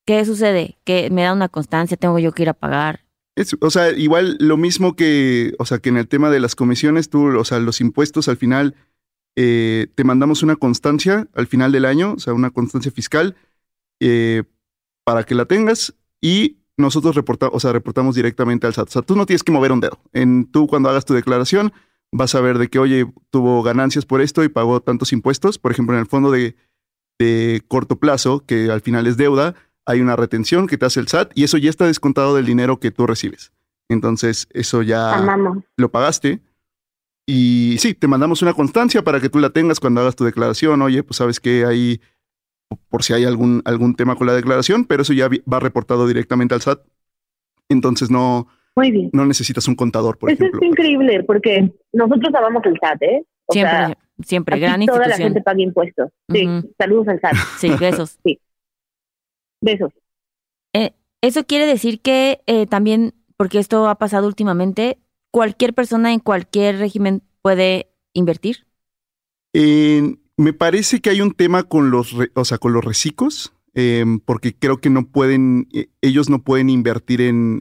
¿Qué 0.06 0.24
sucede? 0.26 0.78
Que 0.84 1.10
me 1.10 1.24
da 1.24 1.34
una 1.34 1.50
constancia, 1.50 1.98
tengo 1.98 2.20
yo 2.20 2.32
que 2.34 2.44
ir 2.44 2.50
a 2.50 2.54
pagar. 2.54 3.00
Es- 3.36 3.56
o 3.60 3.70
sea, 3.70 3.92
igual 3.92 4.38
lo 4.40 4.58
mismo 4.58 4.96
que, 4.96 5.54
o 5.60 5.66
sea, 5.66 5.80
que 5.80 5.90
en 5.90 5.98
el 5.98 6.08
tema 6.08 6.30
de 6.30 6.40
las 6.40 6.56
comisiones, 6.56 7.10
tú, 7.10 7.38
o 7.38 7.44
sea, 7.46 7.60
los 7.60 7.82
impuestos 7.82 8.28
al 8.28 8.38
final, 8.38 8.76
eh, 9.36 9.88
te 9.96 10.04
mandamos 10.06 10.44
una 10.44 10.56
constancia 10.56 11.28
al 11.34 11.48
final 11.48 11.72
del 11.74 11.86
año, 11.86 12.14
o 12.14 12.20
sea, 12.20 12.34
una 12.34 12.52
constancia 12.52 12.92
fiscal, 12.92 13.36
eh, 14.00 14.44
para 15.06 15.24
que 15.24 15.36
la 15.36 15.46
tengas 15.46 15.94
y 16.22 16.58
nosotros 16.78 17.16
reportamos, 17.16 17.56
o 17.56 17.60
sea, 17.60 17.74
reportamos 17.74 18.16
directamente 18.16 18.68
al 18.68 18.74
SAT. 18.74 18.88
O 18.88 18.92
sea, 18.92 19.02
tú 19.02 19.16
no 19.16 19.26
tienes 19.26 19.44
que 19.44 19.52
mover 19.52 19.72
un 19.72 19.80
dedo. 19.82 20.00
En, 20.14 20.46
tú 20.46 20.68
cuando 20.68 20.90
hagas 20.90 21.06
tu 21.06 21.14
declaración 21.14 21.74
vas 22.12 22.36
a 22.36 22.42
ver 22.42 22.58
de 22.58 22.70
que, 22.70 22.80
oye, 22.80 23.06
tuvo 23.30 23.62
ganancias 23.64 24.06
por 24.06 24.22
esto 24.22 24.44
y 24.44 24.50
pagó 24.50 24.82
tantos 24.82 25.12
impuestos. 25.14 25.58
Por 25.60 25.72
ejemplo, 25.72 25.96
en 25.96 26.02
el 26.02 26.08
fondo 26.08 26.32
de, 26.32 26.56
de 27.20 27.62
corto 27.68 27.98
plazo, 27.98 28.44
que 28.46 28.72
al 28.72 28.82
final 28.82 29.08
es 29.08 29.18
deuda, 29.18 29.56
hay 29.86 30.02
una 30.02 30.16
retención 30.16 30.68
que 30.68 30.78
te 30.78 30.86
hace 30.86 31.00
el 31.00 31.08
SAT 31.08 31.32
y 31.36 31.44
eso 31.44 31.58
ya 31.58 31.70
está 31.70 31.86
descontado 31.86 32.36
del 32.36 32.46
dinero 32.46 32.80
que 32.80 32.92
tú 32.92 33.06
recibes. 33.06 33.52
Entonces, 33.90 34.48
eso 34.52 34.82
ya 34.82 35.38
lo 35.78 35.92
pagaste. 35.92 36.42
Y 37.28 37.78
sí, 37.80 37.94
te 37.94 38.08
mandamos 38.08 38.42
una 38.42 38.54
constancia 38.54 39.04
para 39.04 39.20
que 39.20 39.30
tú 39.30 39.40
la 39.40 39.50
tengas 39.50 39.80
cuando 39.80 40.02
hagas 40.02 40.16
tu 40.16 40.26
declaración. 40.26 40.82
Oye, 40.82 41.04
pues 41.04 41.18
sabes 41.18 41.40
que 41.40 41.66
hay, 41.66 42.02
por 42.90 43.04
si 43.04 43.14
hay 43.14 43.26
algún, 43.26 43.62
algún 43.66 43.96
tema 43.96 44.16
con 44.16 44.28
la 44.28 44.34
declaración, 44.34 44.86
pero 44.86 45.04
eso 45.04 45.14
ya 45.14 45.30
va 45.52 45.60
reportado 45.60 46.08
directamente 46.08 46.54
al 46.56 46.62
SAT. 46.62 46.82
Entonces 47.70 48.12
no, 48.12 48.48
no 49.12 49.26
necesitas 49.26 49.68
un 49.68 49.76
contador, 49.76 50.18
por 50.18 50.30
eso 50.30 50.44
ejemplo. 50.44 50.60
es 50.62 50.68
increíble 50.68 51.24
porque 51.24 51.72
nosotros 51.94 52.34
amamos 52.36 52.64
el 52.66 52.78
SAT, 52.80 53.02
¿eh? 53.02 53.24
siempre, 53.50 53.98
siempre, 54.24 54.60
gran 54.60 54.86
Toda 54.86 55.08
la 55.08 55.18
gente 55.18 55.42
paga 55.42 55.62
impuestos. 55.62 56.12
Sí, 56.32 56.48
saludos 56.78 57.08
al 57.08 57.20
SAT. 57.22 57.36
Sí, 57.58 57.72
besos. 57.80 58.20
sí. 58.24 58.40
Besos. 59.66 59.94
Eh, 60.74 60.94
eso 61.22 61.46
quiere 61.46 61.66
decir 61.66 62.02
que 62.02 62.42
eh, 62.46 62.68
también, 62.68 63.14
porque 63.36 63.60
esto 63.60 63.90
ha 63.90 63.96
pasado 63.96 64.28
últimamente, 64.28 65.00
cualquier 65.32 65.74
persona 65.74 66.14
en 66.14 66.20
cualquier 66.20 66.78
régimen 66.78 67.24
puede 67.42 67.92
invertir? 68.14 68.66
me 70.38 70.52
parece 70.52 71.00
que 71.00 71.10
hay 71.10 71.22
un 71.22 71.32
tema 71.32 71.64
con 71.64 71.92
los, 71.92 72.14
o 72.34 72.46
sea, 72.46 72.58
con 72.58 72.74
los 72.74 72.84
recicos, 72.84 73.54
em, 73.74 74.20
porque 74.20 74.54
creo 74.54 74.82
que 74.82 74.90
no 74.90 75.08
pueden, 75.08 75.70
e, 75.74 75.90
ellos 76.02 76.30
no 76.30 76.44
pueden 76.44 76.70
invertir 76.70 77.22
en, 77.22 77.60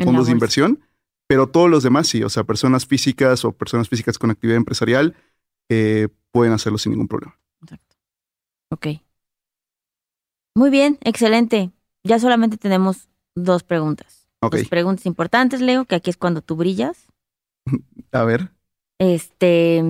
fondos 0.00 0.26
de 0.26 0.32
inversión, 0.32 0.80
pero 1.26 1.48
todos 1.48 1.68
los 1.68 1.82
demás 1.82 2.06
sí, 2.06 2.22
o 2.22 2.28
sea, 2.28 2.44
personas 2.44 2.86
físicas 2.86 3.44
o 3.44 3.52
personas 3.52 3.88
físicas 3.88 4.16
con 4.16 4.30
actividad 4.30 4.58
empresarial 4.58 5.16
eh, 5.68 6.08
pueden 6.30 6.52
hacerlo 6.52 6.78
sin 6.78 6.92
ningún 6.92 7.08
problema. 7.08 7.36
Exacto. 7.62 7.96
Ok. 8.70 8.86
Muy 10.54 10.70
bien, 10.70 10.98
excelente. 11.02 11.70
Ya 12.04 12.18
solamente 12.18 12.56
tenemos 12.56 13.08
dos 13.34 13.62
preguntas. 13.62 14.28
Okay. 14.40 14.64
preguntas 14.64 15.06
importantes, 15.06 15.60
Leo, 15.60 15.86
que 15.86 15.94
aquí 15.94 16.10
es 16.10 16.16
cuando 16.16 16.42
tú 16.42 16.56
brillas. 16.56 17.06
A 18.12 18.24
ver. 18.24 18.50
Este, 18.98 19.82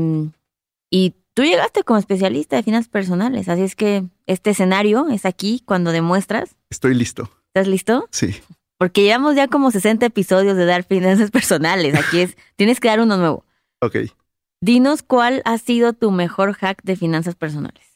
y 0.90 1.14
tú 1.35 1.42
llegaste 1.42 1.83
como 1.83 1.98
especialista 1.98 2.57
de 2.57 2.62
finanzas 2.62 2.88
personales, 2.88 3.48
así 3.48 3.62
es 3.62 3.74
que 3.77 4.05
este 4.27 4.50
escenario 4.50 5.09
es 5.09 5.27
aquí 5.27 5.62
cuando 5.64 5.92
demuestras. 5.92 6.57
Estoy 6.70 6.94
listo. 6.94 7.31
¿Estás 7.48 7.66
listo? 7.66 8.09
Sí. 8.11 8.35
Porque 8.79 9.03
llevamos 9.03 9.37
ya 9.37 9.48
como 9.48 9.70
60 9.70 10.07
episodios 10.07 10.57
de 10.57 10.64
dar 10.64 10.85
finanzas 10.85 11.31
personales. 11.31 11.94
Aquí 11.94 12.20
es, 12.20 12.37
tienes 12.57 12.81
que 12.81 12.88
dar 12.88 13.00
uno 13.00 13.16
nuevo. 13.16 13.44
Ok. 13.81 13.96
Dinos 14.61 15.03
cuál 15.03 15.42
ha 15.44 15.59
sido 15.59 15.92
tu 15.92 16.11
mejor 16.11 16.55
hack 16.55 16.83
de 16.83 16.96
finanzas 16.96 17.35
personales. 17.35 17.93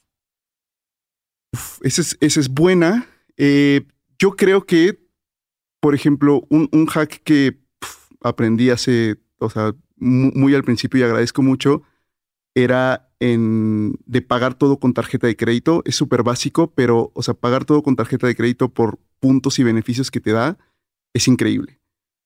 Esa, 1.83 2.03
es, 2.21 2.37
es 2.37 2.49
buena. 2.49 3.07
Eh, 3.37 3.87
yo 4.19 4.37
creo 4.37 4.65
que 4.67 5.09
por 5.81 5.95
ejemplo, 5.95 6.45
un, 6.51 6.87
hack 6.87 7.23
que 7.23 7.59
aprendí 8.21 8.71
hace, 8.71 9.17
o 9.39 9.51
sea, 9.51 9.75
muy, 9.97 10.55
al 10.55 10.65
principio 10.65 11.01
y 11.01 11.03
agradezco 11.05 11.43
mucho, 11.43 11.83
era 12.55 13.11
en, 13.21 13.95
de 14.07 14.23
pagar 14.23 14.55
todo 14.55 14.79
con 14.79 14.93
tarjeta 14.93 15.27
de 15.27 15.37
crédito. 15.37 15.83
Es 15.85 15.97
súper 15.97 16.23
básico, 16.23 16.73
pero, 16.75 17.13
o 17.15 17.23
sea, 17.23 17.35
pagar 17.35 17.65
todo 17.65 17.83
con 17.83 17.97
tarjeta 17.97 18.27
de 18.27 18.35
crédito 18.35 18.69
por 18.69 18.99
puntos 19.21 19.59
y 19.59 19.65
beneficios 19.65 20.11
que 20.11 20.21
te 20.21 20.33
da 20.33 20.59
es 21.15 21.29
increíble. 21.29 21.81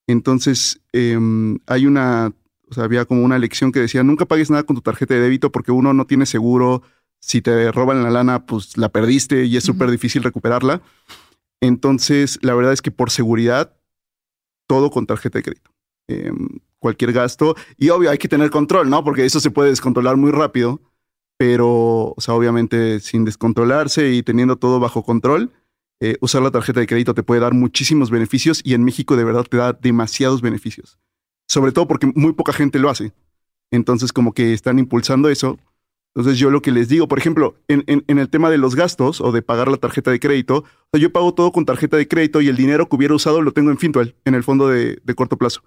Entonces, 0.06 0.80
em, 0.92 1.58
hay 1.66 1.87
una, 1.87 2.35
o 2.68 2.74
sea, 2.74 2.85
había 2.85 3.04
como 3.04 3.22
una 3.22 3.38
lección 3.38 3.72
que 3.72 3.80
decía, 3.80 4.02
nunca 4.02 4.26
pagues 4.26 4.50
nada 4.50 4.64
con 4.64 4.76
tu 4.76 4.82
tarjeta 4.82 5.14
de 5.14 5.20
débito 5.20 5.52
porque 5.52 5.72
uno 5.72 5.92
no 5.92 6.06
tiene 6.06 6.26
seguro. 6.26 6.82
Si 7.22 7.40
te 7.40 7.70
roban 7.70 8.02
la 8.02 8.11
lana, 8.11 8.46
pues 8.46 8.76
la 8.76 8.88
perdiste 8.88 9.44
y 9.44 9.56
es 9.56 9.62
súper 9.62 9.90
difícil 9.90 10.24
recuperarla. 10.24 10.82
Entonces, 11.61 12.40
la 12.42 12.54
verdad 12.54 12.72
es 12.72 12.82
que 12.82 12.90
por 12.90 13.11
seguridad, 13.11 13.76
todo 14.66 14.90
con 14.90 15.06
tarjeta 15.06 15.38
de 15.38 15.44
crédito. 15.44 15.70
Em, 16.08 16.48
cualquier 16.80 17.12
gasto. 17.12 17.54
Y 17.78 17.90
obvio, 17.90 18.11
hay 18.11 18.18
que 18.18 18.28
tener 18.28 18.50
control, 18.50 18.90
¿no? 18.90 19.04
Porque 19.04 19.24
eso 19.24 19.38
se 19.38 19.52
puede 19.52 19.70
descontrolar 19.70 20.16
muy 20.16 20.32
rápido. 20.32 20.80
Pero, 21.38 22.12
o 22.16 22.16
sea, 22.18 22.35
obviamente 22.35 22.98
sin 23.00 23.24
descontrolarse 23.24 24.11
y 24.11 24.22
teniendo 24.24 24.56
todo 24.56 24.80
bajo 24.80 25.04
control, 25.04 25.52
eh, 26.00 26.16
usar 26.20 26.42
la 26.42 26.50
tarjeta 26.50 26.80
de 26.80 26.87
crédito 26.88 27.14
te 27.14 27.22
puede 27.22 27.40
dar 27.40 27.54
muchísimos 27.54 28.11
beneficios 28.11 28.61
y 28.64 28.74
en 28.74 28.82
México 28.85 29.16
de 29.16 29.24
verdad 29.24 29.44
te 29.44 29.56
da 29.56 29.72
demasiados 29.72 30.42
beneficios. 30.42 30.98
Sobre 31.46 31.70
todo 31.70 31.87
porque 31.87 32.11
muy 32.14 32.32
poca 32.32 32.52
gente 32.52 32.80
lo 32.80 32.90
hace. 32.90 33.12
Entonces, 33.70 34.12
como 34.12 34.32
que 34.32 34.52
están 34.52 34.80
impulsando 34.80 35.28
eso 35.28 35.58
entonces 36.14 36.38
yo 36.38 36.51
lo 36.51 36.61
que 36.61 36.72
les 36.72 36.88
digo, 36.88 37.09
por 37.09 37.18
ejemplo, 37.18 37.55
en, 37.68 37.85
el 38.07 38.29
tema 38.29 38.51
de 38.51 38.59
los 38.59 38.75
gastos 38.75 39.22
o 39.22 39.33
de 39.33 39.40
pagar 39.40 39.68
la 39.68 39.79
tarjeta 39.79 40.11
de 40.11 40.20
crédito, 40.20 40.64
yo 40.92 41.11
pago 41.11 41.33
todo 41.33 41.53
con 41.53 41.64
tarjeta 41.64 41.96
de 41.96 42.07
crédito 42.07 42.42
y 42.42 42.48
el 42.48 42.57
dinero 42.57 42.87
que 42.87 42.96
hubiera 42.96 43.14
usado 43.14 43.40
lo 43.40 43.53
tengo 43.53 43.70
en 43.70 43.79
Fintual, 43.79 44.14
en 44.27 44.35
el 44.35 44.42
fondo 44.42 44.68
de, 44.68 45.01
corto 45.16 45.38
plazo. 45.38 45.62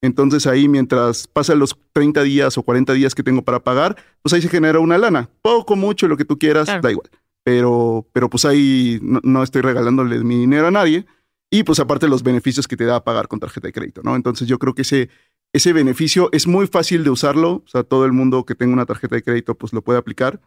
Entonces 0.00 0.46
ahí 0.46 0.66
mientras 0.66 1.26
pasan 1.26 1.58
los 1.58 1.76
30 1.92 2.22
días 2.22 2.56
o 2.56 2.62
40 2.62 2.94
días 2.94 3.14
que 3.14 3.22
tengo 3.22 3.42
para 3.42 3.60
pagar, 3.60 3.96
pues 4.22 4.32
ahí 4.32 4.40
se 4.40 4.48
genera 4.48 4.80
una 4.80 4.96
lana. 4.96 5.28
Poco, 5.42 5.76
mucho, 5.76 6.08
lo 6.08 6.16
que 6.16 6.24
tú 6.24 6.38
quieras, 6.38 6.68
da 6.80 6.90
igual. 6.90 7.10
Pero, 7.44 8.06
pero 8.12 8.30
pues 8.30 8.46
ahí 8.46 8.98
no, 9.02 9.20
no, 9.22 9.42
estoy 9.42 9.60
regalándole 9.60 10.24
mi 10.24 10.38
dinero 10.38 10.68
a 10.68 10.70
nadie. 10.70 11.04
Y 11.50 11.64
pues 11.64 11.78
aparte 11.80 12.08
los 12.08 12.22
beneficios 12.22 12.66
que 12.66 12.78
te 12.78 12.86
da 12.86 13.04
pagar 13.04 13.28
con 13.28 13.38
tarjeta 13.38 13.68
de 13.68 13.74
crédito, 13.74 14.00
¿no? 14.02 14.16
Entonces 14.16 14.48
yo 14.48 14.58
creo 14.58 14.74
que 14.74 14.82
ese, 14.82 15.10
ese 15.52 15.72
beneficio 15.72 16.30
es 16.32 16.46
muy 16.46 16.66
fácil 16.66 17.04
de 17.04 17.10
usarlo, 17.10 17.62
o 17.64 17.66
sea, 17.66 17.82
todo 17.82 18.06
el 18.06 18.12
mundo 18.12 18.44
que 18.44 18.54
tenga 18.54 18.72
una 18.72 18.86
tarjeta 18.86 19.16
de 19.16 19.22
crédito 19.22 19.54
pues 19.54 19.72
lo 19.72 19.82
puede 19.82 19.98
aplicar 19.98 20.40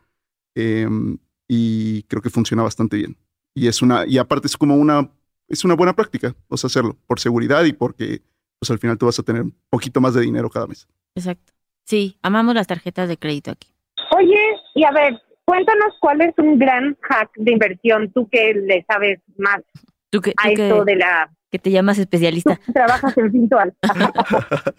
em, 0.56 1.18
y 1.48 2.04
creo 2.04 2.22
que 2.22 2.30
funciona 2.30 2.64
bastante 2.64 2.98
bien. 2.98 3.16
Y 3.54 3.68
es 3.68 3.82
una 3.82 4.06
y 4.08 4.18
aparte 4.18 4.48
es 4.48 4.58
como 4.58 4.76
una 4.76 5.12
es 5.48 5.64
una 5.64 5.76
buena 5.76 5.94
práctica, 5.94 6.36
o 6.48 6.58
sea, 6.58 6.68
hacerlo 6.68 6.98
por 7.06 7.20
seguridad 7.20 7.64
y 7.66 7.74
porque 7.74 8.22
pues 8.60 8.72
al 8.72 8.80
final 8.80 8.98
tú 8.98 9.06
vas 9.06 9.20
a 9.20 9.24
tener 9.24 9.44
un 9.44 9.56
poquito 9.70 10.02
más 10.02 10.14
de 10.16 10.22
dinero 10.22 10.50
cada 10.50 10.66
mes. 10.66 10.88
Exacto. 11.16 11.54
Sí, 11.84 12.18
amamos 12.24 12.56
las 12.56 12.66
tarjetas 12.66 13.08
de 13.08 13.18
crédito 13.18 13.52
aquí. 13.52 13.70
Oye, 14.18 14.56
y 14.74 14.84
a 14.84 14.92
ver, 14.92 15.22
cuéntanos 15.46 15.94
cuál 16.00 16.22
es 16.22 16.34
un 16.38 16.58
gran 16.58 16.98
hack 17.02 17.30
de 17.36 17.52
inversión, 17.52 18.12
tú 18.12 18.28
que 18.28 18.56
le 18.56 18.84
sabes 18.90 19.20
más 19.38 19.62
¿Tú 20.16 20.22
que, 20.22 20.34
a 20.38 20.50
esto 20.50 20.86
de 20.86 20.96
la 20.96 21.30
que 21.52 21.60
te 21.60 21.72
llamas 21.72 21.98
especialista. 21.98 22.60
trabajas 22.74 23.18
en 23.18 23.32
Fintual. 23.32 23.76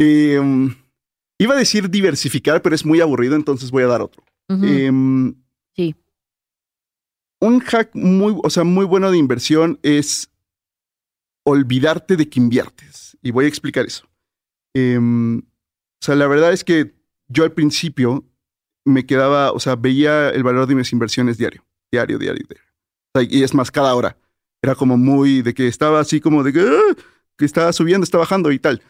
Em, 0.00 0.76
iba 1.38 1.54
a 1.54 1.58
decir 1.58 1.90
diversificar, 1.90 2.62
pero 2.62 2.74
es 2.74 2.86
muy 2.86 3.00
aburrido, 3.00 3.34
entonces 3.34 3.72
voy 3.72 3.82
a 3.82 3.88
dar 3.88 4.00
otro. 4.00 4.22
Em, 4.48 5.34
sí. 5.74 5.96
Un 7.40 7.58
hack 7.58 7.90
muy, 7.94 8.38
o 8.40 8.48
sea, 8.48 8.62
muy 8.62 8.84
bueno 8.84 9.10
de 9.10 9.18
inversión 9.18 9.80
es 9.82 10.30
olvidarte 11.44 12.16
de 12.16 12.28
que 12.28 12.38
inviertes. 12.38 13.18
Y 13.22 13.32
voy 13.32 13.46
a 13.46 13.48
explicar 13.48 13.86
eso. 13.86 14.08
Em, 14.72 15.38
o 15.38 15.42
sea, 16.00 16.14
la 16.14 16.28
verdad 16.28 16.52
es 16.52 16.62
que 16.62 16.94
yo 17.26 17.42
al 17.42 17.52
principio 17.52 18.24
me 18.84 19.04
quedaba, 19.04 19.50
o 19.50 19.58
sea, 19.58 19.74
veía 19.74 20.28
el 20.30 20.44
valor 20.44 20.68
de 20.68 20.76
mis 20.76 20.92
inversiones 20.92 21.38
diario, 21.38 21.64
diario, 21.90 22.18
diario, 22.18 22.44
diario. 22.48 22.67
Y 23.22 23.42
es 23.42 23.54
más, 23.54 23.70
cada 23.70 23.94
hora. 23.94 24.16
Era 24.62 24.74
como 24.74 24.96
muy 24.96 25.42
de 25.42 25.54
que 25.54 25.68
estaba 25.68 26.00
así 26.00 26.20
como 26.20 26.42
de 26.42 26.52
que, 26.52 26.60
ah", 26.60 26.96
que 27.36 27.44
estaba 27.44 27.72
subiendo, 27.72 28.04
está 28.04 28.18
bajando 28.18 28.50
y 28.50 28.58
tal. 28.58 28.82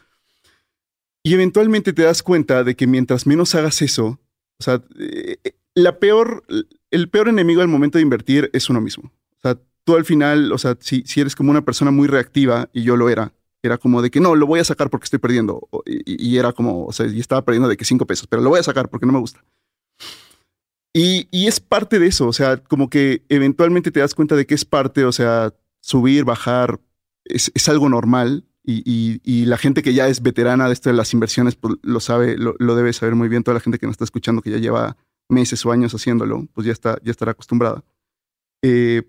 Y 1.23 1.35
eventualmente 1.35 1.93
te 1.93 2.03
das 2.03 2.23
cuenta 2.23 2.65
de 2.65 2.75
que 2.75 2.87
mientras 2.87 3.27
menos 3.27 3.55
hagas 3.55 3.83
eso, 3.83 4.19
o 4.59 4.63
sea, 4.63 4.83
eh, 4.99 5.37
la 5.75 5.99
peor, 5.99 6.45
el 6.91 7.09
peor 7.09 7.29
enemigo 7.29 7.61
al 7.61 7.69
momento 7.69 7.99
de 7.99 8.03
invertir 8.03 8.51
es 8.53 8.71
uno 8.71 8.81
mismo. 8.81 9.13
O 9.39 9.41
sea, 9.43 9.59
tú 9.85 9.97
al 9.97 10.05
final, 10.05 10.53
o 10.53 10.59
sea, 10.59 10.77
si, 10.81 11.03
si 11.03 11.21
eres 11.21 11.37
como 11.37 11.51
una 11.51 11.65
persona 11.65 11.91
muy 11.91 12.09
reactiva, 12.09 12.69
y 12.73 12.83
yo 12.83 12.97
lo 12.97 13.09
era, 13.09 13.33
era 13.63 13.79
como 13.79 14.01
de 14.03 14.11
que 14.11 14.21
no, 14.21 14.35
lo 14.37 14.47
voy 14.47 14.61
a 14.61 14.65
sacar 14.65 14.91
porque 14.91 15.05
estoy 15.05 15.19
perdiendo. 15.19 15.69
Y, 15.85 16.31
y 16.31 16.39
era 16.39 16.53
como, 16.53 16.87
o 16.87 16.93
sea, 16.93 17.07
y 17.07 17.21
estaba 17.21 17.45
perdiendo 17.45 17.69
de 17.69 17.77
que 17.77 17.85
cinco 17.85 18.07
pesos, 18.07 18.27
pero 18.27 18.43
lo 18.43 18.51
voy 18.51 18.61
a 18.61 18.65
sacar 18.65 18.89
porque 18.89 19.07
no 19.07 19.13
me 19.13 19.21
gusta. 19.21 19.45
Y, 21.01 21.47
es 21.47 21.61
parte 21.61 22.01
de 22.01 22.09
eso, 22.09 22.27
o 22.27 22.33
sea, 22.33 22.57
como 22.57 22.91
que 22.91 23.23
eventualmente 23.29 23.93
te 23.93 24.01
das 24.01 24.17
cuenta 24.17 24.35
de 24.35 24.47
que 24.47 24.55
es 24.55 24.65
parte, 24.65 25.05
o 25.05 25.13
sea, 25.13 25.55
subir, 25.81 26.25
bajar, 26.25 26.81
es, 27.25 27.69
algo 27.69 27.89
normal. 27.89 28.45
Y, 28.65 29.45
la 29.47 29.59
gente 29.59 29.83
que 29.83 29.95
ya 29.95 30.09
es 30.09 30.23
veterana 30.23 30.67
de 30.67 30.73
esto 30.73 30.91
de 30.91 30.97
las 30.97 31.15
inversiones, 31.15 31.55
pues 31.55 31.77
lo 31.83 32.01
sabe, 32.01 32.37
lo, 32.37 32.75
debe 32.75 32.93
saber 32.93 33.15
muy 33.15 33.29
bien. 33.29 33.45
Toda 33.45 33.55
la 33.55 33.61
gente 33.61 33.79
que 33.79 33.87
nos 33.87 33.95
está 33.95 34.05
escuchando, 34.05 34.43
que 34.43 34.51
ya 34.51 34.59
lleva 34.59 34.97
meses 35.29 35.65
o 35.65 35.71
años 35.71 35.95
haciéndolo, 35.95 36.49
pues 36.53 36.67
ya 36.67 36.73
está, 36.73 36.99
ya 37.05 37.13
estará 37.13 37.31
acostumbrada. 37.31 37.85
Eh, 38.63 39.03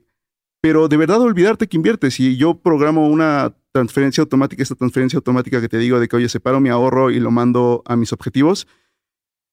pero 0.61 0.89
de 0.89 0.97
verdad 0.97 1.21
olvidarte 1.21 1.67
que 1.67 1.77
inviertes. 1.77 2.13
Si 2.13 2.37
yo 2.37 2.59
programo 2.59 3.07
una 3.07 3.55
transferencia 3.71 4.21
automática, 4.21 4.61
esta 4.61 4.75
transferencia 4.75 5.17
automática 5.17 5.59
que 5.59 5.69
te 5.69 5.79
digo 5.79 5.99
de 5.99 6.07
que, 6.07 6.17
oye, 6.17 6.29
separo 6.29 6.59
mi 6.59 6.69
ahorro 6.69 7.09
y 7.09 7.19
lo 7.19 7.31
mando 7.31 7.81
a 7.85 7.95
mis 7.95 8.13
objetivos, 8.13 8.67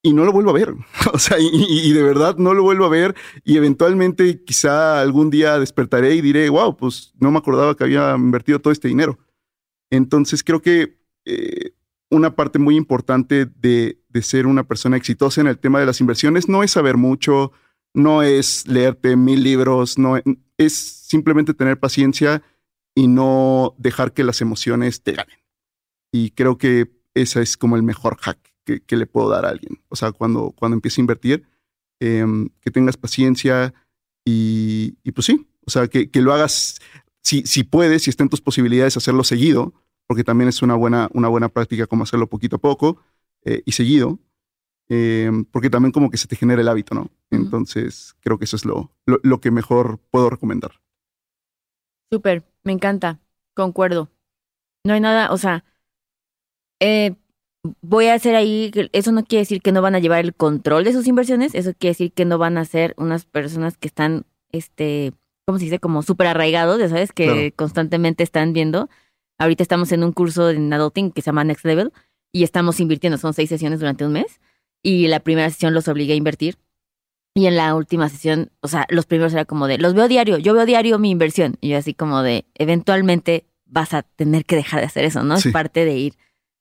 y 0.06 0.12
no 0.12 0.24
lo 0.24 0.32
vuelvo 0.32 0.50
a 0.50 0.54
ver. 0.54 0.74
O 1.12 1.18
sea, 1.18 1.38
y, 1.40 1.92
de 1.92 2.02
verdad 2.02 2.36
no 2.36 2.52
lo 2.52 2.62
vuelvo 2.62 2.84
a 2.84 2.88
ver 2.88 3.14
y 3.44 3.56
eventualmente 3.56 4.42
quizá 4.44 5.00
algún 5.00 5.30
día 5.30 5.58
despertaré 5.58 6.14
y 6.14 6.20
diré, 6.20 6.48
wow, 6.48 6.76
pues 6.76 7.12
no 7.18 7.30
me 7.30 7.38
acordaba 7.38 7.76
que 7.76 7.84
había 7.84 8.14
invertido 8.14 8.60
todo 8.60 8.72
este 8.72 8.88
dinero. 8.88 9.18
Entonces 9.90 10.44
creo 10.44 10.60
que 10.60 10.98
eh, 11.24 11.72
una 12.10 12.34
parte 12.34 12.58
muy 12.58 12.76
importante 12.76 13.46
de, 13.46 14.00
de, 14.08 14.22
ser 14.22 14.46
una 14.46 14.64
persona 14.64 14.96
exitosa 14.96 15.40
en 15.40 15.46
el 15.46 15.58
tema 15.58 15.80
de 15.80 15.86
las 15.86 16.00
inversiones 16.00 16.48
no 16.48 16.62
es 16.62 16.72
saber 16.72 16.96
mucho, 16.96 17.52
no 17.94 18.22
es 18.22 18.66
leerte 18.68 19.16
mil 19.16 19.42
libros, 19.42 19.98
no 19.98 20.20
es 20.58 20.74
simplemente 20.74 21.54
tener 21.54 21.78
paciencia 21.80 22.42
y 22.94 23.08
no 23.08 23.74
dejar 23.78 24.12
que 24.12 24.24
las 24.24 24.40
emociones 24.40 25.02
te 25.02 25.12
ganen. 25.12 25.38
Y 26.12 26.30
creo 26.30 26.58
que 26.58 26.90
ese 27.14 27.42
es 27.42 27.56
como 27.56 27.76
el 27.76 27.82
mejor 27.82 28.18
hack 28.18 28.55
que, 28.66 28.96
le 28.96 29.06
puedo 29.06 29.30
dar 29.30 29.46
a 29.46 29.50
alguien. 29.50 29.80
O 29.88 29.96
sea, 29.96 30.12
cuando, 30.12 30.52
cuando 30.56 30.74
empiece 30.74 31.00
a 31.00 31.04
invertir, 31.04 31.46
em, 32.00 32.48
que 32.60 32.70
tengas 32.70 32.96
paciencia 32.96 33.72
y, 34.24 34.90
pues 35.12 35.26
sí, 35.26 35.46
o 35.66 35.70
sea, 35.70 35.86
que, 35.86 36.10
lo 36.14 36.32
hagas, 36.32 36.80
si, 37.22 37.42
si 37.46 37.62
puedes, 37.62 38.02
si 38.02 38.10
está 38.10 38.24
en 38.24 38.28
tus 38.28 38.40
posibilidades, 38.40 38.96
hacerlo 38.96 39.22
seguido, 39.24 39.72
porque 40.06 40.24
también 40.24 40.48
es 40.48 40.62
una 40.62 40.74
buena, 40.74 41.08
una 41.12 41.28
buena 41.28 41.48
práctica 41.48 41.86
como 41.86 42.02
hacerlo 42.02 42.28
poquito 42.28 42.56
a 42.56 42.60
poco 42.60 43.00
eh, 43.44 43.62
y 43.64 43.72
seguido, 43.72 44.18
em, 44.88 45.44
porque 45.44 45.70
también 45.70 45.92
como 45.92 46.10
que 46.10 46.16
se 46.16 46.28
te 46.28 46.36
genera 46.36 46.60
el 46.60 46.68
hábito, 46.68 46.94
¿no? 46.94 47.10
Entonces, 47.30 48.16
creo 48.20 48.38
que 48.38 48.44
eso 48.44 48.56
es 48.56 48.64
lo, 48.64 48.92
lo, 49.04 49.40
que 49.40 49.50
mejor 49.50 49.98
puedo 50.10 50.30
recomendar. 50.30 50.72
Súper, 52.10 52.44
me 52.62 52.72
encanta, 52.72 53.20
concuerdo. 53.54 54.10
No 54.84 54.94
hay 54.94 55.00
nada, 55.00 55.32
o 55.32 55.38
sea, 55.38 55.64
eh, 56.80 57.16
voy 57.80 58.06
a 58.06 58.14
hacer 58.14 58.34
ahí, 58.34 58.70
eso 58.92 59.12
no 59.12 59.24
quiere 59.24 59.42
decir 59.42 59.62
que 59.62 59.72
no 59.72 59.82
van 59.82 59.94
a 59.94 59.98
llevar 59.98 60.24
el 60.24 60.34
control 60.34 60.84
de 60.84 60.92
sus 60.92 61.06
inversiones, 61.06 61.54
eso 61.54 61.72
quiere 61.78 61.92
decir 61.92 62.12
que 62.12 62.24
no 62.24 62.38
van 62.38 62.58
a 62.58 62.64
ser 62.64 62.94
unas 62.96 63.24
personas 63.24 63.76
que 63.76 63.88
están, 63.88 64.26
este, 64.52 65.12
¿cómo 65.44 65.58
se 65.58 65.64
dice? 65.64 65.78
Como 65.78 66.02
súper 66.02 66.28
arraigados, 66.28 66.78
ya 66.78 66.88
sabes, 66.88 67.12
que 67.12 67.52
constantemente 67.56 68.22
están 68.22 68.52
viendo. 68.52 68.88
Ahorita 69.38 69.62
estamos 69.62 69.92
en 69.92 70.04
un 70.04 70.12
curso 70.12 70.50
en 70.50 70.72
adulting 70.72 71.10
que 71.10 71.22
se 71.22 71.26
llama 71.26 71.44
Next 71.44 71.64
Level 71.64 71.92
y 72.32 72.42
estamos 72.42 72.80
invirtiendo, 72.80 73.18
son 73.18 73.34
seis 73.34 73.48
sesiones 73.48 73.80
durante 73.80 74.04
un 74.04 74.12
mes 74.12 74.40
y 74.82 75.08
la 75.08 75.20
primera 75.20 75.50
sesión 75.50 75.74
los 75.74 75.88
obligué 75.88 76.12
a 76.12 76.16
invertir. 76.16 76.58
Y 77.34 77.46
en 77.46 77.56
la 77.56 77.74
última 77.74 78.08
sesión, 78.08 78.50
o 78.60 78.68
sea, 78.68 78.86
los 78.88 79.04
primeros 79.04 79.34
era 79.34 79.44
como 79.44 79.66
de, 79.66 79.78
los 79.78 79.92
veo 79.94 80.08
diario, 80.08 80.38
yo 80.38 80.54
veo 80.54 80.64
diario 80.64 80.98
mi 80.98 81.10
inversión. 81.10 81.56
Y 81.60 81.70
yo 81.70 81.76
así 81.76 81.92
como 81.92 82.22
de, 82.22 82.46
eventualmente 82.54 83.44
vas 83.66 83.92
a 83.92 84.02
tener 84.02 84.44
que 84.44 84.56
dejar 84.56 84.80
de 84.80 84.86
hacer 84.86 85.04
eso, 85.04 85.22
¿no? 85.22 85.34
Es 85.34 85.48
parte 85.48 85.84
de 85.84 85.98
ir, 85.98 86.14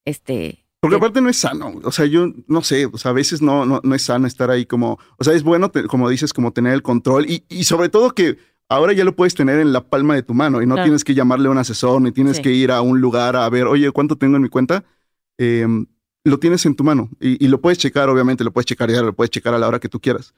este, 0.04 0.65
porque 0.86 0.98
aparte 0.98 1.22
no 1.22 1.30
es 1.30 1.38
sano. 1.38 1.74
O 1.84 1.92
sea, 1.92 2.06
yo 2.06 2.32
no 2.48 2.62
sé, 2.62 2.86
o 2.86 2.98
sea, 2.98 3.12
a 3.12 3.14
veces 3.14 3.42
no, 3.42 3.66
no, 3.66 3.82
no 3.84 3.96
es 3.96 4.04
sano 4.04 4.28
estar 4.28 4.52
ahí 4.52 4.66
como, 4.66 5.00
o 5.18 5.24
sea, 5.24 5.34
es 5.34 5.44
bueno, 5.44 5.72
como 5.88 6.10
dices, 6.10 6.32
como 6.32 6.54
tener 6.54 6.74
el 6.74 6.84
control 6.84 7.26
y, 7.28 7.44
y, 7.50 7.64
sobre 7.64 7.90
todo 7.90 8.14
que 8.14 8.38
ahora 8.70 8.94
ya 8.94 9.04
lo 9.04 9.16
puedes 9.16 9.34
tener 9.34 9.60
en 9.60 9.74
la 9.74 9.90
palma 9.90 10.14
de 10.14 10.22
tu 10.22 10.36
mano 10.36 10.62
y 10.62 10.68
no 10.68 10.76
tienes 10.76 11.04
que 11.04 11.16
llamarle 11.16 11.48
a 11.48 11.52
un 11.52 11.58
asesor 11.58 12.02
ni 12.02 12.12
tienes 12.12 12.40
que 12.40 12.52
ir 12.52 12.72
a 12.72 12.82
un 12.82 13.02
lugar 13.02 13.36
a 13.36 13.50
ver, 13.50 13.66
oye, 13.66 13.90
¿cuánto 13.92 14.16
tengo 14.16 14.36
en 14.36 14.44
mi 14.44 14.50
cuenta? 14.50 14.86
Em, 15.38 15.88
lo 16.24 16.40
tienes 16.40 16.66
en 16.66 16.76
tu 16.76 16.84
mano 16.84 17.10
y, 17.20 17.44
y, 17.44 17.48
lo 17.48 17.62
puedes 17.62 17.80
checar, 17.80 18.10
obviamente, 18.10 18.44
lo 18.44 18.54
puedes 18.54 18.68
checar 18.68 18.92
ya, 18.92 19.02
lo 19.02 19.16
puedes 19.16 19.32
checar 19.32 19.54
a 19.54 19.60
la 19.60 19.68
hora 19.68 19.80
que 19.80 19.90
tú 19.90 20.00
quieras. 20.00 20.34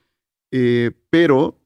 Eh, 0.51 0.91
pero, 1.09 1.59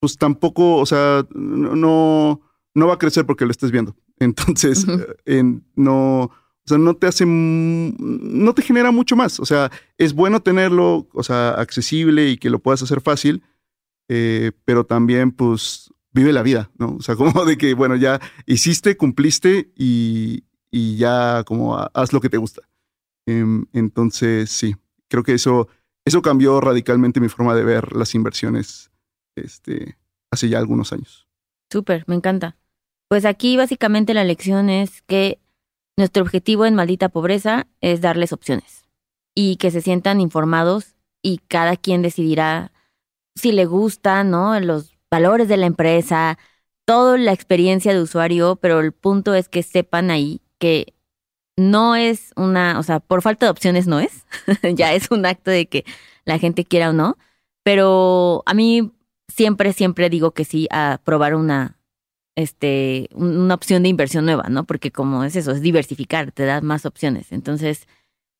pues 0.00 0.16
tampoco, 0.16 0.76
o 0.76 0.86
sea, 0.86 1.26
no, 1.34 2.40
no 2.74 2.86
va 2.86 2.94
a 2.94 2.98
crecer 2.98 3.24
porque 3.26 3.44
lo 3.44 3.50
estés 3.50 3.70
viendo. 3.70 3.96
Entonces, 4.18 4.86
en, 5.24 5.64
no 5.74 6.30
o 6.66 6.68
sea, 6.68 6.78
no 6.78 6.94
te 6.96 7.06
hace, 7.06 7.24
no 7.26 8.52
te 8.52 8.62
genera 8.62 8.90
mucho 8.90 9.14
más. 9.14 9.38
O 9.38 9.46
sea, 9.46 9.70
es 9.98 10.14
bueno 10.14 10.40
tenerlo, 10.40 11.06
o 11.12 11.22
sea, 11.22 11.50
accesible 11.50 12.28
y 12.28 12.38
que 12.38 12.50
lo 12.50 12.58
puedas 12.58 12.82
hacer 12.82 13.00
fácil, 13.00 13.44
eh, 14.08 14.50
pero 14.64 14.84
también, 14.84 15.30
pues, 15.30 15.92
vive 16.12 16.32
la 16.32 16.42
vida, 16.42 16.72
¿no? 16.76 16.96
O 16.96 17.02
sea, 17.02 17.14
como 17.16 17.44
de 17.44 17.56
que, 17.56 17.74
bueno, 17.74 17.94
ya 17.94 18.20
hiciste, 18.46 18.96
cumpliste 18.96 19.70
y, 19.76 20.42
y 20.72 20.96
ya 20.96 21.44
como 21.44 21.76
haz 21.76 22.12
lo 22.12 22.20
que 22.20 22.30
te 22.30 22.38
gusta. 22.38 22.62
Em, 23.26 23.66
entonces, 23.72 24.50
sí, 24.50 24.74
creo 25.08 25.22
que 25.22 25.34
eso, 25.34 25.68
eso 26.04 26.20
cambió 26.20 26.60
radicalmente 26.60 27.20
mi 27.20 27.28
forma 27.28 27.54
de 27.54 27.62
ver 27.62 27.94
las 27.94 28.14
inversiones 28.16 28.90
este, 29.36 29.98
hace 30.32 30.48
ya 30.48 30.58
algunos 30.58 30.92
años. 30.92 31.28
Súper, 31.70 32.02
me 32.08 32.16
encanta. 32.16 32.56
Pues 33.08 33.24
aquí 33.24 33.56
básicamente 33.56 34.14
la 34.14 34.24
lección 34.24 34.68
es 34.68 35.02
que 35.02 35.38
nuestro 35.96 36.22
objetivo 36.22 36.66
en 36.66 36.74
Maldita 36.74 37.08
Pobreza 37.08 37.66
es 37.80 38.00
darles 38.00 38.32
opciones 38.32 38.84
y 39.34 39.56
que 39.56 39.70
se 39.70 39.80
sientan 39.80 40.20
informados 40.20 40.96
y 41.22 41.38
cada 41.48 41.76
quien 41.76 42.02
decidirá 42.02 42.72
si 43.34 43.52
le 43.52 43.66
gusta, 43.66 44.24
¿no? 44.24 44.58
Los 44.60 44.96
valores 45.10 45.48
de 45.48 45.56
la 45.56 45.66
empresa, 45.66 46.38
toda 46.84 47.18
la 47.18 47.32
experiencia 47.32 47.92
de 47.92 48.00
usuario, 48.00 48.56
pero 48.56 48.80
el 48.80 48.92
punto 48.92 49.34
es 49.34 49.48
que 49.48 49.62
sepan 49.62 50.10
ahí 50.10 50.40
que 50.58 50.94
no 51.56 51.96
es 51.96 52.32
una, 52.36 52.78
o 52.78 52.82
sea, 52.82 53.00
por 53.00 53.22
falta 53.22 53.46
de 53.46 53.50
opciones 53.50 53.86
no 53.86 54.00
es, 54.00 54.26
ya 54.74 54.92
es 54.92 55.10
un 55.10 55.24
acto 55.26 55.50
de 55.50 55.66
que 55.66 55.84
la 56.24 56.38
gente 56.38 56.64
quiera 56.64 56.90
o 56.90 56.92
no, 56.92 57.16
pero 57.62 58.42
a 58.46 58.54
mí 58.54 58.92
siempre, 59.28 59.72
siempre 59.72 60.10
digo 60.10 60.32
que 60.32 60.44
sí 60.44 60.68
a 60.70 61.00
probar 61.02 61.34
una, 61.34 61.75
este, 62.36 63.08
una 63.14 63.54
opción 63.54 63.82
de 63.82 63.88
inversión 63.88 64.26
nueva, 64.26 64.44
¿no? 64.48 64.64
Porque 64.64 64.92
como 64.92 65.24
es 65.24 65.34
eso, 65.34 65.50
es 65.50 65.62
diversificar, 65.62 66.30
te 66.32 66.44
da 66.44 66.60
más 66.60 66.86
opciones. 66.86 67.32
Entonces, 67.32 67.88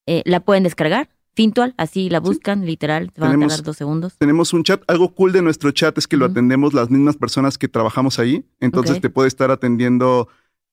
eh, 0.07 0.23
la 0.25 0.41
pueden 0.41 0.63
descargar, 0.63 1.09
Fintual, 1.35 1.75
así 1.77 2.09
la 2.09 2.19
buscan, 2.19 2.65
literal, 2.65 3.13
te 3.13 3.21
van 3.21 3.37
a 3.37 3.39
tardar 3.47 3.63
dos 3.63 3.77
segundos. 3.77 4.17
Tenemos 4.17 4.55
un 4.55 4.63
chat, 4.63 4.83
algo 4.87 5.13
cool 5.15 5.33
de 5.33 5.43
nuestro 5.43 5.71
chat 5.71 5.99
es 5.99 6.07
que 6.07 6.17
lo 6.17 6.25
atendemos 6.25 6.73
las 6.73 6.89
mismas 6.89 7.17
personas 7.19 7.59
que 7.59 7.69
trabajamos 7.69 8.19
ahí, 8.19 8.47
entonces 8.59 9.03
te 9.03 9.11
puede 9.11 9.29
estar 9.29 9.51
atendiendo 9.51 10.29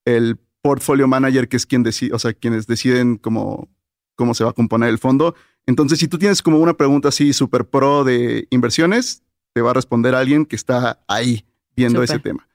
el 0.06 0.38
portfolio 0.62 1.06
manager, 1.06 1.50
que 1.50 1.58
es 1.58 1.66
quien 1.66 1.84
decide, 1.84 2.14
o 2.14 2.20
sea, 2.20 2.32
quienes 2.32 2.66
deciden 2.66 3.18
cómo, 3.18 3.68
cómo 4.16 4.34
se 4.34 4.46
va 4.46 4.52
a 4.52 4.54
componer 4.54 4.88
el 4.88 5.00
fondo. 5.00 5.36
Entonces, 5.66 6.00
si 6.00 6.08
tú 6.08 6.18
tienes 6.18 6.42
como 6.42 6.60
una 6.60 6.76
pregunta 6.76 7.10
así 7.10 7.34
súper 7.34 7.66
pro 7.66 8.06
de 8.06 8.48
inversiones, 8.50 9.22
te 9.52 9.62
va 9.62 9.72
a 9.72 9.74
responder 9.74 10.16
alguien 10.16 10.46
que 10.46 10.56
está 10.56 11.04
ahí 11.10 11.46
viendo 11.76 12.02
ese 12.04 12.20
tema 12.20 12.48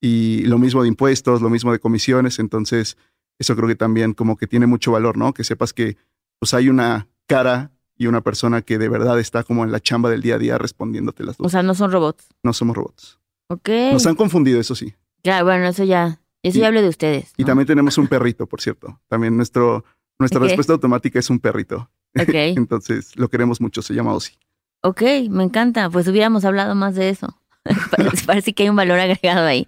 y 0.00 0.42
lo 0.42 0.58
mismo 0.58 0.82
de 0.82 0.88
impuestos, 0.88 1.42
lo 1.42 1.50
mismo 1.50 1.72
de 1.72 1.78
comisiones, 1.78 2.38
entonces 2.38 2.96
eso 3.38 3.56
creo 3.56 3.68
que 3.68 3.76
también 3.76 4.14
como 4.14 4.36
que 4.36 4.46
tiene 4.46 4.66
mucho 4.66 4.92
valor, 4.92 5.16
¿no? 5.16 5.32
Que 5.32 5.44
sepas 5.44 5.72
que 5.72 5.96
pues 6.38 6.54
hay 6.54 6.68
una 6.68 7.08
cara 7.26 7.72
y 7.96 8.06
una 8.06 8.20
persona 8.20 8.62
que 8.62 8.78
de 8.78 8.88
verdad 8.88 9.18
está 9.18 9.42
como 9.42 9.64
en 9.64 9.72
la 9.72 9.80
chamba 9.80 10.10
del 10.10 10.22
día 10.22 10.36
a 10.36 10.38
día 10.38 10.58
respondiéndote 10.58 11.24
las 11.24 11.36
dudas. 11.36 11.48
O 11.48 11.50
sea, 11.50 11.62
no 11.62 11.74
son 11.74 11.90
robots. 11.90 12.28
No 12.42 12.52
somos 12.52 12.76
robots. 12.76 13.18
Ok. 13.48 13.68
Nos 13.92 14.06
han 14.06 14.14
confundido, 14.14 14.60
eso 14.60 14.74
sí. 14.74 14.94
Claro, 15.22 15.46
bueno, 15.46 15.66
eso 15.66 15.84
ya, 15.84 16.20
eso 16.42 16.58
ya 16.60 16.68
hablo 16.68 16.80
de 16.80 16.88
ustedes. 16.88 17.32
Y 17.36 17.44
también 17.44 17.66
tenemos 17.66 17.98
un 17.98 18.06
perrito, 18.06 18.46
por 18.46 18.60
cierto. 18.60 19.00
También 19.08 19.36
nuestro, 19.36 19.84
nuestra 20.18 20.40
respuesta 20.40 20.72
automática 20.72 21.18
es 21.18 21.28
un 21.28 21.40
perrito. 21.40 21.90
Ok. 22.16 22.28
Entonces, 22.34 23.16
lo 23.16 23.28
queremos 23.28 23.60
mucho, 23.60 23.82
se 23.82 23.94
llama 23.94 24.14
Ozzy. 24.14 24.34
Ok, 24.82 25.02
me 25.28 25.42
encanta. 25.42 25.90
Pues 25.90 26.06
hubiéramos 26.06 26.44
hablado 26.44 26.74
más 26.76 26.94
de 26.94 27.08
eso. 27.10 27.40
Parece 28.26 28.52
que 28.52 28.64
hay 28.64 28.68
un 28.68 28.76
valor 28.76 28.98
agregado 28.98 29.46
ahí. 29.46 29.66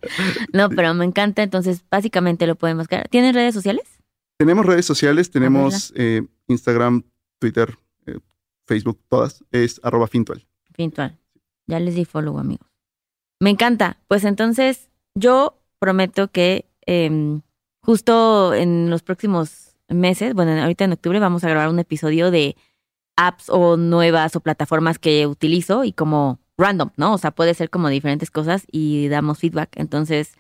No, 0.53 0.69
pero 0.69 0.95
me 0.95 1.05
encanta, 1.05 1.43
entonces 1.43 1.85
básicamente 1.91 2.47
lo 2.47 2.57
podemos 2.57 2.83
buscar. 2.83 3.09
¿Tienen 3.09 3.35
redes 3.35 3.55
sociales? 3.55 3.85
Tenemos 4.39 4.65
redes 4.65 4.87
sociales, 4.87 5.31
tenemos 5.31 5.93
eh, 5.97 6.23
Instagram, 6.49 7.05
Twitter, 7.39 7.77
eh, 8.07 8.19
Facebook, 8.67 8.99
todas. 9.09 9.45
Es 9.51 9.81
arroba 9.83 10.07
fintual. 10.07 10.47
Fintual. 10.73 11.19
Ya 11.67 11.79
les 11.79 11.95
di 11.95 12.05
follow, 12.05 12.39
amigos. 12.39 12.67
Me 13.39 13.51
encanta. 13.51 13.99
Pues 14.09 14.25
entonces 14.25 14.89
yo 15.15 15.59
prometo 15.79 16.29
que 16.29 16.67
em, 16.87 17.43
justo 17.83 18.55
en 18.55 18.91
los 18.91 19.03
próximos 19.03 19.77
meses, 19.89 20.35
bueno, 20.35 20.53
ahorita 20.61 20.85
en 20.85 20.93
octubre 20.93 21.19
vamos 21.19 21.45
a 21.45 21.49
grabar 21.49 21.69
un 21.69 21.79
episodio 21.79 22.31
de 22.31 22.57
apps 23.17 23.51
o 23.51 23.77
nuevas 23.77 24.35
o 24.37 24.41
plataformas 24.41 24.99
que 24.99 25.27
utilizo 25.27 25.85
y 25.85 25.93
como 25.93 26.39
random, 26.61 26.91
¿no? 26.97 27.15
O 27.15 27.19
sea, 27.19 27.31
puede 27.31 27.55
ser 27.55 27.71
como 27.71 27.89
diferentes 27.89 28.31
cosas 28.31 28.65
y 28.71 29.09
damos 29.09 29.39
feedback. 29.39 29.71
Entonces, 29.77 30.35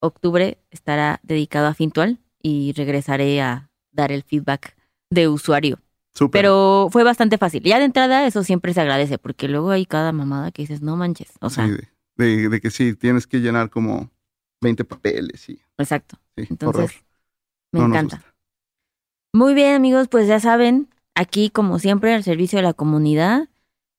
octubre 0.00 0.58
estará 0.70 1.20
dedicado 1.22 1.66
a 1.66 1.74
Fintual 1.74 2.18
y 2.42 2.72
regresaré 2.72 3.40
a 3.40 3.70
dar 3.90 4.12
el 4.12 4.22
feedback 4.22 4.76
de 5.10 5.28
usuario. 5.28 5.78
Pero 6.30 6.88
fue 6.92 7.02
bastante 7.02 7.38
fácil. 7.38 7.62
Ya 7.64 7.78
de 7.78 7.86
entrada 7.86 8.26
eso 8.26 8.44
siempre 8.44 8.72
se 8.72 8.80
agradece 8.80 9.18
porque 9.18 9.48
luego 9.48 9.70
hay 9.70 9.84
cada 9.84 10.12
mamada 10.12 10.52
que 10.52 10.62
dices, 10.62 10.80
no 10.80 10.96
manches. 10.96 11.32
O 11.40 11.50
sea, 11.50 11.68
de, 12.16 12.60
que 12.60 12.70
sí, 12.70 12.94
tienes 12.94 13.26
que 13.26 13.40
llenar 13.40 13.70
como 13.70 14.10
20 14.60 14.84
papeles 14.84 15.48
y... 15.48 15.60
Exacto. 15.76 16.18
Entonces, 16.36 16.92
me 17.72 17.80
encanta. 17.80 18.22
Muy 19.32 19.54
bien, 19.54 19.74
amigos, 19.74 20.06
pues 20.08 20.28
ya 20.28 20.38
saben, 20.38 20.88
aquí 21.16 21.50
como 21.50 21.80
siempre 21.80 22.14
al 22.14 22.22
servicio 22.22 22.58
de 22.58 22.62
la 22.62 22.74
comunidad, 22.74 23.48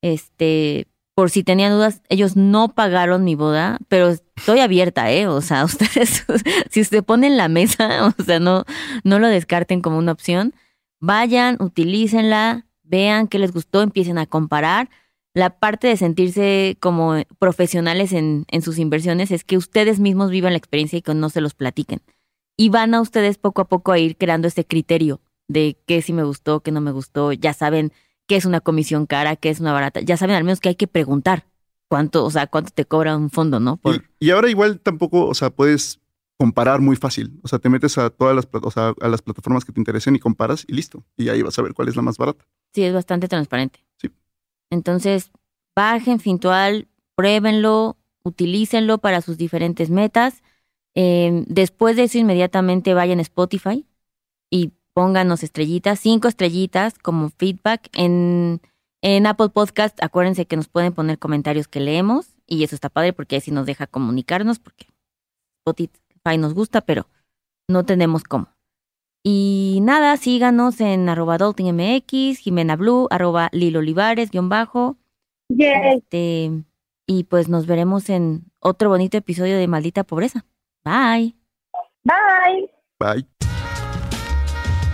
este, 0.02 0.88
por 1.16 1.32
si 1.32 1.44
tenían 1.44 1.72
dudas, 1.72 2.02
ellos 2.10 2.36
no 2.36 2.68
pagaron 2.68 3.24
mi 3.24 3.36
boda, 3.36 3.80
pero 3.88 4.10
estoy 4.10 4.60
abierta, 4.60 5.12
¿eh? 5.12 5.28
O 5.28 5.42
sea, 5.42 5.64
ustedes, 5.66 6.26
si 6.70 6.82
usted 6.82 7.04
pone 7.04 7.28
en 7.28 7.38
la 7.38 7.48
mesa, 7.48 8.14
o 8.20 8.24
sea, 8.24 8.40
no, 8.40 8.66
no 9.04 9.18
lo 9.18 9.28
descarten 9.28 9.82
como 9.82 9.98
una 9.98 10.12
opción. 10.12 10.54
Vayan, 11.00 11.58
utilícenla, 11.62 12.66
vean 12.84 13.28
qué 13.28 13.40
les 13.40 13.54
gustó, 13.54 13.82
empiecen 13.82 14.18
a 14.18 14.26
comparar. 14.26 14.90
La 15.34 15.58
parte 15.58 15.88
de 15.88 15.98
sentirse 15.98 16.78
como 16.80 17.16
profesionales 17.40 18.14
en, 18.14 18.46
en 18.50 18.62
sus 18.62 18.78
inversiones 18.78 19.32
es 19.32 19.44
que 19.44 19.58
ustedes 19.58 20.00
mismos 20.00 20.32
vivan 20.32 20.54
la 20.54 20.58
experiencia 20.58 21.00
y 21.00 21.02
que 21.02 21.14
no 21.14 21.30
se 21.30 21.42
los 21.42 21.54
platiquen. 21.54 22.02
Y 22.58 22.70
van 22.70 22.94
a 22.94 23.02
ustedes 23.02 23.38
poco 23.38 23.62
a 23.62 23.68
poco 23.68 23.92
a 23.92 24.00
ir 24.00 24.18
creando 24.18 24.48
ese 24.48 24.66
criterio 24.66 25.22
de 25.48 25.78
qué 25.86 26.02
sí 26.02 26.14
me 26.14 26.24
gustó, 26.24 26.62
qué 26.62 26.72
no 26.72 26.82
me 26.82 26.92
gustó. 26.92 27.34
Ya 27.34 27.54
saben 27.54 27.92
qué 28.28 28.36
es 28.36 28.46
una 28.46 28.62
comisión 28.62 29.06
cara, 29.06 29.36
qué 29.36 29.50
es 29.50 29.60
una 29.60 29.74
barata. 29.74 30.02
Ya 30.02 30.18
saben 30.18 30.36
al 30.36 30.44
menos 30.44 30.60
que 30.60 30.70
hay 30.70 30.76
que 30.76 30.88
preguntar 30.88 31.46
cuánto, 31.88 32.26
o 32.26 32.32
sea, 32.32 32.48
cuánto 32.48 32.72
te 32.72 32.86
cobra 32.86 33.16
un 33.16 33.30
fondo, 33.30 33.60
¿no? 33.60 33.80
Y, 34.20 34.28
y 34.28 34.32
ahora 34.32 34.50
igual 34.50 34.80
tampoco, 34.80 35.28
o 35.28 35.34
sea, 35.34 35.50
puedes 35.50 36.00
comparar 36.38 36.82
muy 36.82 36.96
fácil. 36.96 37.40
O 37.44 37.48
sea, 37.48 37.60
te 37.60 37.70
metes 37.70 37.98
a 37.98 38.10
todas 38.10 38.36
las, 38.36 38.48
o 38.52 38.72
sea, 38.72 38.94
a 39.00 39.08
las 39.08 39.22
plataformas 39.22 39.64
que 39.66 39.72
te 39.72 39.80
interesen 39.80 40.16
y 40.16 40.20
comparas 40.20 40.66
y 40.68 40.74
listo. 40.74 41.04
Y 41.18 41.30
ahí 41.30 41.42
vas 41.42 41.58
a 41.58 41.62
ver 41.62 41.74
cuál 41.74 41.88
es 41.88 41.96
la 41.96 42.02
más 42.02 42.18
barata. 42.18 42.46
Sí, 42.74 42.84
es 42.84 42.94
bastante 42.94 43.28
transparente. 43.28 43.86
Sí. 43.98 44.10
Entonces, 44.70 45.32
bajen 45.76 46.20
Fintual, 46.20 46.88
pruébenlo, 47.16 47.98
utilícenlo 48.24 48.98
para 48.98 49.22
sus 49.22 49.38
diferentes 49.38 49.90
metas. 49.90 50.44
Eh, 50.96 51.44
después 51.48 51.96
de 51.96 52.04
eso, 52.04 52.18
inmediatamente 52.18 52.94
vayan 52.94 53.20
a 53.20 53.22
Spotify 53.22 53.86
y 54.50 54.74
pónganos 54.96 55.44
estrellitas, 55.44 56.00
cinco 56.00 56.30
estrellitas 56.30 56.98
como 56.98 57.30
feedback. 57.30 57.90
En, 57.94 58.62
en 59.02 59.28
Apple 59.28 59.50
Podcast, 59.50 60.02
acuérdense 60.02 60.46
que 60.46 60.56
nos 60.56 60.70
pueden 60.70 60.94
poner 60.94 61.20
comentarios 61.20 61.68
que 61.68 61.82
leemos 61.82 62.38
y 62.48 62.64
eso 62.64 62.76
está 62.76 62.90
padre 62.90 63.12
porque 63.12 63.36
así 63.36 63.52
nos 63.52 63.66
deja 63.66 63.88
comunicarnos 63.88 64.58
porque 64.58 64.88
Spotify 65.60 66.38
nos 66.40 66.54
gusta, 66.54 66.80
pero 66.80 67.08
no 67.68 67.86
tenemos 67.86 68.24
cómo. 68.24 68.48
Y 69.22 69.80
nada, 69.82 70.16
síganos 70.16 70.80
en 70.80 71.10
arroba 71.10 71.38
MX, 71.38 72.40
Jimena 72.40 72.78
Blue, 72.78 73.08
arroba 73.12 73.50
Lilo 73.52 73.80
Olivares, 73.80 74.32
guion 74.32 74.48
bajo. 74.48 74.98
Este, 75.50 76.52
y 77.06 77.24
pues 77.26 77.50
nos 77.50 77.66
veremos 77.66 78.10
en 78.10 78.46
otro 78.60 78.90
bonito 78.90 79.18
episodio 79.18 79.58
de 79.58 79.68
Maldita 79.68 80.06
Pobreza. 80.06 80.46
Bye. 80.86 81.36
Bye. 82.04 82.72
Bye. 82.98 83.55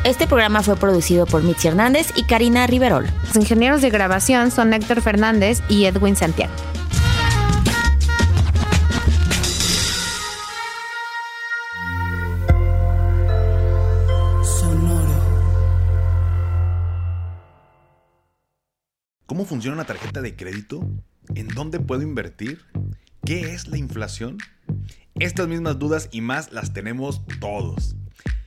Este 0.04 0.26
programa 0.26 0.64
fue 0.64 0.78
producido 0.78 1.28
por 1.28 1.44
Mitzi 1.44 1.68
Hernández 1.68 2.12
y 2.16 2.24
Karina 2.24 2.66
Riverol. 2.66 3.06
Los 3.24 3.36
ingenieros 3.36 3.84
de 3.84 3.92
grabación 3.92 4.50
son 4.50 4.74
Héctor 4.74 5.00
Fernández 5.00 5.62
y 5.70 5.86
Edwin 5.86 6.16
Santiago. 6.16 6.52
¿Cómo 19.28 19.46
funciona 19.46 19.76
una 19.76 19.86
tarjeta 19.86 20.22
de 20.22 20.36
crédito? 20.36 20.82
¿En 21.36 21.48
dónde 21.48 21.80
puedo 21.80 22.02
invertir? 22.02 22.62
¿Qué 23.24 23.54
es 23.54 23.68
la 23.68 23.78
inflación? 23.78 24.40
Estas 25.20 25.48
mismas 25.48 25.78
dudas 25.78 26.10
y 26.12 26.22
más 26.22 26.52
las 26.52 26.74
tenemos 26.74 27.22
todos. 27.40 27.96